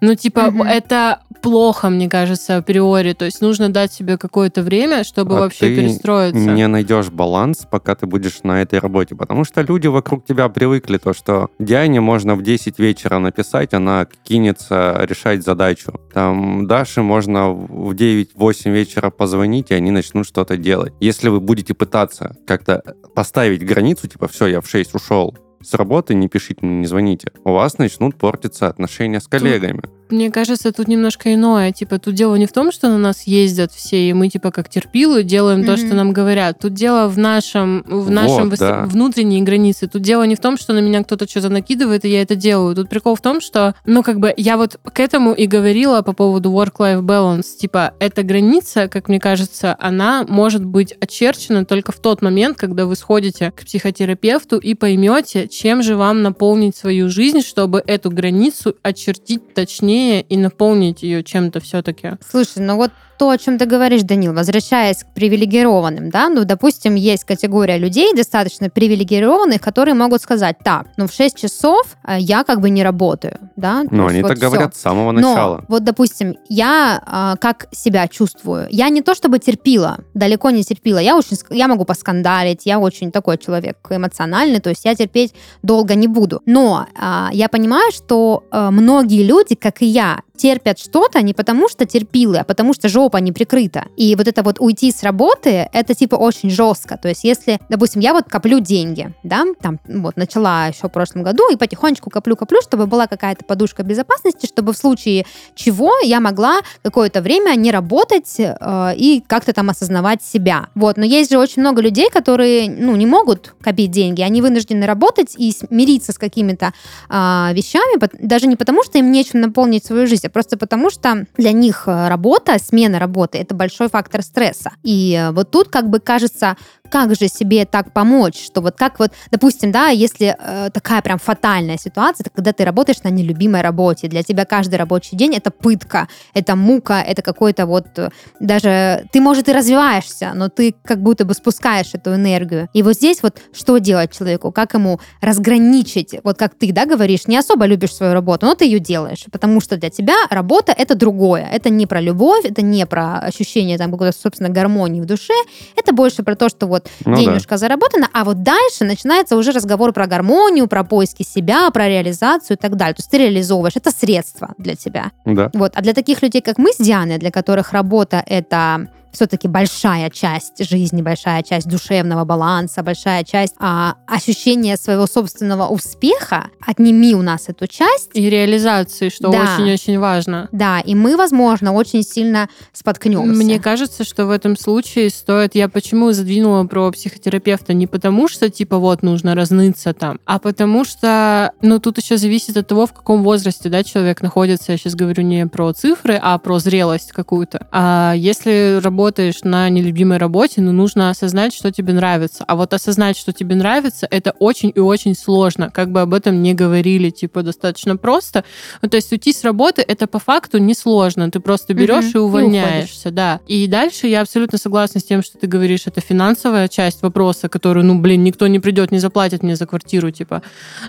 Ну, 0.00 0.14
типа, 0.14 0.50
Мгм. 0.50 0.62
это 0.62 1.20
плохо, 1.44 1.90
мне 1.90 2.08
кажется, 2.08 2.56
априори. 2.56 3.12
То 3.12 3.24
есть 3.24 3.40
нужно 3.40 3.68
дать 3.68 3.92
себе 3.92 4.18
какое-то 4.18 4.62
время, 4.62 5.04
чтобы 5.04 5.36
А 5.36 5.40
вообще 5.40 5.66
ты 5.66 5.76
перестроиться. 5.76 6.38
не 6.38 6.66
найдешь 6.66 7.10
баланс, 7.10 7.66
пока 7.70 7.94
ты 7.94 8.06
будешь 8.06 8.42
на 8.42 8.62
этой 8.62 8.78
работе. 8.78 9.14
Потому 9.14 9.44
что 9.44 9.60
люди 9.62 9.86
вокруг 9.86 10.24
тебя 10.24 10.48
привыкли, 10.48 10.98
то, 10.98 11.12
что 11.12 11.50
Диане 11.58 12.00
можно 12.00 12.34
в 12.34 12.42
10 12.42 12.78
вечера 12.78 13.18
написать, 13.18 13.74
она 13.74 14.06
кинется 14.24 14.98
решать 15.08 15.44
задачу. 15.44 16.00
Там 16.12 16.66
Даше 16.66 17.02
можно 17.02 17.50
в 17.50 17.92
9-8 17.92 18.70
вечера 18.70 19.10
позвонить, 19.10 19.70
и 19.70 19.74
они 19.74 19.90
начнут 19.90 20.26
что-то 20.26 20.56
делать. 20.56 20.92
Если 21.00 21.28
вы 21.28 21.40
будете 21.40 21.74
пытаться 21.74 22.36
как-то 22.46 22.82
поставить 23.14 23.64
границу, 23.64 24.08
типа, 24.08 24.28
все, 24.28 24.46
я 24.46 24.60
в 24.60 24.68
6 24.68 24.94
ушел, 24.94 25.36
с 25.64 25.74
работы 25.74 26.14
не 26.14 26.28
пишите 26.28 26.64
мне, 26.64 26.80
не 26.80 26.86
звоните. 26.86 27.32
У 27.44 27.52
вас 27.52 27.78
начнут 27.78 28.16
портиться 28.16 28.68
отношения 28.68 29.20
с 29.20 29.26
коллегами. 29.26 29.82
Мне 30.10 30.30
кажется, 30.30 30.70
тут 30.72 30.86
немножко 30.88 31.32
иное. 31.32 31.72
Типа, 31.72 31.98
тут 31.98 32.14
дело 32.14 32.34
не 32.36 32.46
в 32.46 32.52
том, 32.52 32.70
что 32.72 32.88
на 32.88 32.98
нас 32.98 33.22
ездят 33.26 33.72
все, 33.72 34.08
и 34.08 34.12
мы, 34.12 34.28
типа, 34.28 34.50
как 34.50 34.68
терпилы, 34.68 35.22
делаем 35.22 35.64
то, 35.64 35.72
Мгм. 35.72 35.78
что 35.86 35.94
нам 35.94 36.12
говорят. 36.12 36.58
Тут 36.60 36.74
дело 36.74 37.08
в 37.08 37.16
нашем, 37.18 37.82
в 37.86 38.10
нашем 38.10 38.50
Вот, 38.50 38.54
вос- 38.54 38.58
да. 38.58 38.84
внутренней 38.84 39.42
границе. 39.42 39.86
Тут 39.88 40.02
дело 40.02 40.24
не 40.24 40.34
в 40.36 40.40
том, 40.40 40.58
что 40.58 40.72
на 40.74 40.80
меня 40.80 41.02
кто-то 41.02 41.26
что-то 41.28 41.48
накидывает, 41.48 42.04
и 42.04 42.08
я 42.10 42.22
это 42.22 42.34
делаю. 42.36 42.74
Тут 42.74 42.88
прикол 42.88 43.14
в 43.14 43.20
том, 43.22 43.40
что, 43.40 43.74
ну, 43.86 44.02
как 44.02 44.20
бы, 44.20 44.32
я 44.36 44.56
вот 44.56 44.78
к 44.82 45.00
этому 45.00 45.32
и 45.32 45.46
говорила 45.46 46.02
по 46.02 46.12
поводу 46.12 46.50
work-life 46.52 47.00
balance. 47.00 47.56
Типа, 47.58 47.94
эта 47.98 48.22
граница, 48.22 48.88
как 48.88 49.08
мне 49.08 49.18
кажется, 49.20 49.76
она 49.80 50.24
может 50.28 50.64
быть 50.64 50.94
очерчена 51.00 51.64
только 51.64 51.92
в 51.92 51.98
тот 51.98 52.20
момент, 52.20 52.56
когда 52.58 52.84
вы 52.86 52.94
сходите 52.96 53.52
к 53.52 53.64
психотерапевту 53.64 54.58
и 54.58 54.74
поймете, 54.74 55.48
чем 55.48 55.82
же 55.82 55.96
вам 55.96 56.22
наполнить 56.22 56.76
свою 56.76 57.08
жизнь, 57.08 57.40
чтобы 57.40 57.82
эту 57.86 58.10
границу 58.10 58.74
очертить 58.82 59.54
точнее 59.54 59.93
и 59.94 60.36
наполнить 60.36 61.02
ее 61.02 61.22
чем-то 61.22 61.60
все-таки. 61.60 62.12
Слушай, 62.28 62.58
ну 62.58 62.76
вот 62.76 62.90
то, 63.18 63.30
о 63.30 63.38
чем 63.38 63.58
ты 63.58 63.66
говоришь, 63.66 64.02
Данил, 64.02 64.32
возвращаясь 64.32 65.04
к 65.04 65.06
привилегированным, 65.14 66.10
да, 66.10 66.28
ну, 66.28 66.44
допустим, 66.44 66.94
есть 66.94 67.24
категория 67.24 67.78
людей 67.78 68.14
достаточно 68.14 68.70
привилегированных, 68.70 69.60
которые 69.60 69.94
могут 69.94 70.22
сказать, 70.22 70.56
так, 70.62 70.86
ну, 70.96 71.06
в 71.06 71.12
6 71.12 71.36
часов 71.36 71.96
э, 72.04 72.16
я 72.18 72.44
как 72.44 72.60
бы 72.60 72.70
не 72.70 72.82
работаю, 72.82 73.38
да. 73.56 73.84
Но 73.90 74.04
есть 74.04 74.14
они 74.14 74.22
вот 74.22 74.28
так 74.28 74.38
всё. 74.38 74.46
говорят 74.46 74.76
с 74.76 74.80
самого 74.80 75.12
Но 75.12 75.20
начала. 75.20 75.64
вот, 75.68 75.84
допустим, 75.84 76.36
я 76.48 77.02
а, 77.06 77.36
как 77.36 77.68
себя 77.72 78.08
чувствую? 78.08 78.66
Я 78.70 78.88
не 78.88 79.02
то 79.02 79.14
чтобы 79.14 79.38
терпила, 79.38 79.98
далеко 80.14 80.50
не 80.50 80.64
терпила. 80.64 80.98
Я 80.98 81.16
очень, 81.16 81.36
я 81.50 81.68
могу 81.68 81.84
поскандалить, 81.84 82.62
я 82.66 82.78
очень 82.78 83.12
такой 83.12 83.38
человек 83.38 83.78
эмоциональный, 83.90 84.60
то 84.60 84.70
есть 84.70 84.84
я 84.84 84.94
терпеть 84.94 85.34
долго 85.62 85.94
не 85.94 86.08
буду. 86.08 86.42
Но 86.46 86.86
а, 86.98 87.30
я 87.32 87.48
понимаю, 87.48 87.92
что 87.92 88.44
а, 88.50 88.70
многие 88.70 89.22
люди, 89.22 89.54
как 89.54 89.82
и 89.82 89.86
я, 89.86 90.20
терпят 90.36 90.78
что-то 90.78 91.22
не 91.22 91.32
потому, 91.34 91.68
что 91.68 91.86
терпилы, 91.86 92.38
а 92.38 92.44
потому 92.44 92.74
что 92.74 92.88
жопа 92.88 93.18
не 93.18 93.32
прикрыта. 93.32 93.86
И 93.96 94.16
вот 94.16 94.28
это 94.28 94.42
вот 94.42 94.56
уйти 94.58 94.90
с 94.90 95.02
работы, 95.02 95.68
это 95.72 95.94
типа 95.94 96.16
очень 96.16 96.50
жестко. 96.50 96.96
То 96.96 97.08
есть 97.08 97.24
если, 97.24 97.60
допустим, 97.68 98.00
я 98.00 98.12
вот 98.12 98.24
коплю 98.28 98.60
деньги, 98.60 99.14
да, 99.22 99.44
там 99.60 99.78
вот 99.86 100.16
начала 100.16 100.66
еще 100.66 100.88
в 100.88 100.92
прошлом 100.92 101.22
году 101.22 101.50
и 101.50 101.56
потихонечку 101.56 102.10
коплю-коплю, 102.10 102.60
чтобы 102.62 102.86
была 102.86 103.06
какая-то 103.06 103.44
подушка 103.44 103.82
безопасности, 103.82 104.46
чтобы 104.46 104.72
в 104.72 104.76
случае 104.76 105.24
чего 105.54 105.92
я 106.02 106.20
могла 106.20 106.60
какое-то 106.82 107.22
время 107.22 107.54
не 107.54 107.70
работать 107.70 108.36
э, 108.38 108.94
и 108.96 109.22
как-то 109.26 109.52
там 109.52 109.70
осознавать 109.70 110.22
себя. 110.22 110.68
Вот, 110.74 110.96
но 110.96 111.04
есть 111.04 111.30
же 111.30 111.38
очень 111.38 111.62
много 111.62 111.80
людей, 111.80 112.10
которые, 112.10 112.68
ну, 112.68 112.96
не 112.96 113.06
могут 113.06 113.54
копить 113.60 113.90
деньги, 113.90 114.22
они 114.22 114.42
вынуждены 114.42 114.86
работать 114.86 115.34
и 115.36 115.52
смириться 115.52 116.12
с 116.12 116.18
какими-то 116.18 116.72
а, 117.08 117.50
вещами, 117.54 117.98
даже 118.20 118.46
не 118.46 118.56
потому, 118.56 118.82
что 118.82 118.98
им 118.98 119.12
нечем 119.12 119.40
наполнить 119.40 119.84
свою 119.84 120.06
жизнь, 120.06 120.23
а 120.24 120.30
просто 120.30 120.56
потому, 120.56 120.90
что 120.90 121.26
для 121.36 121.52
них 121.52 121.84
э, 121.86 122.08
работа, 122.08 122.58
смена 122.58 122.98
работы, 122.98 123.38
это 123.38 123.54
большой 123.54 123.88
фактор 123.88 124.22
стресса. 124.22 124.72
И 124.82 125.14
э, 125.14 125.30
вот 125.32 125.50
тут 125.50 125.68
как 125.68 125.88
бы 125.88 126.00
кажется, 126.00 126.56
как 126.90 127.14
же 127.16 127.28
себе 127.28 127.64
так 127.64 127.92
помочь, 127.92 128.40
что 128.40 128.60
вот 128.60 128.76
как 128.76 128.98
вот, 129.00 129.10
допустим, 129.30 129.72
да, 129.72 129.88
если 129.88 130.36
э, 130.38 130.70
такая 130.72 131.02
прям 131.02 131.18
фатальная 131.18 131.76
ситуация, 131.76 132.24
это 132.24 132.30
когда 132.30 132.52
ты 132.52 132.64
работаешь 132.64 133.02
на 133.02 133.08
нелюбимой 133.08 133.62
работе, 133.62 134.06
для 134.06 134.22
тебя 134.22 134.44
каждый 134.44 134.76
рабочий 134.76 135.16
день 135.16 135.34
это 135.34 135.50
пытка, 135.50 136.08
это 136.34 136.54
мука, 136.54 137.02
это 137.02 137.22
какой-то 137.22 137.66
вот 137.66 137.86
э, 137.98 138.10
даже 138.38 139.06
ты, 139.12 139.20
может, 139.20 139.48
и 139.48 139.52
развиваешься, 139.52 140.32
но 140.34 140.48
ты 140.48 140.74
как 140.84 141.02
будто 141.02 141.24
бы 141.24 141.34
спускаешь 141.34 141.90
эту 141.94 142.14
энергию. 142.14 142.68
И 142.72 142.82
вот 142.82 142.94
здесь 142.94 143.22
вот 143.22 143.42
что 143.52 143.78
делать 143.78 144.16
человеку, 144.16 144.52
как 144.52 144.74
ему 144.74 145.00
разграничить, 145.20 146.14
вот 146.22 146.38
как 146.38 146.54
ты, 146.54 146.72
да, 146.72 146.86
говоришь, 146.86 147.26
не 147.26 147.36
особо 147.36 147.66
любишь 147.66 147.94
свою 147.94 148.12
работу, 148.12 148.46
но 148.46 148.54
ты 148.54 148.66
ее 148.66 148.78
делаешь, 148.78 149.24
потому 149.32 149.60
что 149.60 149.76
для 149.76 149.90
тебя 149.90 150.13
работа 150.30 150.72
это 150.72 150.94
другое, 150.94 151.48
это 151.52 151.70
не 151.70 151.86
про 151.86 152.00
любовь, 152.00 152.44
это 152.44 152.62
не 152.62 152.86
про 152.86 153.18
ощущение 153.18 153.78
там 153.78 153.90
какой-то, 153.90 154.16
собственно, 154.16 154.48
гармонии 154.48 155.00
в 155.00 155.06
душе, 155.06 155.34
это 155.76 155.92
больше 155.92 156.22
про 156.22 156.34
то, 156.34 156.48
что 156.48 156.66
вот 156.66 156.88
Ну 157.04 157.14
да. 157.14 157.20
денежка 157.20 157.56
заработана, 157.56 158.08
а 158.12 158.24
вот 158.24 158.42
дальше 158.42 158.84
начинается 158.84 159.36
уже 159.36 159.52
разговор 159.52 159.92
про 159.92 160.06
гармонию, 160.06 160.66
про 160.66 160.84
поиски 160.84 161.22
себя, 161.22 161.70
про 161.70 161.88
реализацию 161.88 162.56
и 162.56 162.60
так 162.60 162.76
далее. 162.76 162.94
То 162.94 163.00
есть 163.00 163.10
ты 163.10 163.18
реализовываешь, 163.18 163.76
это 163.76 163.90
средство 163.90 164.54
для 164.58 164.74
тебя. 164.74 165.12
Да. 165.24 165.50
Вот. 165.54 165.72
А 165.74 165.82
для 165.82 165.92
таких 165.92 166.22
людей, 166.22 166.42
как 166.42 166.58
мы 166.58 166.72
с 166.72 166.76
Дианой, 166.78 167.18
для 167.18 167.30
которых 167.30 167.72
работа— 167.72 168.22
это 168.26 168.88
все-таки 169.14 169.48
большая 169.48 170.10
часть 170.10 170.64
жизни, 170.68 171.00
большая 171.00 171.42
часть 171.42 171.68
душевного 171.68 172.24
баланса, 172.24 172.82
большая 172.82 173.24
часть 173.24 173.54
а, 173.58 173.94
ощущения 174.06 174.76
своего 174.76 175.06
собственного 175.06 175.68
успеха, 175.68 176.48
отними 176.66 177.14
у 177.14 177.22
нас 177.22 177.48
эту 177.48 177.66
часть, 177.66 178.10
И 178.14 178.28
реализации, 178.28 179.08
что 179.08 179.30
Да. 179.30 179.56
очень-очень 179.56 179.98
важно. 179.98 180.48
да, 180.52 180.80
и 180.80 180.94
мы, 180.94 181.16
возможно, 181.16 181.72
очень 181.72 182.02
сильно 182.02 182.48
споткнемся. 182.72 183.32
Мне 183.38 183.58
кажется, 183.60 184.04
что 184.04 184.26
в 184.26 184.30
этом 184.30 184.56
случае 184.56 185.10
стоит... 185.10 185.54
Я 185.54 185.68
почему 185.68 186.12
задвинула 186.12 186.64
про 186.64 186.90
психотерапевта? 186.90 187.72
Не 187.72 187.86
потому 187.86 188.28
что, 188.28 188.50
типа, 188.50 188.78
вот, 188.78 189.02
нужно 189.02 189.34
разныться 189.34 189.92
там, 189.94 190.18
а 190.26 190.38
потому 190.38 190.84
что, 190.84 191.52
ну, 191.62 191.78
тут 191.78 191.98
еще 191.98 192.16
зависит 192.16 192.56
от 192.56 192.66
того, 192.68 192.86
в 192.86 192.92
каком 192.92 193.22
возрасте, 193.22 193.68
да, 193.68 193.84
человек 193.84 194.22
находится. 194.22 194.72
Я 194.72 194.78
сейчас 194.78 194.94
говорю 194.94 195.22
не 195.22 195.46
про 195.46 195.72
цифры, 195.72 196.18
а 196.20 196.36
про 196.38 196.58
зрелость 196.58 197.12
какую-то. 197.12 197.66
А 197.70 198.14
если 198.16 198.78
работаешь 199.04 199.42
на 199.42 199.68
нелюбимой 199.68 200.16
работе, 200.16 200.62
ну, 200.62 200.72
нужно 200.72 201.10
осознать, 201.10 201.52
что 201.54 201.70
тебе 201.70 201.92
нравится. 201.92 202.42
А 202.46 202.56
вот 202.56 202.72
осознать, 202.72 203.18
что 203.18 203.34
тебе 203.34 203.54
нравится, 203.54 204.08
это 204.10 204.30
очень 204.38 204.72
и 204.74 204.80
очень 204.80 205.14
сложно. 205.14 205.70
Как 205.70 205.90
бы 205.90 206.00
об 206.00 206.14
этом 206.14 206.42
не 206.42 206.54
говорили, 206.54 207.10
типа, 207.10 207.42
достаточно 207.42 207.98
просто. 207.98 208.44
Ну, 208.80 208.88
то 208.88 208.96
есть 208.96 209.12
уйти 209.12 209.34
с 209.34 209.44
работы, 209.44 209.84
это 209.86 210.06
по 210.06 210.18
факту 210.18 210.56
несложно. 210.56 211.30
Ты 211.30 211.40
просто 211.40 211.74
берешь 211.74 212.04
Мгм. 212.06 212.12
и 212.12 212.14
И 212.14 212.18
увольняешься, 212.18 213.10
да. 213.10 213.40
И 213.46 213.66
дальше 213.66 214.06
я 214.06 214.22
абсолютно 214.22 214.56
согласна 214.56 215.00
с 215.00 215.04
тем, 215.04 215.22
что 215.22 215.36
ты 215.36 215.46
говоришь, 215.46 215.82
это 215.86 216.00
финансовая 216.00 216.68
часть 216.68 217.02
вопроса, 217.02 217.50
которую, 217.50 217.84
ну, 217.84 217.98
блин, 217.98 218.24
никто 218.24 218.46
не 218.46 218.58
придет, 218.58 218.90
не 218.90 219.00
заплатит 219.00 219.42
мне 219.42 219.54
за 219.54 219.66
квартиру, 219.66 220.10
типа. 220.10 220.40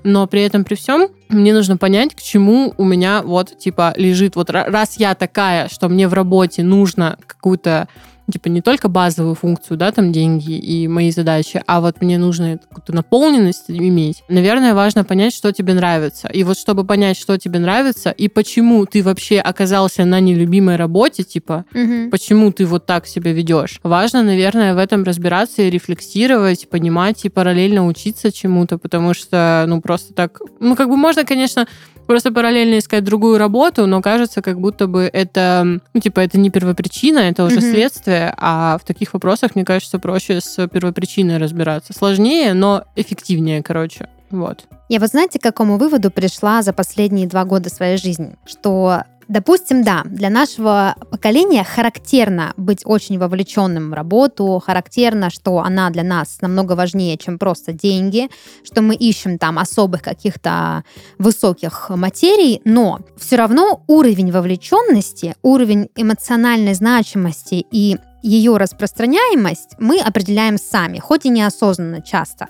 Но 0.04 0.26
при 0.26 0.42
этом, 0.42 0.64
при 0.64 0.76
всем, 0.76 1.10
мне 1.30 1.54
нужно 1.54 1.78
понять, 1.78 2.16
к 2.16 2.22
чему 2.22 2.74
у 2.78 2.84
меня 2.84 3.22
вот, 3.24 3.58
типа, 3.58 3.94
лежит. 3.98 4.36
Вот 4.36 4.50
ра- 4.50 4.70
раз 4.70 4.98
я 4.98 5.16
такая, 5.16 5.68
что 5.70 5.90
мне 5.90 6.08
в 6.08 6.14
работе 6.14 6.64
нужно 6.64 7.18
какую-то 7.26 7.88
типа 8.32 8.48
не 8.48 8.62
только 8.62 8.88
базовую 8.90 9.36
функцию, 9.36 9.78
да, 9.78 9.92
там 9.92 10.12
деньги 10.12 10.54
и 10.54 10.88
мои 10.88 11.12
задачи, 11.12 11.62
а 11.68 11.80
вот 11.82 12.02
мне 12.02 12.18
нужно 12.18 12.58
какую-то 12.58 12.94
наполненность 12.94 13.66
иметь. 13.70 14.24
Наверное, 14.30 14.74
важно 14.74 15.04
понять, 15.04 15.34
что 15.34 15.52
тебе 15.52 15.74
нравится. 15.74 16.28
И 16.28 16.44
вот 16.44 16.58
чтобы 16.58 16.84
понять, 16.86 17.18
что 17.18 17.38
тебе 17.38 17.60
нравится 17.60 18.10
и 18.12 18.28
почему 18.28 18.86
ты 18.86 19.04
вообще 19.04 19.40
оказался 19.40 20.06
на 20.06 20.20
нелюбимой 20.20 20.76
работе, 20.76 21.24
типа, 21.24 21.66
Мгм. 21.74 22.10
почему 22.10 22.52
ты 22.52 22.66
вот 22.66 22.86
так 22.86 23.06
себя 23.08 23.32
ведешь. 23.32 23.80
Важно, 23.84 24.24
наверное, 24.24 24.74
в 24.74 24.78
этом 24.78 25.04
разбираться 25.04 25.62
и 25.62 25.70
рефлексировать, 25.70 26.68
понимать 26.70 27.26
и 27.26 27.30
параллельно 27.30 27.86
учиться 27.88 28.32
чему-то, 28.32 28.78
потому 28.78 29.14
что, 29.14 29.66
ну, 29.68 29.82
просто 29.82 30.14
так... 30.14 30.40
Ну, 30.60 30.76
как 30.76 30.90
бы 30.90 30.98
можно, 30.98 31.24
конечно, 31.26 31.68
просто 32.08 32.32
параллельно 32.32 32.78
искать 32.78 33.04
другую 33.04 33.38
работу, 33.38 33.88
но 33.88 34.02
кажется, 34.02 34.42
как 34.42 34.60
будто 34.60 34.88
бы 34.88 35.10
это, 35.12 35.80
ну, 35.94 36.00
типа, 36.00 36.20
это 36.20 36.38
не 36.40 36.50
первопричина, 36.52 37.20
это 37.20 37.44
уже 37.44 37.58
Мгм. 37.58 37.72
следствие, 37.72 38.15
а 38.38 38.78
в 38.78 38.86
таких 38.86 39.14
вопросах, 39.14 39.56
мне 39.56 39.66
кажется, 39.66 40.00
проще 40.00 40.42
с 40.42 40.68
первопричиной 40.68 41.38
разбираться. 41.38 41.94
Сложнее, 41.94 42.54
но 42.54 42.84
эффективнее, 42.96 43.62
короче. 43.64 44.10
Вот. 44.30 44.66
Я 44.90 45.00
вот 45.00 45.10
знаете, 45.10 45.40
к 45.40 45.44
какому 45.44 45.78
выводу 45.78 46.12
пришла 46.12 46.62
за 46.62 46.74
последние 46.74 47.28
два 47.28 47.46
года 47.46 47.70
своей 47.70 47.98
жизни? 47.98 48.36
Что 48.46 49.04
Допустим, 49.28 49.84
да, 49.84 50.04
для 50.06 50.30
нашего 50.30 50.96
поколения 51.10 51.64
характерно 51.64 52.54
быть 52.58 52.82
очень 52.86 53.18
вовлеченным 53.18 53.90
в 53.90 53.94
работу, 53.94 54.62
характерно, 54.64 55.32
что 55.32 55.60
она 55.60 55.90
для 55.90 56.04
нас 56.04 56.38
намного 56.42 56.74
важнее, 56.74 57.18
чем 57.18 57.40
просто 57.40 57.74
деньги, 57.74 58.30
что 58.64 58.82
мы 58.82 58.94
ищем 58.96 59.40
там 59.40 59.58
особых 59.58 60.04
каких-то 60.04 60.84
высоких 61.18 61.90
материй, 61.90 62.62
но 62.66 63.00
все 63.18 63.38
равно 63.38 63.84
уровень 63.88 64.32
вовлеченности, 64.32 65.36
уровень 65.42 65.90
эмоциональной 65.96 66.76
значимости 66.76 67.66
и 67.72 67.98
ее 68.28 68.58
распространяемость 68.58 69.76
мы 69.80 70.00
определяем 70.00 70.58
сами, 70.58 71.00
хоть 71.00 71.26
и 71.26 71.30
неосознанно 71.30 72.02
часто. 72.02 72.48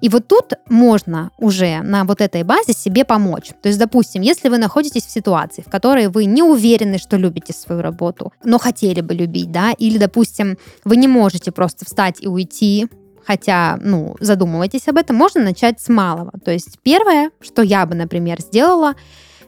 И 0.00 0.08
вот 0.08 0.28
тут 0.28 0.54
можно 0.68 1.30
уже 1.36 1.82
на 1.82 2.04
вот 2.04 2.22
этой 2.22 2.42
базе 2.42 2.72
себе 2.72 3.04
помочь. 3.04 3.50
То 3.60 3.68
есть, 3.68 3.78
допустим, 3.78 4.22
если 4.22 4.48
вы 4.48 4.56
находитесь 4.56 5.04
в 5.04 5.10
ситуации, 5.10 5.62
в 5.66 5.70
которой 5.70 6.08
вы 6.08 6.24
не 6.24 6.42
уверены, 6.42 6.98
что 6.98 7.18
любите 7.18 7.52
свою 7.52 7.82
работу, 7.82 8.32
но 8.42 8.58
хотели 8.58 9.02
бы 9.02 9.12
любить, 9.12 9.52
да, 9.52 9.72
или, 9.72 9.98
допустим, 9.98 10.56
вы 10.84 10.96
не 10.96 11.06
можете 11.06 11.52
просто 11.52 11.84
встать 11.84 12.16
и 12.20 12.28
уйти, 12.28 12.88
хотя, 13.26 13.78
ну, 13.82 14.16
задумывайтесь 14.20 14.88
об 14.88 14.96
этом, 14.96 15.16
можно 15.16 15.42
начать 15.42 15.80
с 15.80 15.90
малого. 15.90 16.32
То 16.42 16.50
есть 16.50 16.78
первое, 16.82 17.30
что 17.40 17.60
я 17.60 17.84
бы, 17.84 17.94
например, 17.94 18.40
сделала, 18.40 18.94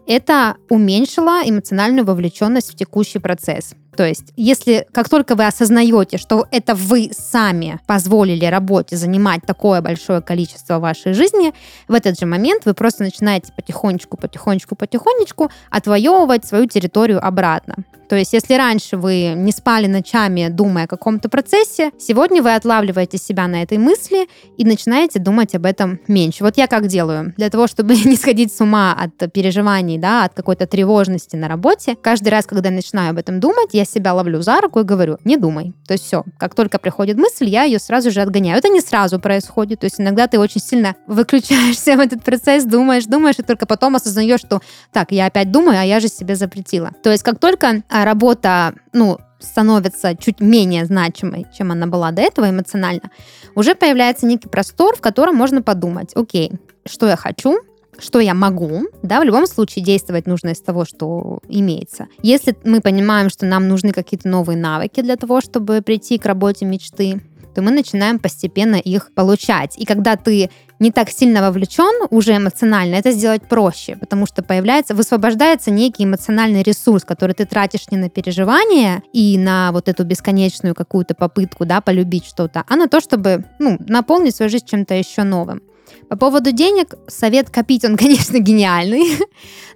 это 0.07 0.57
уменьшило 0.69 1.43
эмоциональную 1.45 2.05
вовлеченность 2.05 2.73
в 2.73 2.77
текущий 2.77 3.21
процесс. 3.21 3.75
То 3.97 4.07
есть, 4.07 4.33
если 4.37 4.87
как 4.93 5.09
только 5.09 5.35
вы 5.35 5.47
осознаете, 5.47 6.17
что 6.17 6.47
это 6.51 6.75
вы 6.75 7.11
сами 7.13 7.79
позволили 7.87 8.45
работе 8.47 8.97
занимать 8.97 9.43
такое 9.47 9.83
большое 9.83 10.23
количество 10.23 10.79
вашей 10.79 11.13
жизни, 11.13 11.53
в 11.89 11.95
этот 11.95 12.19
же 12.19 12.27
момент 12.27 12.65
вы 12.65 12.75
просто 12.75 13.05
начинаете 13.05 13.53
потихонечку, 13.53 14.17
потихонечку, 14.17 14.77
потихонечку 14.77 15.51
отвоевывать 15.71 16.47
свою 16.47 16.67
территорию 16.67 17.25
обратно. 17.25 17.85
То 18.13 18.17
есть, 18.17 18.35
если 18.35 18.53
раньше 18.57 18.99
вы 18.99 19.33
не 19.35 19.53
спали 19.53 19.87
ночами, 19.87 20.49
думая 20.51 20.85
о 20.85 20.87
каком-то 20.87 21.31
процессе, 21.31 21.93
сегодня 21.99 22.43
вы 22.43 22.55
отлавливаете 22.55 23.17
себя 23.17 23.49
на 23.49 23.63
этой 23.63 23.79
мысли 23.79 24.29
и 24.59 24.67
начинаете 24.67 25.19
думать 25.19 25.55
об 25.55 25.65
этом 25.65 25.99
меньше. 26.09 26.45
Вот 26.45 26.59
я 26.59 26.67
как 26.67 26.89
делаю. 26.89 27.33
Для 27.39 27.49
того, 27.49 27.67
чтобы 27.67 27.95
не 28.05 28.17
сходить 28.17 28.55
с 28.55 28.61
ума 28.61 28.93
от 28.93 29.33
переживаний, 29.33 29.97
да, 29.97 30.25
от 30.25 30.35
какой-то 30.35 30.67
тревожности 30.67 31.37
на 31.37 31.49
работе, 31.49 31.97
каждый 31.97 32.29
раз, 32.29 32.45
когда 32.45 32.69
я 32.69 32.75
начинаю 32.75 33.13
об 33.13 33.17
этом 33.17 33.41
думать, 33.41 33.71
я 33.73 33.82
себя 33.85 34.15
ловлю 34.15 34.43
за 34.43 34.61
руку 34.61 34.81
и 34.81 34.85
говорю, 34.85 35.19
не 35.25 35.37
думай. 35.37 35.73
То 35.87 35.95
есть 35.95 36.05
все, 36.05 36.25
как 36.39 36.55
только 36.55 36.79
приходит 36.79 37.17
мысль, 37.17 37.49
я 37.49 37.65
ее 37.65 37.79
сразу 37.79 38.11
же 38.11 38.21
отгоняю. 38.21 38.59
Это 38.59 38.69
не 38.69 38.81
сразу 38.81 39.19
происходит. 39.19 39.81
То 39.81 39.87
есть 39.87 40.01
иногда 40.01 40.27
ты 40.27 40.39
очень 40.39 40.61
сильно 40.61 40.97
выключаешься 41.07 41.97
в 41.97 42.01
этот 42.01 42.23
процесс, 42.23 42.65
думаешь, 42.65 43.05
думаешь, 43.05 43.39
и 43.39 43.43
только 43.43 43.67
потом 43.67 43.97
осознаешь, 43.97 44.41
что 44.41 44.61
так, 44.93 45.13
я 45.13 45.27
опять 45.27 45.51
думаю, 45.51 45.79
а 45.79 45.85
я 45.85 46.01
же 46.01 46.09
себе 46.09 46.37
запретила. 46.37 46.91
То 47.03 47.11
есть 47.11 47.23
как 47.23 47.39
только 47.39 47.83
а, 47.89 48.05
работа, 48.05 48.75
ну, 48.93 49.19
становится 49.41 50.17
чуть 50.17 50.41
менее 50.41 50.85
значимой, 50.87 51.47
чем 51.57 51.73
она 51.73 51.87
была 51.87 52.11
до 52.13 52.23
этого 52.23 52.49
эмоционально, 52.49 53.11
уже 53.55 53.75
появляется 53.75 54.27
некий 54.27 54.49
простор, 54.49 54.97
в 54.97 55.01
котором 55.01 55.37
можно 55.37 55.63
подумать, 55.63 56.13
окей, 56.15 56.53
что 56.87 57.09
я 57.09 57.17
хочу, 57.17 57.59
что 58.03 58.21
я 58.21 58.35
могу, 58.35 58.89
да, 59.03 59.21
в 59.21 59.25
любом 59.25 59.47
случае 59.47 59.85
действовать 59.85 60.27
нужно 60.27 60.51
из 60.51 60.61
того, 60.61 60.85
что 60.85 61.39
имеется. 61.49 62.09
Если 62.23 62.57
мы 62.65 62.81
понимаем, 62.81 63.31
что 63.31 63.47
нам 63.47 63.69
нужны 63.69 63.93
какие-то 63.93 64.29
новые 64.29 64.59
навыки 64.59 65.01
для 65.01 65.17
того, 65.17 65.41
чтобы 65.41 65.81
прийти 65.83 66.19
к 66.19 66.27
работе 66.27 66.67
мечты, 66.67 67.21
то 67.55 67.63
мы 67.63 67.71
начинаем 67.71 68.19
постепенно 68.19 68.77
их 68.77 69.13
получать. 69.15 69.79
И 69.79 69.85
когда 69.85 70.17
ты 70.17 70.51
не 70.79 70.91
так 70.91 71.11
сильно 71.11 71.43
вовлечен 71.43 72.07
уже 72.11 72.37
эмоционально, 72.37 72.97
это 72.97 73.13
сделать 73.13 73.47
проще, 73.49 73.97
потому 73.97 74.27
что 74.27 74.43
появляется, 74.43 74.95
высвобождается 74.95 75.71
некий 75.71 76.05
эмоциональный 76.05 76.63
ресурс, 76.63 77.05
который 77.05 77.35
ты 77.35 77.45
тратишь 77.45 77.91
не 77.91 77.99
на 77.99 78.09
переживания 78.09 79.03
и 79.13 79.39
на 79.39 79.71
вот 79.73 79.89
эту 79.89 80.05
бесконечную 80.05 80.75
какую-то 80.75 81.15
попытку, 81.15 81.67
да, 81.67 81.81
полюбить 81.81 82.25
что-то, 82.25 82.65
а 82.67 82.77
на 82.77 82.89
то, 82.89 83.01
чтобы, 83.01 83.45
ну, 83.59 83.77
наполнить 83.81 84.35
свою 84.35 84.51
жизнь 84.51 84.67
чем-то 84.67 84.95
еще 84.95 85.23
новым. 85.23 85.63
По 86.09 86.17
поводу 86.17 86.53
денег, 86.53 86.95
совет 87.09 87.51
копить, 87.51 87.85
он, 87.85 87.97
конечно, 87.99 88.39
гениальный, 88.39 89.19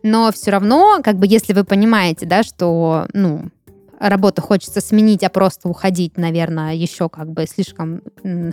но 0.03 0.31
все 0.33 0.51
равно, 0.51 1.01
как 1.03 1.17
бы, 1.17 1.27
если 1.27 1.53
вы 1.53 1.65
понимаете, 1.65 2.27
да, 2.27 2.43
что, 2.43 3.07
ну, 3.13 3.45
работу 3.99 4.43
хочется 4.43 4.81
сменить, 4.81 5.23
а 5.23 5.29
просто 5.29 5.69
уходить, 5.69 6.17
наверное, 6.17 6.75
еще 6.75 7.09
как 7.09 7.31
бы 7.31 7.47
слишком 7.47 8.03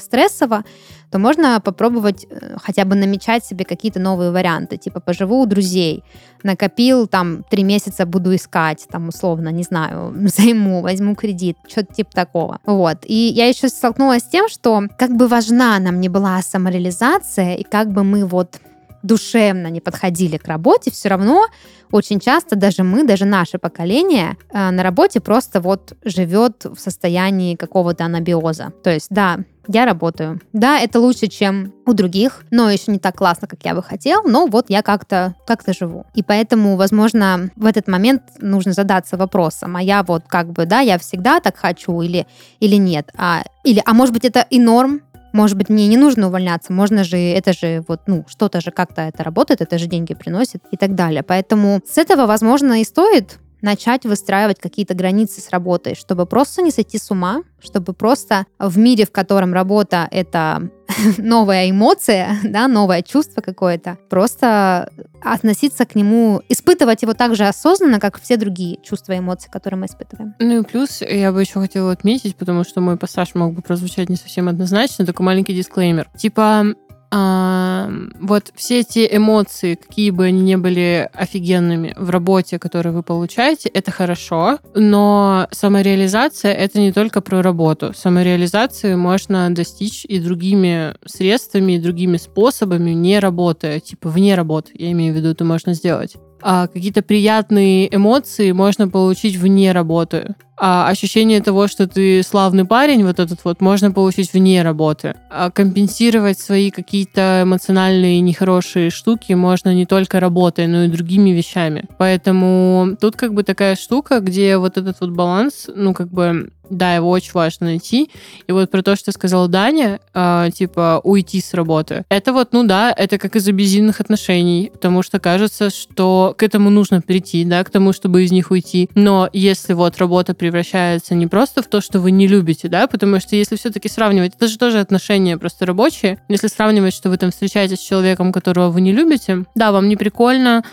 стрессово, 0.02 0.64
то 1.12 1.20
можно 1.20 1.60
попробовать 1.62 2.26
э, 2.30 2.58
хотя 2.62 2.86
бы 2.86 2.96
намечать 2.96 3.46
себе 3.46 3.66
какие-то 3.66 4.00
новые 4.00 4.32
варианты, 4.32 4.78
типа 4.78 5.00
поживу 5.00 5.42
у 5.42 5.46
друзей, 5.46 6.04
накопил 6.44 7.08
там 7.08 7.44
три 7.50 7.64
месяца 7.64 8.06
буду 8.06 8.36
искать, 8.36 8.86
там 8.90 9.10
условно, 9.10 9.50
не 9.50 9.64
знаю, 9.64 10.14
займу, 10.28 10.82
возьму 10.82 11.16
кредит, 11.16 11.58
что-то 11.68 11.94
типа 11.94 12.12
такого. 12.12 12.60
Вот. 12.66 13.00
И 13.06 13.30
я 13.30 13.48
еще 13.48 13.70
столкнулась 13.70 14.24
с 14.24 14.30
тем, 14.30 14.50
что 14.50 14.84
как 14.98 15.16
бы 15.16 15.28
важна 15.28 15.80
нам 15.80 16.00
не 16.00 16.10
была 16.10 16.42
самореализация, 16.42 17.56
и 17.56 17.64
как 17.64 17.92
бы 17.92 18.04
мы 18.04 18.26
вот 18.26 18.60
душевно 19.04 19.68
не 19.68 19.82
подходили 19.82 20.38
к 20.38 20.48
работе, 20.48 20.90
все 20.90 21.10
равно 21.10 21.46
очень 21.94 22.20
часто 22.20 22.56
даже 22.56 22.84
мы, 22.84 23.04
даже 23.04 23.26
наше 23.26 23.60
поколение 23.60 24.36
э, 24.50 24.72
на 24.72 24.82
работе 24.82 25.20
просто 25.20 25.62
вот 25.62 25.94
живет 26.04 26.66
в 26.66 26.80
состоянии 26.80 27.56
какого-то 27.56 28.06
анабиоза. 28.06 28.74
То 28.84 28.90
есть, 28.90 29.08
да, 29.12 29.40
я 29.68 29.86
работаю. 29.86 30.42
Да, 30.54 30.80
это 30.80 31.00
лучше, 31.00 31.28
чем 31.28 31.72
у 31.86 31.94
других, 31.94 32.44
но 32.50 32.70
еще 32.70 32.92
не 32.92 32.98
так 32.98 33.16
классно, 33.16 33.48
как 33.48 33.64
я 33.64 33.76
бы 33.76 33.84
хотел, 33.84 34.24
но 34.24 34.48
вот 34.48 34.70
я 34.70 34.82
как-то 34.82 35.36
как 35.46 35.62
живу. 35.68 36.06
И 36.16 36.24
поэтому, 36.24 36.76
возможно, 36.76 37.52
в 37.56 37.66
этот 37.66 37.88
момент 37.88 38.24
нужно 38.40 38.74
задаться 38.74 39.16
вопросом, 39.16 39.78
а 39.78 39.82
я 39.82 40.04
вот 40.04 40.24
как 40.28 40.52
бы, 40.52 40.66
да, 40.66 40.80
я 40.80 40.98
всегда 40.98 41.40
так 41.40 41.58
хочу 41.58 42.02
или, 42.02 42.26
или 42.60 42.76
нет, 42.76 43.12
а, 43.16 43.44
или, 43.64 43.82
а 43.86 43.94
может 43.94 44.14
быть, 44.14 44.26
это 44.26 44.46
и 44.50 44.60
норм, 44.60 45.02
может 45.34 45.58
быть, 45.58 45.70
мне 45.70 45.88
не 45.88 45.98
нужно 45.98 46.28
увольняться, 46.28 46.72
можно 46.72 47.04
же, 47.04 47.18
это 47.18 47.54
же 47.54 47.84
вот, 47.88 48.02
ну, 48.08 48.26
что-то 48.28 48.62
же 48.62 48.72
как-то 48.72 49.02
это 49.02 49.24
работает, 49.24 49.62
это 49.62 49.78
же 49.78 49.88
деньги 49.88 50.14
приносит 50.14 50.64
и 50.72 50.78
так 50.78 50.96
далее. 50.96 51.24
Поэтому 51.24 51.82
с 51.86 51.98
этого, 51.98 52.26
возможно, 52.26 52.80
и 52.80 52.84
стоит 52.84 53.40
начать 53.64 54.06
выстраивать 54.06 54.60
какие-то 54.60 54.94
границы 54.94 55.42
с 55.42 55.50
работой, 55.50 55.96
чтобы 55.96 56.26
просто 56.28 56.62
не 56.62 56.70
сойти 56.70 57.00
с 57.00 57.10
ума, 57.10 57.42
чтобы 57.62 57.94
просто 57.94 58.46
в 58.60 58.78
мире, 58.78 59.06
в 59.06 59.12
котором 59.12 59.54
работа— 59.54 60.08
это 60.12 60.70
новая 61.18 61.70
эмоция, 61.70 62.38
да, 62.44 62.68
новое 62.68 63.02
чувство 63.02 63.42
какое-то, 63.42 63.98
просто 64.10 64.92
относиться 65.22 65.86
к 65.86 65.96
нему, 65.96 66.42
испытывать 66.50 67.02
его 67.02 67.14
так 67.14 67.36
же 67.36 67.46
осознанно, 67.46 68.00
как 68.00 68.20
все 68.22 68.36
другие 68.36 68.80
чувства 68.84 69.14
и 69.14 69.20
эмоции, 69.20 69.50
которые 69.50 69.80
мы 69.80 69.86
испытываем. 69.86 70.36
Ну 70.40 70.62
и 70.62 70.64
плюс 70.66 71.02
я 71.02 71.32
бы 71.32 71.42
еще 71.42 71.62
хотела 71.62 71.94
отметить, 71.94 72.36
потому 72.36 72.66
что 72.66 72.82
мой 72.82 72.98
пассаж 72.98 73.34
мог 73.34 73.54
бы 73.54 73.62
прозвучать 73.62 74.10
не 74.10 74.18
совсем 74.18 74.50
однозначно, 74.50 75.06
такой 75.06 75.26
маленький 75.26 75.56
дисклеймер. 75.56 76.10
Типа, 76.18 76.66
вот 77.14 78.52
все 78.56 78.80
эти 78.80 79.08
эмоции, 79.12 79.76
какие 79.76 80.10
бы 80.10 80.26
они 80.26 80.42
ни 80.42 80.56
были 80.56 81.10
офигенными 81.14 81.94
в 81.96 82.10
работе, 82.10 82.58
которые 82.58 82.94
вы 82.94 83.04
получаете, 83.04 83.70
это 83.70 83.92
хорошо, 83.92 84.58
но 84.74 85.48
самореализация— 85.52 86.54
это 86.54 86.80
не 86.80 86.92
только 86.92 87.22
про 87.22 87.42
работу. 87.42 87.94
Самореализацию 87.94 88.98
можно 88.98 89.54
достичь 89.54 90.06
и 90.06 90.20
другими 90.20 90.96
средствами, 91.06 91.74
и 91.74 91.80
другими 91.80 92.18
способами, 92.18 92.92
не 92.92 93.20
работая, 93.20 93.80
типа 93.80 94.10
вне 94.10 94.34
работы, 94.34 94.72
я 94.74 94.92
имею 94.92 95.14
в 95.14 95.18
виду, 95.18 95.30
это 95.30 95.46
можно 95.46 95.74
сделать 95.74 96.16
а 96.44 96.68
какие-то 96.68 97.02
приятные 97.02 97.94
эмоции 97.94 98.52
можно 98.52 98.90
получить 98.90 99.38
вне 99.38 99.72
работы. 99.72 100.36
А 100.66 100.88
ощущение 100.88 101.42
того, 101.42 101.68
что 101.68 101.90
ты 101.90 102.24
славный 102.24 102.64
парень, 102.64 103.04
вот 103.04 103.20
этот 103.20 103.44
вот, 103.44 103.60
можно 103.60 103.92
получить 103.92 104.32
вне 104.32 104.62
работы. 104.62 105.14
А 105.30 105.52
компенсировать 105.52 106.40
свои 106.40 106.72
какие-то 106.72 107.42
эмоциональные 107.44 108.22
нехорошие 108.22 108.90
штуки 108.90 109.34
можно 109.34 109.74
не 109.74 109.86
только 109.86 110.22
работой, 110.22 110.68
но 110.68 110.86
и 110.86 110.88
другими 110.88 111.32
вещами. 111.32 111.84
Поэтому 111.98 112.96
тут 113.02 113.18
как 113.18 113.34
бы 113.34 113.44
такая 113.44 113.76
штука, 113.76 114.22
где 114.22 114.56
вот 114.58 114.78
этот 114.78 115.02
вот 115.02 115.10
баланс, 115.10 115.70
ну 115.76 115.94
как 115.94 116.08
бы 116.08 116.50
да, 116.70 116.96
его 116.96 117.10
очень 117.10 117.32
важно 117.34 117.68
найти. 117.68 118.10
И 118.48 118.52
вот 118.52 118.72
про 118.72 118.82
то, 118.82 118.96
что 118.96 119.12
сказала 119.12 119.48
Даня, 119.48 120.00
э, 120.14 120.50
типа 120.54 121.02
уйти 121.04 121.42
с 121.42 121.54
работы. 121.54 122.04
Это 122.10 122.34
вот, 122.34 122.54
ну 122.54 122.64
да, 122.64 122.94
это 122.96 123.18
как 123.18 123.36
из 123.36 123.48
абьюзивных 123.48 124.00
отношений, 124.00 124.72
потому 124.74 125.04
что 125.04 125.20
кажется, 125.20 125.70
что 125.70 126.34
к 126.38 126.44
этому 126.44 126.70
нужно 126.70 127.02
прийти, 127.02 127.44
да, 127.46 127.64
к 127.64 127.70
тому, 127.70 127.94
чтобы 127.94 128.24
из 128.24 128.32
них 128.32 128.52
уйти. 128.52 128.90
Но 128.96 129.30
если 129.34 129.74
вот 129.74 129.98
работа 129.98 130.34
превращается 130.54 131.16
не 131.16 131.26
просто 131.26 131.64
в 131.64 131.68
то, 131.68 131.82
что 131.82 132.00
вы 132.00 132.12
не 132.12 132.28
любите, 132.28 132.68
да, 132.68 132.86
потому 132.86 133.20
что 133.20 133.36
если 133.36 133.56
все-таки 133.56 133.90
сравнивать, 133.90 134.36
это 134.36 134.48
же 134.48 134.60
тоже 134.60 134.80
отношения 134.80 135.36
просто 135.36 135.66
рабочие. 135.66 136.20
Если 136.30 136.46
сравнивать, 136.46 136.94
что 136.94 137.10
вы 137.10 137.18
там 137.18 137.32
встречаетесь 137.32 137.80
с 137.80 137.84
человеком, 137.84 138.32
которого 138.32 138.70
вы 138.70 138.82
не 138.82 138.92
любите, 138.92 139.46
да, 139.56 139.72
вам 139.72 139.90
не 139.90 139.96
прикольно, 139.96 140.64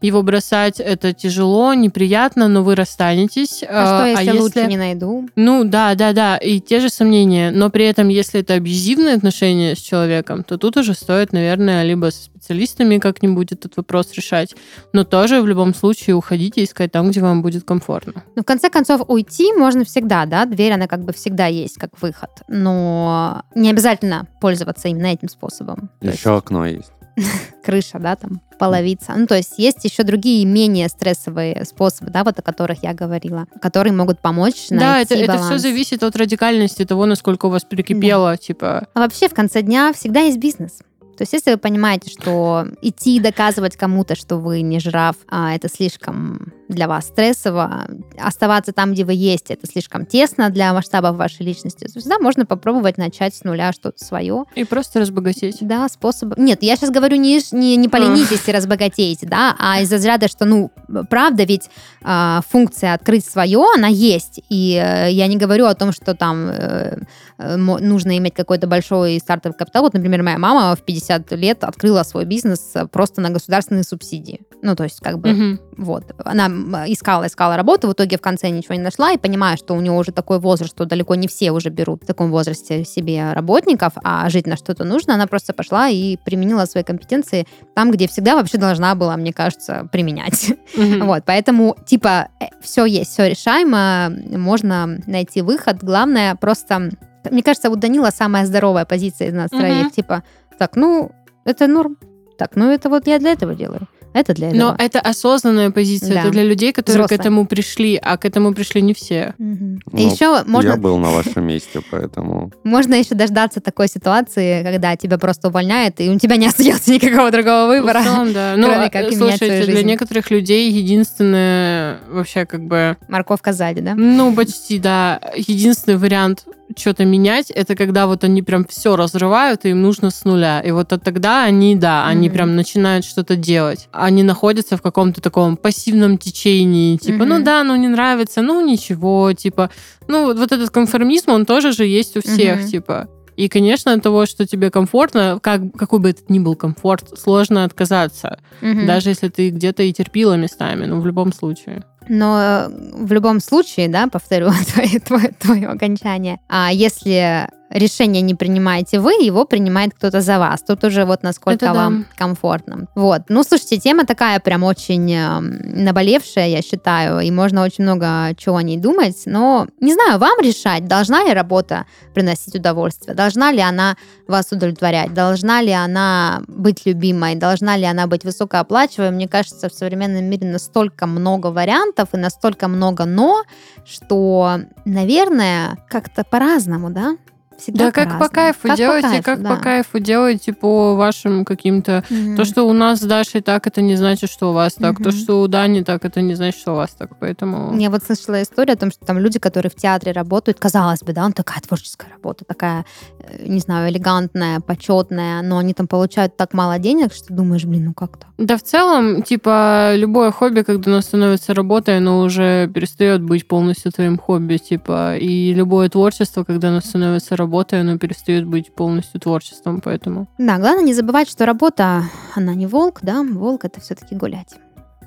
его 0.00 0.22
бросать 0.22 0.80
это 0.80 1.12
тяжело, 1.12 1.74
неприятно, 1.74 2.48
но 2.48 2.62
вы 2.62 2.74
расстанетесь. 2.74 3.62
А, 3.68 4.00
что, 4.00 4.06
если, 4.06 4.20
а 4.20 4.24
если 4.24 4.40
лучше 4.40 4.66
не 4.66 4.76
найду? 4.76 5.28
Ну, 5.36 5.64
да, 5.64 5.94
да, 5.94 6.12
да, 6.12 6.36
и 6.36 6.60
те 6.60 6.80
же 6.80 6.88
сомнения. 6.88 7.50
Но 7.50 7.70
при 7.70 7.84
этом, 7.84 8.08
если 8.08 8.40
это 8.40 8.54
абьюзивные 8.54 9.14
отношения 9.14 9.74
с 9.74 9.78
человеком, 9.78 10.44
то 10.44 10.58
тут 10.58 10.76
уже 10.76 10.94
стоит, 10.94 11.32
наверное, 11.32 11.82
либо 11.82 12.10
со 12.10 12.24
специалистами 12.24 12.98
как-нибудь 12.98 13.52
этот 13.52 13.76
вопрос 13.76 14.12
решать, 14.14 14.54
но 14.92 15.04
тоже 15.04 15.42
в 15.42 15.46
любом 15.46 15.74
случае 15.74 16.16
уходите 16.16 16.64
искать 16.64 16.92
там, 16.92 17.10
где 17.10 17.20
вам 17.20 17.42
будет 17.42 17.64
комфортно. 17.64 18.24
Ну, 18.34 18.42
в 18.42 18.46
конце 18.46 18.70
концов, 18.70 19.02
уйти 19.08 19.52
можно 19.52 19.84
всегда, 19.84 20.24
да, 20.26 20.46
дверь, 20.46 20.72
она 20.72 20.86
как 20.86 21.04
бы 21.04 21.12
всегда 21.12 21.46
есть 21.46 21.76
как 21.76 22.00
выход, 22.00 22.30
но 22.48 23.42
не 23.54 23.70
обязательно 23.70 24.26
пользоваться 24.40 24.88
именно 24.88 25.06
этим 25.06 25.28
способом. 25.28 25.90
Еще 26.00 26.12
есть... 26.12 26.26
окно 26.26 26.66
есть. 26.66 26.92
крыша, 27.64 27.98
да, 27.98 28.16
там, 28.16 28.40
половица. 28.58 29.14
Ну, 29.16 29.26
то 29.26 29.36
есть 29.36 29.54
есть 29.58 29.84
еще 29.84 30.02
другие 30.02 30.44
менее 30.44 30.88
стрессовые 30.88 31.64
способы, 31.64 32.10
да, 32.10 32.24
вот 32.24 32.38
о 32.38 32.42
которых 32.42 32.82
я 32.82 32.94
говорила, 32.94 33.46
которые 33.60 33.92
могут 33.92 34.20
помочь 34.20 34.66
Да, 34.70 35.00
это, 35.00 35.14
найти 35.14 35.24
это 35.24 35.32
все 35.34 35.42
баланс. 35.42 35.62
зависит 35.62 36.02
от 36.02 36.16
радикальности 36.16 36.84
того, 36.84 37.06
насколько 37.06 37.46
у 37.46 37.50
вас 37.50 37.64
прикипело, 37.64 38.36
типа... 38.36 38.88
А 38.94 39.00
вообще 39.00 39.28
в 39.28 39.34
конце 39.34 39.62
дня 39.62 39.92
всегда 39.92 40.20
есть 40.20 40.38
бизнес. 40.38 40.78
То 41.16 41.22
есть, 41.22 41.34
если 41.34 41.50
вы 41.52 41.58
понимаете, 41.58 42.10
что 42.10 42.66
идти 42.80 43.20
доказывать 43.20 43.76
кому-то, 43.76 44.14
что 44.14 44.36
вы 44.36 44.62
не 44.62 44.80
жираф, 44.80 45.16
а 45.28 45.54
это 45.54 45.68
слишком 45.68 46.52
для 46.70 46.88
вас 46.88 47.06
стрессово, 47.08 47.86
оставаться 48.18 48.72
там, 48.72 48.92
где 48.92 49.04
вы 49.04 49.14
есть, 49.14 49.50
это 49.50 49.66
слишком 49.66 50.06
тесно 50.06 50.50
для 50.50 50.72
масштабов 50.72 51.16
вашей 51.16 51.44
личности, 51.44 51.86
всегда 51.86 52.18
можно 52.18 52.46
попробовать 52.46 52.96
начать 52.96 53.34
с 53.34 53.44
нуля 53.44 53.72
что-то 53.72 54.02
свое. 54.02 54.44
И 54.54 54.64
просто 54.64 55.00
разбогатеть. 55.00 55.58
Да, 55.60 55.88
способ. 55.88 56.36
Нет, 56.38 56.62
я 56.62 56.76
сейчас 56.76 56.90
говорю 56.90 57.16
не, 57.16 57.40
не, 57.52 57.76
не 57.76 57.88
поленитесь 57.88 58.46
и 58.46 58.52
разбогатейте, 58.52 59.26
да, 59.26 59.56
а 59.58 59.80
из 59.80 59.92
разряда, 59.92 60.28
что, 60.28 60.44
ну, 60.44 60.70
правда, 61.08 61.44
ведь 61.44 61.68
а, 62.02 62.40
функция 62.48 62.94
открыть 62.94 63.24
свое, 63.24 63.64
она 63.74 63.88
есть. 63.88 64.40
И 64.48 64.80
э, 64.82 65.10
я 65.10 65.26
не 65.26 65.36
говорю 65.36 65.66
о 65.66 65.74
том, 65.74 65.92
что 65.92 66.14
там 66.14 66.48
э, 66.48 66.98
э, 67.38 67.56
нужно 67.56 68.16
иметь 68.18 68.34
какой-то 68.34 68.66
большой 68.66 69.18
стартовый 69.18 69.56
капитал. 69.56 69.82
Вот, 69.82 69.94
например, 69.94 70.22
моя 70.22 70.38
мама 70.38 70.74
в 70.76 70.82
50 70.82 71.32
лет 71.32 71.64
открыла 71.64 72.02
свой 72.02 72.24
бизнес 72.24 72.70
э, 72.74 72.86
просто 72.86 73.20
на 73.20 73.30
государственные 73.30 73.84
субсидии. 73.84 74.40
Ну, 74.62 74.76
то 74.76 74.84
есть, 74.84 75.00
как 75.00 75.18
бы, 75.18 75.30
Мгм. 75.30 75.60
Вот. 75.80 76.04
Она 76.24 76.46
искала, 76.86 77.26
искала 77.26 77.56
работу, 77.56 77.88
в 77.88 77.92
итоге 77.92 78.18
в 78.18 78.20
конце 78.20 78.50
ничего 78.50 78.74
не 78.74 78.82
нашла, 78.82 79.12
и 79.12 79.18
понимая, 79.18 79.56
что 79.56 79.74
у 79.74 79.80
нее 79.80 79.92
уже 79.92 80.12
такой 80.12 80.38
возраст, 80.38 80.72
что 80.72 80.84
далеко 80.84 81.14
не 81.14 81.26
все 81.26 81.50
уже 81.52 81.70
берут 81.70 82.02
в 82.02 82.06
таком 82.06 82.30
возрасте 82.30 82.84
себе 82.84 83.32
работников, 83.32 83.94
а 84.04 84.28
жить 84.28 84.46
на 84.46 84.56
что-то 84.56 84.84
нужно, 84.84 85.14
она 85.14 85.26
просто 85.26 85.52
пошла 85.52 85.88
и 85.88 86.16
применила 86.18 86.66
свои 86.66 86.84
компетенции 86.84 87.46
там, 87.74 87.90
где 87.90 88.06
всегда 88.08 88.34
вообще 88.34 88.58
должна 88.58 88.94
была, 88.94 89.16
мне 89.16 89.32
кажется, 89.32 89.88
применять. 89.90 90.52
Мгм. 90.76 91.06
Вот, 91.06 91.22
поэтому, 91.24 91.76
типа, 91.86 92.28
все 92.60 92.84
есть, 92.84 93.12
все 93.12 93.28
решаемо, 93.28 94.10
можно 94.30 95.00
найти 95.06 95.42
выход. 95.42 95.82
Главное 95.82 96.34
просто... 96.34 96.90
Мне 97.30 97.42
кажется, 97.42 97.70
у 97.70 97.76
Данила 97.76 98.10
самая 98.10 98.46
здоровая 98.46 98.84
позиция 98.84 99.28
из 99.28 99.34
нас 99.34 99.50
троих. 99.50 99.92
Типа, 99.92 100.22
так, 100.58 100.76
ну, 100.76 101.12
это 101.44 101.66
норм. 101.66 101.96
Так, 102.38 102.56
ну, 102.56 102.70
это 102.70 102.88
вот 102.88 103.06
я 103.06 103.18
для 103.18 103.32
этого 103.32 103.54
делаю. 103.54 103.88
Это 104.12 104.34
для 104.34 104.48
этого. 104.48 104.60
Но 104.60 104.76
это 104.78 105.00
осознанная 105.00 105.70
позиция. 105.70 106.14
Да. 106.14 106.20
Это 106.20 106.30
для 106.30 106.44
людей, 106.44 106.72
которые 106.72 107.04
Взрослая. 107.04 107.18
к 107.18 107.20
этому 107.20 107.46
пришли, 107.46 107.98
а 108.02 108.16
к 108.16 108.24
этому 108.24 108.52
пришли 108.54 108.82
не 108.82 108.94
все. 108.94 109.34
Мгм. 109.38 109.80
Ну, 109.90 109.98
еще 109.98 110.42
можно 110.44 110.70
Я 110.70 110.76
был 110.76 110.98
на 110.98 111.10
вашем 111.10 111.46
месте, 111.46 111.80
поэтому... 111.90 112.52
Можно 112.64 112.94
еще 112.94 113.14
дождаться 113.14 113.60
такой 113.60 113.88
ситуации, 113.88 114.62
когда 114.62 114.96
тебя 114.96 115.18
просто 115.18 115.48
увольняют, 115.48 116.00
и 116.00 116.10
у 116.10 116.18
тебя 116.18 116.36
не 116.36 116.46
остается 116.46 116.90
никакого 116.92 117.30
другого 117.30 117.66
выбора. 117.68 118.02
Целом, 118.02 118.32
да. 118.32 118.54
Ну, 118.60 118.66
Кроме 118.66 118.86
а, 118.86 118.90
как 118.90 119.12
слушайте, 119.12 119.46
свою 119.46 119.66
для 119.66 119.82
некоторых 119.82 120.30
людей 120.30 120.70
единственное 120.70 121.98
вообще 122.08 122.46
как 122.46 122.64
бы, 122.64 122.96
Морковка 123.08 123.52
сзади, 123.52 123.80
да? 123.80 123.94
ну, 123.94 124.34
почти, 124.34 124.78
да, 124.78 125.20
единственный 125.36 125.96
вариант 125.96 126.44
что-то 126.76 127.04
менять, 127.04 127.50
это 127.50 127.74
когда 127.76 128.06
вот 128.06 128.24
они 128.24 128.42
прям 128.42 128.64
все 128.64 128.96
разрывают, 128.96 129.64
и 129.64 129.70
им 129.70 129.82
нужно 129.82 130.10
с 130.10 130.24
нуля. 130.24 130.60
И 130.60 130.70
вот 130.70 130.92
от 130.92 131.02
тогда 131.02 131.44
они, 131.44 131.76
да, 131.76 132.06
они 132.06 132.28
Мгм. 132.28 132.34
прям 132.34 132.56
начинают 132.56 133.04
что-то 133.04 133.36
делать. 133.36 133.88
Они 133.92 134.22
находятся 134.22 134.76
в 134.76 134.82
каком-то 134.82 135.20
таком 135.20 135.56
пассивном 135.56 136.18
течении, 136.18 136.96
типа, 136.96 137.24
ну 137.24 137.36
Мгм. 137.36 137.44
да, 137.44 137.62
ну 137.64 137.76
не 137.76 137.88
нравится, 137.88 138.42
ну 138.42 138.60
ничего, 138.64 139.32
типа, 139.32 139.70
ну 140.08 140.24
вот, 140.26 140.38
вот 140.38 140.52
этот 140.52 140.70
конформизм, 140.70 141.30
он 141.30 141.46
тоже 141.46 141.72
же 141.72 141.86
есть 141.86 142.16
у 142.16 142.20
всех, 142.22 142.60
Мгм. 142.60 142.68
типа. 142.68 143.08
И, 143.40 143.48
конечно, 143.48 143.94
от 143.94 144.02
того, 144.02 144.26
что 144.26 144.46
тебе 144.46 144.70
комфортно, 144.70 145.38
как, 145.42 145.72
какой 145.72 145.98
бы 145.98 146.10
это 146.10 146.20
ни 146.28 146.38
был 146.38 146.56
комфорт, 146.56 147.18
сложно 147.18 147.64
отказаться. 147.64 148.38
Мгм. 148.60 148.86
Даже 148.86 149.08
если 149.08 149.30
ты 149.30 149.48
где-то 149.48 149.82
и 149.82 149.94
терпила 149.94 150.34
местами, 150.34 150.84
но 150.84 151.00
в 151.00 151.06
любом 151.06 151.32
случае. 151.32 151.82
Но 152.06 152.38
э, 152.38 152.68
в 152.68 153.10
любом 153.10 153.40
случае, 153.40 153.88
да, 153.88 154.08
повторю 154.08 154.50
твое, 154.74 155.00
твое, 155.00 155.32
твое 155.40 155.68
окончание, 155.68 156.38
а 156.50 156.70
если 156.70 157.48
решение 157.70 158.22
не 158.22 158.34
принимаете 158.34 158.98
вы, 158.98 159.12
его 159.12 159.44
принимает 159.44 159.94
кто-то 159.94 160.20
за 160.20 160.38
вас. 160.38 160.62
Тут 160.62 160.84
уже 160.84 161.04
вот 161.04 161.22
насколько 161.22 161.64
Это 161.64 161.66
да. 161.66 161.74
вам 161.74 162.06
комфортно. 162.16 162.86
Вот. 162.94 163.22
Ну, 163.28 163.42
слушайте, 163.42 163.78
тема 163.78 164.04
такая 164.04 164.40
прям 164.40 164.64
очень 164.64 165.12
эм, 165.12 165.84
наболевшая, 165.84 166.48
я 166.48 166.62
считаю, 166.62 167.20
и 167.20 167.30
можно 167.30 167.62
очень 167.62 167.84
много 167.84 168.34
чего 168.36 168.56
о 168.56 168.62
ней 168.62 168.76
думать, 168.76 169.22
но 169.26 169.68
не 169.80 169.94
знаю, 169.94 170.18
вам 170.18 170.40
решать, 170.40 170.86
должна 170.86 171.24
ли 171.24 171.32
работа 171.32 171.86
приносить 172.14 172.54
удовольствие, 172.54 173.14
должна 173.14 173.52
ли 173.52 173.60
она 173.60 173.96
вас 174.26 174.50
удовлетворять, 174.50 175.14
должна 175.14 175.62
ли 175.62 175.72
она 175.72 176.42
быть 176.48 176.86
любимой, 176.86 177.36
должна 177.36 177.76
ли 177.76 177.84
она 177.84 178.06
быть 178.06 178.24
высокооплачиваемой. 178.24 179.16
Мне 179.16 179.28
кажется, 179.28 179.68
в 179.68 179.72
современном 179.72 180.24
мире 180.24 180.48
настолько 180.48 181.06
много 181.06 181.48
вариантов 181.48 182.08
и 182.12 182.16
настолько 182.16 182.68
много 182.68 183.04
«но», 183.04 183.42
что, 183.84 184.60
наверное, 184.84 185.78
как-то 185.88 186.24
по-разному, 186.24 186.90
да? 186.90 187.16
Всегда 187.60 187.86
Да, 187.86 187.92
как 187.92 188.18
по 188.18 188.28
кайфу 188.28 188.60
Как 188.62 188.72
по 188.72 188.76
делайте, 188.76 189.08
кайфу, 189.08 189.22
как 189.24 189.42
да. 189.42 189.50
по 189.50 189.56
кайфу 189.56 189.98
делайте 189.98 190.52
по 190.52 190.94
вашим 190.94 191.44
каким-то... 191.44 192.04
Мгм. 192.08 192.36
То, 192.36 192.44
что 192.44 192.64
у 192.64 192.72
нас 192.72 193.00
с 193.00 193.02
Дашей 193.02 193.40
так, 193.42 193.66
это 193.66 193.82
не 193.82 193.96
значит, 193.96 194.30
что 194.30 194.50
у 194.50 194.52
вас 194.52 194.74
так. 194.74 194.96
То, 194.96 195.10
Мгм. 195.10 195.12
что 195.12 195.40
у 195.42 195.48
Дани 195.48 195.82
так, 195.82 196.04
это 196.04 196.20
не 196.22 196.34
значит, 196.34 196.60
что 196.60 196.72
у 196.72 196.76
вас 196.76 196.90
так. 196.90 197.10
Поэтому... 197.20 197.78
Я 197.78 197.90
вот 197.90 198.02
слышала 198.02 198.42
историю 198.42 198.74
о 198.74 198.76
том, 198.76 198.90
что 198.90 199.04
там 199.04 199.18
люди, 199.18 199.38
которые 199.38 199.70
в 199.70 199.74
театре 199.74 200.12
работают, 200.12 200.58
казалось 200.58 201.00
бы, 201.00 201.12
да, 201.12 201.24
он 201.24 201.32
такая 201.32 201.60
творческая 201.60 202.10
работа, 202.10 202.44
такая, 202.44 202.84
э, 203.18 203.46
не 203.46 203.60
знаю, 203.60 203.90
элегантная, 203.90 204.60
почетная, 204.60 205.42
но 205.42 205.58
они 205.58 205.74
там 205.74 205.86
получают 205.86 206.36
так 206.36 206.54
мало 206.54 206.78
денег, 206.78 207.12
что 207.12 207.34
думаешь, 207.34 207.64
блин, 207.64 207.86
ну 207.86 207.94
как 207.94 208.16
так? 208.16 208.28
Да, 208.38 208.56
в 208.56 208.62
целом, 208.62 209.22
типа, 209.22 209.94
любое 209.96 210.30
хобби, 210.30 210.62
когда 210.62 210.90
оно 210.90 211.00
становится 211.02 211.52
работой, 211.54 211.98
оно 211.98 212.20
уже 212.20 212.68
перестает 212.68 213.22
быть 213.22 213.46
полностью 213.46 213.92
твоим 213.92 214.18
хобби, 214.18 214.56
типа, 214.56 215.16
и 215.16 215.52
любое 215.52 215.88
творчество, 215.90 216.44
когда 216.44 216.68
оно 216.68 216.80
становится 216.80 217.36
работой, 217.36 217.49
оно 217.80 217.98
перестает 217.98 218.46
быть 218.46 218.74
полностью 218.74 219.20
творчеством, 219.20 219.80
поэтому... 219.80 220.28
Да, 220.38 220.58
главное 220.58 220.84
не 220.84 220.94
забывать, 220.94 221.28
что 221.28 221.46
работа, 221.46 222.04
она 222.34 222.54
не 222.54 222.66
волк, 222.66 223.00
да, 223.02 223.22
волк 223.22 223.64
это 223.64 223.80
все-таки 223.80 224.14
гулять. 224.14 224.54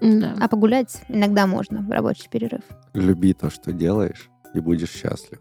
Да. 0.01 0.35
А 0.39 0.47
погулять 0.47 1.01
иногда 1.07 1.47
можно 1.47 1.81
в 1.81 1.89
рабочий 1.89 2.27
перерыв. 2.29 2.61
Люби 2.93 3.33
то, 3.33 3.49
что 3.49 3.71
делаешь, 3.71 4.29
и 4.53 4.59
будешь 4.59 4.91
счастлив. 4.91 5.39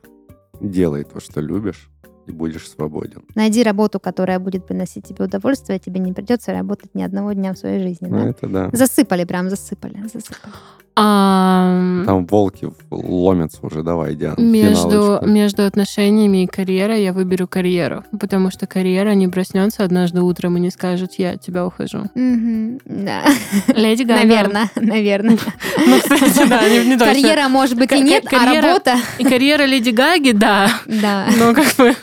Делай 0.61 1.05
то, 1.05 1.21
что 1.21 1.41
любишь, 1.41 1.91
и 2.27 2.33
будешь 2.33 2.69
свободен. 2.71 3.25
Найди 3.35 3.63
работу, 3.63 3.99
которая 3.99 4.39
будет 4.39 4.67
приносить 4.67 5.07
тебе 5.07 5.25
удовольствие, 5.25 5.79
тебе 5.79 5.99
не 6.01 6.13
придется 6.13 6.53
работать 6.53 6.95
ни 6.95 7.03
одного 7.03 7.33
дня 7.33 7.53
в 7.53 7.59
своей 7.59 7.81
жизни. 7.83 8.07
Ну, 8.09 8.19
Да? 8.19 8.29
это 8.29 8.47
да. 8.49 8.71
Засыпали, 8.73 9.25
прям 9.25 9.51
засыпали, 9.51 10.03
засыпали. 10.07 10.53
А, 10.95 12.03
Там 12.05 12.27
волки 12.27 12.69
ломятся 12.91 13.59
уже, 13.63 13.83
давай, 13.83 14.15
Диана. 14.15 14.39
Между, 14.39 15.21
между 15.23 15.65
отношениями 15.65 16.45
и 16.45 16.47
карьерой 16.47 17.03
я 17.03 17.15
выберу 17.15 17.49
карьеру, 17.49 18.05
потому 18.21 18.51
что 18.51 18.67
карьера 18.67 19.15
не 19.15 19.27
проснется 19.29 19.85
однажды 19.85 20.21
утром 20.21 20.59
и 20.59 20.61
не 20.61 20.71
скажет, 20.71 21.15
я 21.17 21.31
от 21.31 21.41
тебя 21.41 21.65
ухожу. 21.67 22.05
Да, 22.15 23.23
Леди 23.69 24.03
Гага. 24.03 24.21
наверное, 24.21 24.71
наверное. 24.77 25.39
Ну, 25.87 25.99
кстати, 25.99 26.47
да, 26.49 26.69
не, 26.69 26.85
не 26.87 26.99
точно. 26.99 27.15
Карьера, 27.15 27.49
может 27.49 27.79
быть, 27.79 27.91
и 27.93 28.01
нет, 28.01 28.25
а 28.31 28.55
работа, 28.55 28.97
И 29.19 29.25
карьера 29.25 29.65
Леди 29.65 29.91
Гаги, 29.91 30.33
да. 30.33 30.71
да. 30.87 31.27
Но 31.39 31.55
как 31.55 31.75
бы... 31.77 31.95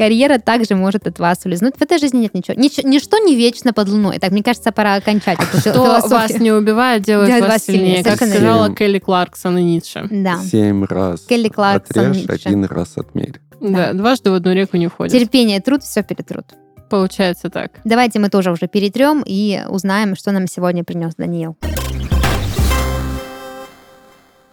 Карьера 0.00 0.38
также 0.38 0.76
может 0.76 1.06
от 1.06 1.18
вас 1.18 1.40
улизнуть. 1.44 1.74
В 1.76 1.82
этой 1.82 1.98
жизни 1.98 2.20
нет 2.20 2.32
ничего. 2.32 2.54
Нич- 2.54 2.80
ничто 2.86 3.18
не 3.18 3.36
вечно 3.36 3.74
под 3.74 3.90
луной. 3.90 4.18
Так, 4.18 4.30
мне 4.30 4.42
кажется, 4.42 4.72
пора 4.72 4.94
окончать 4.94 5.38
эту 5.38 5.58
Что 5.60 5.82
вас 5.82 6.06
философию. 6.06 6.40
не 6.42 6.52
убивает, 6.52 7.02
делает 7.02 7.26
Делает 7.26 7.44
вас 7.44 7.52
вас 7.52 7.64
сильнее. 7.64 7.96
сильнее. 7.98 8.04
Как 8.04 8.16
сказала 8.16 8.62
верно. 8.62 8.74
Келли 8.76 8.98
Кларксон 8.98 9.58
и 9.58 9.62
Ницше. 9.62 10.08
Да. 10.10 10.38
Семь 10.38 10.84
раз 10.86 11.20
Келли 11.26 11.48
Кларксон, 11.48 12.06
отрежь, 12.12 12.22
Ницше. 12.22 12.32
один 12.48 12.64
раз 12.64 12.96
отмерь. 12.96 13.40
Да, 13.60 13.92
дважды 13.92 14.30
в 14.30 14.34
одну 14.34 14.54
реку 14.54 14.78
не 14.78 14.86
входит. 14.86 15.12
Терпение, 15.12 15.60
труд, 15.60 15.82
все 15.82 16.02
перетрут. 16.02 16.46
Получается 16.88 17.50
так. 17.50 17.72
Давайте 17.84 18.20
мы 18.20 18.30
тоже 18.30 18.52
уже 18.52 18.68
перетрем 18.68 19.22
и 19.26 19.60
узнаем, 19.68 20.16
что 20.16 20.32
нам 20.32 20.46
сегодня 20.46 20.82
принес 20.82 21.14
Даниил. 21.16 21.58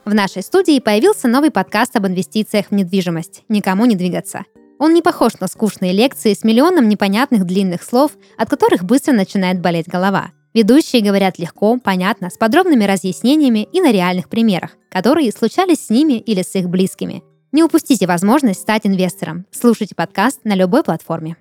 В 0.03 0.13
нашей 0.13 0.41
студии 0.43 0.79
появился 0.81 1.29
новый 1.29 1.51
подкаст 1.51 1.95
об 1.95 2.05
инвестициях 2.05 2.65
в 2.69 2.73
недвижимость 2.73 3.43
«Никому 3.47 3.85
не 3.85 3.95
двигаться». 3.95 4.43
Он 4.79 4.93
не 4.93 5.01
похож 5.01 5.39
на 5.39 5.47
скучные 5.47 5.91
лекции 5.91 6.33
с 6.33 6.43
миллионом 6.43 6.87
непонятных 6.87 7.45
длинных 7.45 7.81
слов, 7.81 8.11
от 8.37 8.49
которых 8.49 8.83
быстро 8.83 9.13
начинает 9.13 9.59
болеть 9.59 9.87
голова. 9.87 10.31
Ведущие 10.53 11.01
говорят 11.01 11.39
легко, 11.39 11.79
понятно, 11.79 12.29
с 12.29 12.37
подробными 12.37 12.83
разъяснениями 12.83 13.67
и 13.73 13.81
на 13.81 13.91
реальных 13.91 14.29
примерах, 14.29 14.71
которые 14.91 15.31
случались 15.31 15.87
с 15.87 15.89
ними 15.89 16.13
или 16.13 16.43
с 16.43 16.53
их 16.55 16.69
близкими. 16.69 17.23
Не 17.51 17.63
упустите 17.63 18.05
возможность 18.05 18.61
стать 18.61 18.85
инвестором. 18.85 19.45
Слушайте 19.51 19.95
подкаст 19.95 20.41
на 20.43 20.53
любой 20.53 20.83
платформе. 20.83 21.37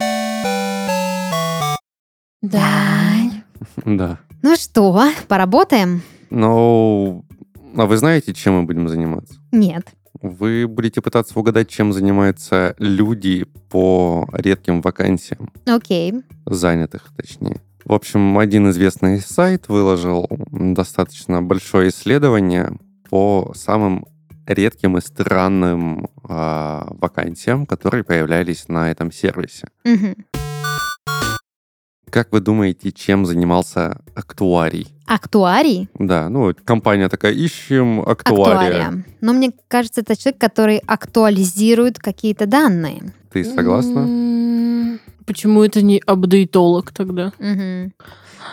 Дань. 2.43 3.43
Да. 3.85 4.19
Ну 4.43 4.55
что, 4.57 5.09
поработаем? 5.29 6.03
Ну, 6.31 7.25
а 7.77 7.87
вы 7.87 7.97
знаете, 7.97 8.33
чем 8.33 8.55
мы 8.55 8.63
будем 8.65 8.89
заниматься? 8.89 9.35
Нет. 9.51 9.87
Вы 10.23 10.67
будете 10.69 11.01
пытаться 11.01 11.39
угадать, 11.39 11.69
чем 11.69 11.93
занимаются 11.93 12.75
люди 12.79 13.47
по 13.71 14.29
редким 14.33 14.81
вакансиям, 14.81 15.51
Окей. 15.67 16.15
занятых, 16.47 17.11
точнее. 17.17 17.61
В 17.85 17.93
общем, 17.93 18.37
один 18.39 18.69
известный 18.71 19.21
сайт 19.21 19.69
выложил 19.69 20.29
достаточно 20.51 21.41
большое 21.41 21.91
исследование 21.91 22.73
по 23.09 23.53
самым 23.55 24.05
редким 24.47 24.97
и 24.97 25.01
странным 25.01 26.09
э, 26.29 26.83
вакансиям, 26.89 27.67
которые 27.67 28.05
появлялись 28.05 28.69
на 28.69 28.91
этом 28.91 29.13
сервисе. 29.13 29.69
Мгм. 29.85 30.17
Как 32.17 32.33
вы 32.33 32.41
думаете, 32.41 32.93
чем 32.93 33.27
занимался 33.27 34.01
актуарий? 34.15 34.89
Актуарий? 35.05 35.91
Да, 35.99 36.31
ну, 36.31 36.55
компания 36.65 37.11
такая, 37.11 37.33
ищем 37.35 38.01
актуария. 38.01 38.87
Актуария. 38.87 39.05
Но 39.21 39.35
мне 39.35 39.53
кажется, 39.69 40.01
это 40.01 40.17
человек, 40.17 40.41
который 40.41 40.79
актуализирует 40.79 41.99
какие-то 41.99 42.47
данные. 42.47 43.13
Ты 43.31 43.45
согласна? 43.45 44.99
Почему 45.27 45.63
это 45.63 45.83
не 45.83 46.03
апдейтолог 46.07 46.91
тогда? 46.93 47.35
Мгм. 47.39 47.93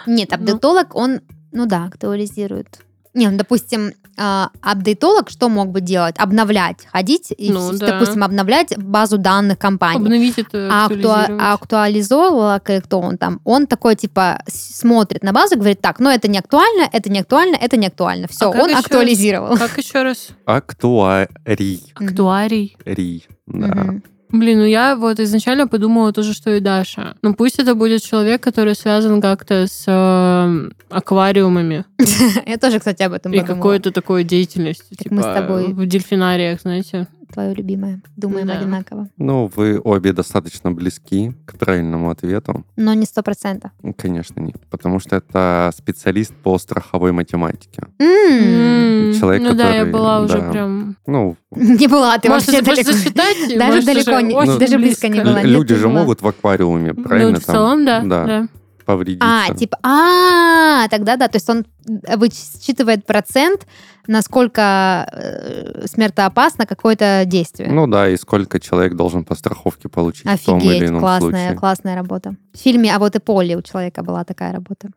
Нет, 0.08 0.30
Ну. 0.32 0.36
апдейтолог, 0.36 0.94
он, 0.94 1.22
ну 1.54 1.66
да, 1.66 1.86
актуализирует. 1.86 2.82
Не, 3.14 3.30
ну, 3.30 3.38
допустим, 3.38 3.94
а, 4.18 4.50
апдейтолог 4.62 5.30
что 5.30 5.50
мог 5.50 5.70
бы 5.70 5.82
делать? 5.82 6.16
Обновлять, 6.18 6.86
ходить 6.92 7.34
и, 7.36 7.52
Ну, 7.52 7.72
да. 7.74 7.88
допустим, 8.00 8.24
обновлять 8.24 8.78
базу 8.78 9.18
данных 9.18 9.58
компании. 9.60 9.98
Обновить 10.02 10.38
это, 10.38 10.70
А 10.72 10.88
актуа- 10.88 11.22
актуализировать. 11.24 11.42
а 11.42 11.54
актуализолог, 11.54 12.70
или 12.70 12.80
кто 12.80 13.00
он 13.00 13.18
там, 13.18 13.40
он 13.44 13.68
такой, 13.68 13.96
типа, 13.96 14.42
смотрит 14.48 15.24
на 15.24 15.32
базу 15.32 15.56
и 15.56 15.58
говорит, 15.58 15.82
так, 15.82 16.00
ну 16.00 16.10
это 16.10 16.28
не 16.28 16.38
актуально, 16.40 16.88
это 16.92 17.12
не 17.12 17.20
актуально, 17.20 17.56
это 17.56 17.78
не 17.78 17.88
актуально. 17.88 18.28
Все, 18.28 18.50
А 18.50 18.52
как 18.54 18.64
он 18.64 18.70
еще 18.70 18.80
актуализировал. 18.80 19.58
Как 19.58 19.78
еще 19.78 20.04
раз? 20.04 20.30
Актуарий. 20.46 21.94
Актуарий. 21.96 22.78
Ри. 22.86 23.26
Да. 23.48 23.68
Мгм. 23.68 24.04
Блин, 24.34 24.58
ну 24.58 24.66
я 24.66 24.96
вот 24.96 25.20
изначально 25.20 25.68
подумала 25.68 26.12
тоже, 26.12 26.34
что 26.34 26.56
и 26.56 26.60
Даша. 26.60 27.16
Ну 27.22 27.36
пусть 27.36 27.60
это 27.60 27.76
будет 27.76 28.02
человек, 28.02 28.42
который 28.42 28.74
связан 28.74 29.22
как-то 29.22 29.68
с 29.68 29.84
э, 29.86 30.70
аквариумами 30.90 31.86
Я 32.48 32.58
тоже, 32.58 32.80
кстати, 32.80 33.04
об 33.04 33.14
этом 33.14 33.32
и 33.32 33.40
подумала. 33.40 33.56
какой-то 33.56 33.92
такой 33.92 34.24
деятельностью. 34.24 34.98
Типа 34.98 35.42
в 35.70 35.86
дельфинариях, 35.86 36.62
знаете. 36.62 37.08
Твое 37.34 37.54
любимое. 37.56 38.02
Думаем 38.16 38.48
Да. 38.48 38.54
одинаково. 38.60 39.08
Ну, 39.18 39.52
вы 39.56 39.80
обе 39.84 40.14
достаточно 40.14 40.72
близки 40.72 41.32
к 41.46 41.58
правильному 41.58 42.10
ответу. 42.12 42.64
Но 42.76 42.94
не 42.94 43.06
сто 43.06 43.24
процентов. 43.24 43.72
Ну, 43.82 43.94
Конечно, 43.94 44.40
нет. 44.40 44.58
Потому 44.70 45.00
что 45.00 45.16
это 45.16 45.72
специалист 45.76 46.34
по 46.36 46.58
страховой 46.60 47.12
математике. 47.12 47.84
М, 48.00 48.08
М, 48.08 49.20
человек, 49.20 49.42
ну 49.44 49.54
да, 49.56 49.64
я 49.70 49.72
который- 49.86 49.92
была 49.92 50.22
уже 50.22 50.40
да. 50.42 50.52
прям... 50.52 50.96
Ну, 51.08 51.36
Не 51.56 51.88
была 51.88 52.18
ты 52.20 52.30
Можете 52.30 52.52
вообще 52.52 52.62
далеко. 52.72 52.92
засчитать. 52.92 53.58
Даже 53.58 53.82
далеко 53.86 54.20
не- 54.20 54.36
очень 54.36 54.60
даже 54.60 54.78
близко 54.78 55.08
не 55.10 55.22
была. 55.22 55.42
люди 55.42 55.76
же 55.76 55.88
была. 55.88 56.00
могут 56.02 56.22
в 56.22 56.28
аквариуме, 56.28 56.94
правильно? 56.94 57.32
Ну, 57.34 57.40
в 57.40 57.44
целом, 57.44 57.86
да. 57.86 58.02
да, 58.02 58.26
да. 58.26 58.48
повредиться. 58.86 59.26
А, 59.50 59.54
типа, 59.56 59.78
а, 59.82 60.88
тогда 60.90 61.16
да, 61.16 61.30
то 61.30 61.38
есть 61.38 61.50
он 61.50 61.66
высчитывает 62.18 63.06
процент, 63.06 63.66
насколько 64.08 65.08
э, 65.12 65.86
смертоопасно 65.88 66.66
какое-то 66.66 67.24
действие. 67.26 67.72
Ну 67.72 67.88
да, 67.88 68.10
и 68.10 68.18
сколько 68.18 68.60
человек 68.60 68.96
должен 68.96 69.24
по 69.24 69.36
страховке 69.36 69.90
получить 69.90 70.26
в 70.30 70.46
том 70.46 70.60
или 70.60 70.70
Офигеть, 70.70 70.90
ином 70.90 71.00
классная, 71.00 71.30
случае. 71.30 71.58
классная 71.58 71.96
работа. 71.96 72.36
В 72.54 72.58
фильме 72.58 72.94
«А 72.94 73.00
вот 73.00 73.16
и 73.16 73.20
поле» 73.20 73.56
у 73.58 73.62
человека 73.62 74.04
была 74.04 74.24
такая 74.24 74.52
работа. 74.54 74.90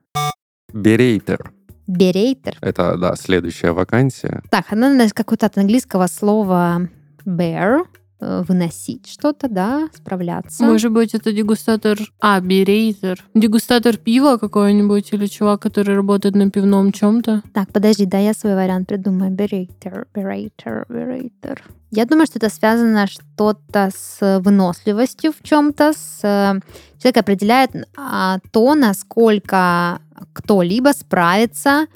Берейтер. 0.73 1.53
Берейтер. 1.87 2.59
Это, 2.61 2.97
да, 2.97 3.15
следующая 3.17 3.73
вакансия. 3.73 4.43
Так, 4.51 4.73
она 4.73 4.89
наверное, 4.89 5.11
какое-то 5.11 5.47
от 5.47 5.57
английского 5.57 6.09
слова 6.09 6.89
bear, 7.25 7.85
выносить 8.21 9.07
что-то, 9.09 9.49
да, 9.49 9.89
справляться. 9.95 10.65
Может 10.65 10.93
быть, 10.93 11.15
это 11.15 11.33
дегустатор... 11.33 11.99
А, 12.21 12.41
берейтер. 12.41 13.23
Дегустатор 13.35 13.97
пива 13.97 14.39
какой-нибудь 14.39 15.13
или 15.13 15.27
чувак, 15.27 15.61
который 15.63 15.95
работает 15.95 16.35
на 16.35 16.51
пивном 16.51 16.93
чем-то. 16.93 17.43
Так, 17.53 17.73
подожди, 17.73 18.07
да, 18.07 18.19
я 18.19 18.33
свой 18.35 18.55
вариант 18.55 18.89
придумаю. 18.89 19.31
Берейтер, 19.31 20.07
берейтер, 20.15 20.87
берейтер. 20.89 21.63
Я 21.91 22.05
думаю, 22.05 22.27
что 22.27 22.39
это 22.39 22.49
связано 22.49 23.07
что-то 23.07 23.91
с 23.95 24.41
выносливостью 24.41 25.33
в 25.33 25.43
чем-то. 25.43 25.93
С... 25.93 26.21
э, 26.23 26.61
Человек 26.99 27.17
определяет 27.19 27.71
а, 27.97 28.39
то, 28.51 28.75
насколько 28.75 30.01
кто-либо 30.33 30.93
справится 30.93 31.87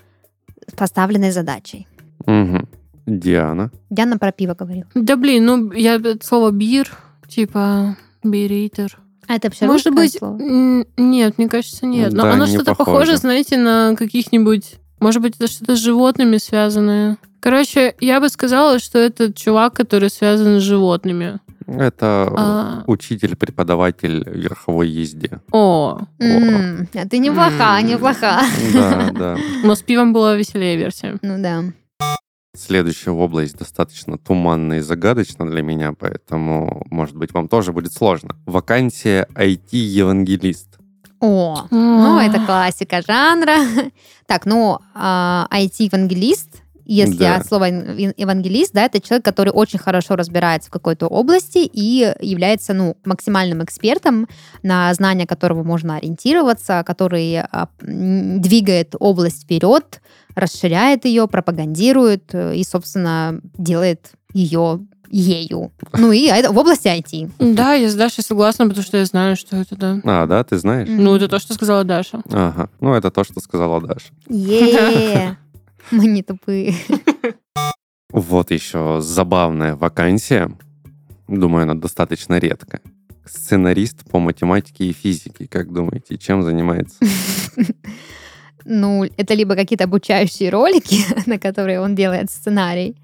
с 0.68 0.74
поставленной 0.74 1.30
задачей. 1.32 1.88
Мгм. 2.26 2.68
Диана. 3.18 3.70
Диана 3.90 4.18
про 4.18 4.32
пиво 4.32 4.54
говорила. 4.54 4.86
Да 4.94 5.16
блин, 5.16 5.44
ну 5.44 5.72
я 5.72 5.94
это 5.96 6.18
слово 6.24 6.50
бир, 6.50 6.90
типа 7.28 7.96
берейтер. 8.22 8.98
А 9.26 9.34
это 9.36 9.48
вообще 9.48 9.66
Может 9.66 9.94
быть, 9.94 10.18
слово? 10.18 10.38
нет, 10.96 11.38
мне 11.38 11.48
кажется, 11.48 11.86
нет. 11.86 12.12
Но 12.12 12.24
Да, 12.24 12.32
оно 12.32 12.46
не 12.46 12.52
что-то 12.52 12.74
похоже. 12.74 12.98
похоже, 13.00 13.16
знаете, 13.16 13.56
на 13.58 13.94
каких-нибудь... 13.96 14.76
Может 14.98 15.22
быть, 15.22 15.36
это 15.36 15.46
что-то 15.46 15.76
с 15.76 15.78
животными 15.78 16.36
связанное. 16.38 17.16
Короче, 17.38 17.94
я 18.00 18.20
бы 18.20 18.28
сказала, 18.28 18.78
что 18.80 18.98
это 18.98 19.32
чувак, 19.32 19.72
который 19.74 20.10
связан 20.10 20.58
с 20.60 20.62
животными. 20.62 21.38
Это 21.66 22.28
А. 22.36 22.84
учитель-преподаватель 22.86 24.24
верховой 24.28 24.88
езде. 24.88 25.40
О, 25.52 26.00
а 26.18 27.06
ты 27.08 27.18
неплоха, 27.18 27.80
неплоха. 27.82 28.40
Да, 28.74 29.10
да. 29.14 29.36
но 29.62 29.74
с 29.74 29.82
пивом 29.82 30.12
была 30.12 30.34
веселее 30.34 30.76
версия. 30.76 31.18
Ну 31.22 31.40
да. 31.40 31.62
Следующая 32.56 33.12
область 33.12 33.56
достаточно 33.56 34.18
туманна 34.18 34.74
и 34.74 34.80
загадочна 34.80 35.48
для 35.48 35.62
меня, 35.62 35.92
поэтому, 35.92 36.84
может 36.90 37.14
быть, 37.14 37.32
вам 37.32 37.46
тоже 37.46 37.72
будет 37.72 37.92
сложно. 37.92 38.36
Вакансия 38.44 39.28
IT-евангелист. 39.36 40.80
О, 41.20 41.66
ну 41.70 42.18
это 42.18 42.44
классика 42.44 43.02
жанра. 43.06 43.56
Так, 44.26 44.46
ну, 44.46 44.78
а, 44.94 45.48
IT-евангелист, 45.52 46.62
если 46.92 47.18
Да. 47.18 47.36
от 47.36 47.46
слова 47.46 47.66
евангелист, 47.66 48.72
да, 48.72 48.86
это 48.86 49.00
человек, 49.00 49.24
который 49.24 49.50
очень 49.50 49.78
хорошо 49.78 50.16
разбирается 50.16 50.68
в 50.68 50.72
какой-то 50.72 51.06
области 51.06 51.58
и 51.58 52.12
является, 52.20 52.74
ну, 52.74 52.96
максимальным 53.04 53.62
экспертом, 53.62 54.28
на 54.62 54.92
знания 54.94 55.26
которого 55.26 55.62
можно 55.62 55.96
ориентироваться, 55.96 56.82
который 56.84 57.38
а, 57.40 57.68
двигает 57.80 58.94
область 58.98 59.44
вперед, 59.44 60.00
расширяет 60.34 61.04
ее, 61.04 61.28
пропагандирует 61.28 62.34
э, 62.34 62.56
и, 62.56 62.64
собственно, 62.64 63.40
делает 63.56 64.12
ее 64.32 64.80
ею. 65.10 65.72
Ну 65.92 66.12
и 66.12 66.26
это 66.26 66.52
в 66.52 66.58
области 66.58 66.86
IT. 66.86 67.32
Да, 67.54 67.74
я 67.74 67.90
с 67.90 67.94
Дашей 67.94 68.22
согласна, 68.22 68.66
потому 68.66 68.84
что 68.84 68.96
я 68.96 69.04
знаю, 69.04 69.36
что 69.36 69.56
это, 69.56 69.76
да. 69.76 70.00
А, 70.04 70.26
да, 70.26 70.44
ты 70.44 70.56
знаешь? 70.56 70.88
Ну, 70.88 71.16
это 71.16 71.26
то, 71.28 71.40
что 71.40 71.54
сказала 71.54 71.82
Даша. 71.84 72.22
Ага. 72.30 72.68
Ну, 72.80 72.94
это 72.94 73.10
то, 73.10 73.24
что 73.24 73.40
сказала 73.40 73.80
Даша. 73.80 74.10
Е, 74.28 75.36
мы 75.90 76.06
не 76.06 76.22
тупые. 76.22 76.74
Вот 78.12 78.50
еще 78.50 79.00
забавная 79.00 79.76
вакансия. 79.76 80.50
Думаю, 81.28 81.62
она 81.62 81.74
достаточно 81.74 82.38
редкая. 82.38 82.82
Сценарист 83.24 84.10
по 84.10 84.18
математике 84.18 84.86
и 84.86 84.92
физике. 84.92 85.46
Как 85.46 85.72
думаете, 85.72 86.18
чем 86.18 86.42
занимается? 86.42 86.96
Ну, 88.64 89.04
это 89.16 89.34
либо 89.34 89.54
какие-то 89.54 89.84
обучающие 89.84 90.50
ролики, 90.50 90.98
на 91.26 91.38
которые 91.38 91.80
он 91.80 91.94
делает 91.94 92.30
сценарий, 92.30 92.94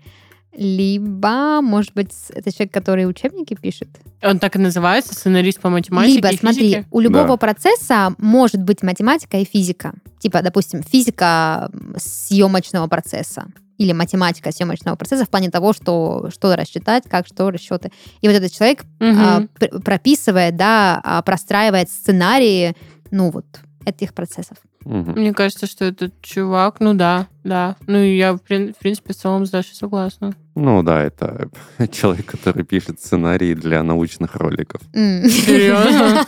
либо, 0.56 1.60
может 1.62 1.92
быть, 1.94 2.12
это 2.30 2.52
человек, 2.52 2.72
который 2.72 3.08
учебники 3.08 3.54
пишет. 3.54 3.88
Он 4.22 4.38
так 4.38 4.56
и 4.56 4.58
называется, 4.58 5.14
сценарист 5.14 5.60
по 5.60 5.68
математике 5.68 6.14
либо, 6.16 6.28
и 6.30 6.36
смотри, 6.36 6.60
физике. 6.62 6.86
у 6.90 7.00
любого 7.00 7.28
Да. 7.28 7.36
процесса 7.36 8.14
может 8.18 8.62
быть 8.62 8.82
математика 8.82 9.36
и 9.38 9.44
физика. 9.44 9.92
Типа, 10.18 10.42
допустим, 10.42 10.82
физика 10.82 11.70
съемочного 11.96 12.86
процесса 12.88 13.46
или 13.78 13.92
математика 13.92 14.50
съемочного 14.52 14.96
процесса 14.96 15.26
в 15.26 15.28
плане 15.28 15.50
того, 15.50 15.72
что, 15.74 16.30
что 16.32 16.56
рассчитать, 16.56 17.04
как 17.08 17.26
что 17.26 17.50
расчеты. 17.50 17.92
И 18.22 18.28
вот 18.28 18.34
этот 18.34 18.52
человек 18.52 18.84
Мгм. 18.98 19.18
а, 19.20 19.42
пр- 19.58 19.80
прописывает, 19.82 20.56
да, 20.56 21.00
а, 21.04 21.20
простраивает 21.22 21.90
сценарии, 21.90 22.74
ну 23.10 23.30
вот, 23.30 23.44
этих 23.84 24.14
процессов. 24.14 24.56
Мгм. 24.84 25.12
Мне 25.12 25.34
кажется, 25.34 25.66
что 25.66 25.84
этот 25.84 26.14
чувак, 26.22 26.76
ну 26.80 26.94
да, 26.94 27.26
да. 27.44 27.76
Ну 27.86 27.98
я, 28.02 28.32
в 28.34 28.40
принципе, 28.40 29.12
в 29.12 29.16
целом 29.16 29.44
с 29.44 29.50
Дашей 29.50 29.74
согласна. 29.74 30.34
Ну 30.56 30.82
да, 30.82 31.02
это 31.02 31.50
человек, 31.92 32.24
который 32.24 32.64
пишет 32.64 32.98
сценарии 32.98 33.54
для 33.54 33.82
научных 33.82 34.34
роликов. 34.36 34.80
Серьезно? 34.94 36.24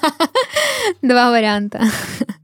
Два 1.02 1.30
варианта. 1.30 1.80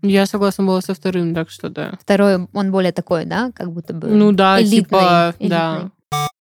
Я 0.00 0.24
согласна 0.26 0.64
была 0.64 0.80
со 0.80 0.94
вторым, 0.94 1.34
так 1.34 1.50
что 1.50 1.68
да. 1.68 1.98
Второй, 2.00 2.48
он 2.52 2.72
более 2.72 2.92
такой, 2.92 3.26
да, 3.26 3.52
как 3.54 3.70
будто 3.70 3.92
бы 3.92 4.08
Ну 4.08 4.32
да, 4.32 4.60
элитный, 4.60 4.78
типа, 4.80 5.34
элитный. 5.38 5.48
да. 5.48 5.90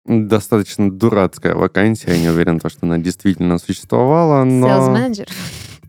Достаточно 0.04 0.92
дурацкая 0.92 1.56
вакансия. 1.56 2.12
Я 2.12 2.20
не 2.20 2.28
уверен, 2.28 2.60
то, 2.60 2.68
что 2.68 2.86
она 2.86 2.98
действительно 2.98 3.58
существовала, 3.58 4.44
Sales 4.44 4.46
но 4.46 5.24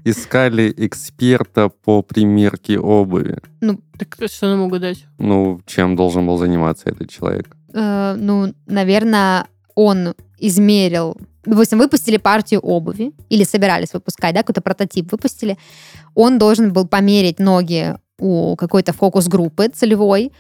искали 0.04 0.74
эксперта 0.78 1.70
по 1.70 2.02
примерке 2.02 2.80
обуви. 2.80 3.38
Так 4.00 4.18
что 4.32 4.56
нам 4.56 4.70
дать? 4.80 5.06
Ну, 5.20 5.62
чем 5.66 5.96
должен 5.96 6.26
был 6.26 6.38
заниматься 6.38 6.90
этот 6.90 7.10
человек? 7.10 7.57
Э, 7.74 8.16
ну, 8.18 8.54
наверное, 8.66 9.48
он 9.76 10.14
измерил, 10.40 11.18
допустим, 11.46 11.80
выпустили 11.80 12.18
партию 12.18 12.62
обуви 12.62 13.14
или 13.30 13.44
собирались 13.44 13.94
выпускать, 13.94 14.34
да, 14.34 14.42
какой-то 14.42 14.62
прототип 14.62 15.12
выпустили. 15.12 15.58
Он 16.16 16.38
должен 16.38 16.74
был 16.74 16.88
померить 16.88 17.40
ноги 17.40 17.96
у 18.20 18.56
какой-то 18.56 18.94
фокус-группы 18.94 19.70
целевой 19.70 20.32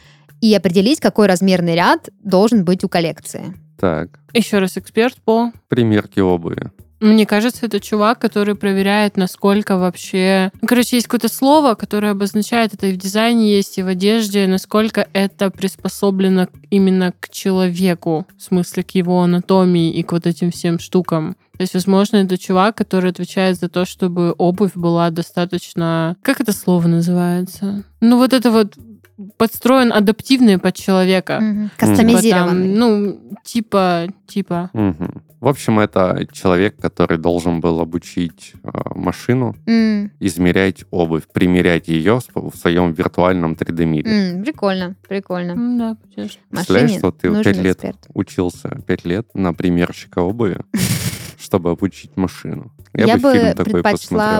и 0.41 0.53
определить, 0.53 0.99
какой 0.99 1.28
размерный 1.28 1.75
ряд 1.75 2.09
должен 2.23 2.63
быть 2.63 2.84
у 2.84 2.89
коллекции. 2.89 3.53
Так, 3.80 4.19
Еще 4.34 4.59
раз 4.59 4.78
эксперт 4.78 5.15
по... 5.23 5.51
примерки 5.67 6.19
обуви. 6.19 6.71
Мне 6.99 7.25
кажется, 7.25 7.65
это 7.65 7.79
чувак, 7.79 8.19
который 8.19 8.55
проверяет, 8.55 9.17
насколько 9.17 9.77
вообще... 9.77 10.51
Ну, 10.61 10.67
короче, 10.67 10.95
есть 10.95 11.07
какое-то 11.07 11.33
слово, 11.33 11.75
которое 11.75 12.11
обозначает, 12.11 12.73
это 12.73 12.87
и 12.87 12.93
в 12.93 12.97
дизайне 12.97 13.55
есть, 13.55 13.77
и 13.77 13.83
в 13.83 13.87
одежде, 13.87 14.47
насколько 14.47 15.07
это 15.13 15.51
приспособлено 15.51 16.47
именно 16.71 17.13
к 17.19 17.29
человеку, 17.29 18.25
в 18.37 18.41
смысле, 18.41 18.83
к 18.83 18.91
его 18.91 19.21
анатомии 19.21 19.91
и 19.91 20.01
к 20.01 20.11
вот 20.11 20.25
этим 20.25 20.51
всем 20.51 20.79
штукам. 20.79 21.35
То 21.57 21.63
есть, 21.63 21.73
возможно, 21.73 22.17
это 22.17 22.37
чувак, 22.37 22.75
который 22.77 23.09
отвечает 23.09 23.57
за 23.57 23.67
то, 23.67 23.85
чтобы 23.85 24.33
обувь 24.37 24.73
была 24.75 25.09
достаточно... 25.09 26.15
Как 26.21 26.39
это 26.39 26.51
слово 26.51 26.87
называется? 26.87 27.83
Ну, 27.99 28.17
вот 28.17 28.33
это 28.33 28.51
вот 28.51 28.75
подстроен 29.38 29.91
адаптивный 29.93 30.57
под 30.57 30.76
человека. 30.76 31.39
Мгм. 31.39 31.70
Типа 31.70 31.80
там, 31.80 31.89
Кастомизированный. 31.89 32.68
ну, 32.76 33.20
типа, 33.43 34.07
типа... 34.28 34.70
Мгм. 34.74 35.22
В 35.39 35.47
общем, 35.47 35.80
это 35.80 36.26
человек, 36.32 36.78
который 36.78 37.20
должен 37.20 37.59
был 37.59 37.80
обучить 37.80 38.53
э, 38.63 38.70
машину 38.95 39.55
М, 39.68 40.11
измерять 40.20 40.84
обувь, 40.89 41.28
примерять 41.32 41.88
ее 41.88 42.20
в 42.34 42.55
своем 42.57 42.91
виртуальном 42.93 43.53
3D-мире. 43.53 44.09
м, 44.38 44.43
Прикольно, 44.43 44.95
прикольно. 45.07 45.51
М, 45.51 45.78
Да, 45.78 45.97
конечно. 46.15 46.41
Представляешь, 46.49 46.91
что 46.97 47.11
ты 47.11 47.30
нужен 47.30 47.43
пять 47.43 47.57
лет 47.63 47.76
эксперт. 47.76 48.07
учился 48.15 48.70
пять 48.88 49.05
лет 49.05 49.28
на 49.36 49.53
примерщика 49.53 50.20
обуви, 50.20 50.57
чтобы 51.39 51.70
обучить 51.70 52.18
машину. 52.18 52.72
Я, 52.95 53.18
бы 53.18 53.32
фильм 53.34 53.53
такой 53.53 53.74
предпочла 53.84 53.91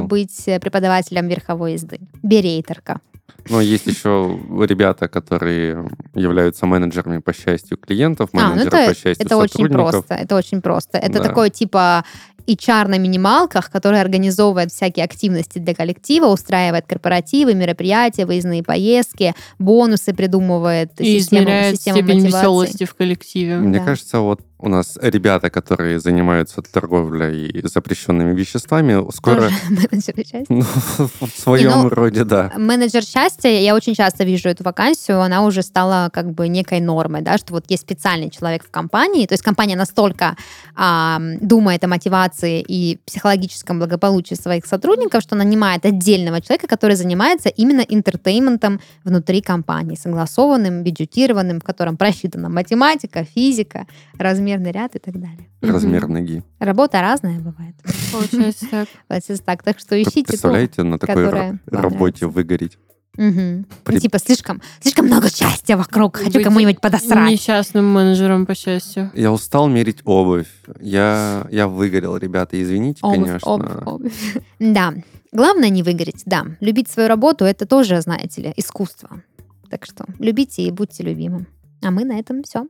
посмотрел. 0.02 0.08
быть 0.08 0.46
преподавателем 0.62 1.28
верховой 1.28 1.74
езды. 1.74 2.00
Берейтерка. 2.24 3.02
Но 3.50 3.62
есть 3.62 3.86
еще 3.88 4.38
ребята, 4.68 5.08
которые 5.08 5.90
являются 6.14 6.66
менеджерами 6.66 7.20
по 7.20 7.34
счастью 7.34 7.78
клиентов, 7.78 8.30
А, 8.34 8.38
ну 8.38 8.50
менеджеры 8.56 8.78
это, 8.78 8.90
по 8.92 8.96
счастью 8.98 9.26
это 9.26 9.38
очень 9.38 9.50
сотрудников. 9.52 9.90
просто. 9.92 10.14
Это 10.16 10.36
очень 10.36 10.62
просто. 10.62 10.98
Это 10.98 11.14
Да. 11.20 11.24
такой 11.24 11.50
типа 11.50 12.04
HR 12.46 12.88
на 12.88 12.98
минималках, 12.98 13.70
который 13.70 14.00
организовывает 14.00 14.72
всякие 14.72 15.04
активности 15.04 15.60
для 15.60 15.76
коллектива, 15.76 16.28
устраивает 16.28 16.86
корпоративы, 16.88 17.54
мероприятия, 17.54 18.26
выездные 18.26 18.64
поездки, 18.64 19.34
бонусы 19.60 20.14
придумывает, 20.14 20.92
И 21.00 21.20
систему, 21.20 21.42
измеряет 21.44 21.76
систему 21.76 21.98
степень 21.98 22.16
мотивации. 22.24 22.38
веселости 22.38 22.84
в 22.86 22.94
коллективе. 22.96 23.58
Мне 23.58 23.80
Да. 23.80 23.86
кажется, 23.86 24.20
вот 24.20 24.42
у 24.60 24.70
нас 24.70 24.98
ребята, 25.02 25.50
которые 25.50 26.00
занимаются 26.00 26.62
торговлей 26.62 27.62
запрещенными 27.64 28.34
веществами, 28.34 29.12
скоро 29.12 29.42
Тоже 29.42 29.56
менеджеры 29.70 30.24
части. 30.24 30.46
ну, 30.50 30.62
в 31.28 31.40
своем 31.40 31.84
ну, 31.84 31.90
роде, 31.90 32.24
да. 32.24 32.52
Менеджер 32.58 33.04
счастья, 33.04 33.50
я 33.50 33.76
очень 33.76 33.94
часто 33.94 34.24
вижу 34.24 34.50
эту 34.50 34.64
вакансию, 34.64 35.22
она 35.22 35.44
уже 35.46 35.62
стала 35.62 36.10
как 36.12 36.32
бы 36.32 36.48
некой 36.48 36.80
нормой, 36.80 37.22
да, 37.22 37.38
что 37.38 37.54
вот 37.54 37.66
есть 37.70 37.84
специальный 37.84 38.32
человек 38.32 38.64
в 38.66 38.72
компании, 38.72 39.28
то 39.28 39.34
есть 39.34 39.44
компания 39.44 39.76
настолько 39.76 40.36
а, 40.76 41.20
думает 41.40 41.84
о 41.84 41.88
мотивации 41.88 42.64
и 42.68 42.98
психологическом 43.06 43.78
благополучии 43.78 44.36
своих 44.36 44.66
сотрудников, 44.66 45.22
что 45.22 45.36
нанимает 45.36 45.86
отдельного 45.86 46.42
человека, 46.42 46.68
который 46.68 46.96
занимается 46.96 47.50
именно 47.50 47.82
интертейментом 47.82 48.80
внутри 49.04 49.42
компании, 49.42 49.96
согласованным, 49.96 50.84
бюджетированным, 50.84 51.60
в 51.60 51.64
котором 51.64 51.96
просчитана 51.96 52.50
математика, 52.50 53.24
физика, 53.24 53.86
размерный 54.48 54.72
ряд 54.72 54.96
и 54.96 55.00
так 55.00 55.20
далее. 55.20 55.48
Размер 55.62 56.08
ноги. 56.08 56.44
Работа 56.60 57.02
разная 57.02 57.40
бывает. 57.40 57.76
Получается 58.12 58.66
так. 58.72 58.88
Получается 59.08 59.44
так, 59.44 59.64
так 59.64 59.80
что 59.80 60.02
ищите 60.02 60.22
ту. 60.24 60.28
Представляете, 60.28 60.84
на 60.84 60.98
такой 60.98 61.30
работе 61.68 62.28
выгореть. 62.28 62.78
Мгм. 63.18 63.66
При- 63.84 63.96
Ну, 63.96 64.00
типа, 64.00 64.20
слишком, 64.20 64.62
слишком 64.80 65.08
много 65.08 65.30
счастья 65.30 65.76
вокруг. 65.76 66.18
Хочу 66.18 66.34
Быть 66.34 66.44
кому-нибудь 66.44 66.80
подосрать. 66.80 67.32
Несчастным 67.32 67.86
менеджером, 67.92 68.46
по 68.46 68.54
счастью. 68.54 69.12
Я 69.16 69.32
устал 69.32 69.68
мерить 69.68 70.02
обувь. 70.06 70.48
Я, 70.80 71.48
я 71.50 71.68
выгорел, 71.68 72.16
ребята, 72.18 72.62
извините, 72.62 73.00
Обувь, 73.02 73.18
конечно. 73.26 73.52
обувь, 73.52 73.88
обувь. 73.88 74.14
Да. 74.60 74.94
Главное 75.32 75.70
не 75.70 75.82
выгореть, 75.82 76.22
да. 76.28 76.46
Любить 76.60 76.90
свою 76.92 77.10
работу 77.10 77.44
это 77.44 77.66
тоже, 77.66 78.00
знаете 78.02 78.42
ли, 78.44 78.54
искусство. 78.56 79.10
Так 79.70 79.86
что 79.86 80.06
любите 80.20 80.62
и 80.62 80.72
будьте 80.72 81.02
любимым. 81.04 81.48
А 81.82 81.90
мы 81.92 82.06
на 82.06 82.20
этом 82.20 82.44
все. 82.44 82.68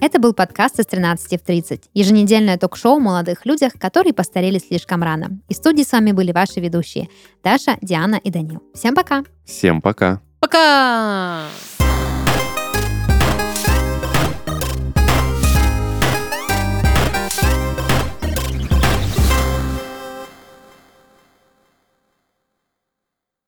Это 0.00 0.18
был 0.18 0.34
подкаст 0.34 0.80
из 0.80 0.86
13 0.86 1.40
в 1.40 1.44
30. 1.44 1.90
Еженедельное 1.94 2.58
ток-шоу 2.58 2.96
о 2.96 3.00
молодых 3.00 3.46
людях, 3.46 3.74
которые 3.78 4.12
постарели 4.12 4.58
слишком 4.58 5.02
рано. 5.02 5.38
И 5.48 5.54
в 5.54 5.56
студии 5.56 5.82
с 5.82 5.92
вами 5.92 6.12
были 6.12 6.32
ваши 6.32 6.60
ведущие 6.60 7.08
Даша, 7.44 7.76
Диана 7.80 8.16
и 8.16 8.30
Данил. 8.30 8.62
Всем 8.74 8.94
пока! 8.94 9.22
Всем 9.44 9.80
пока. 9.80 10.20
Пока! 10.40 11.46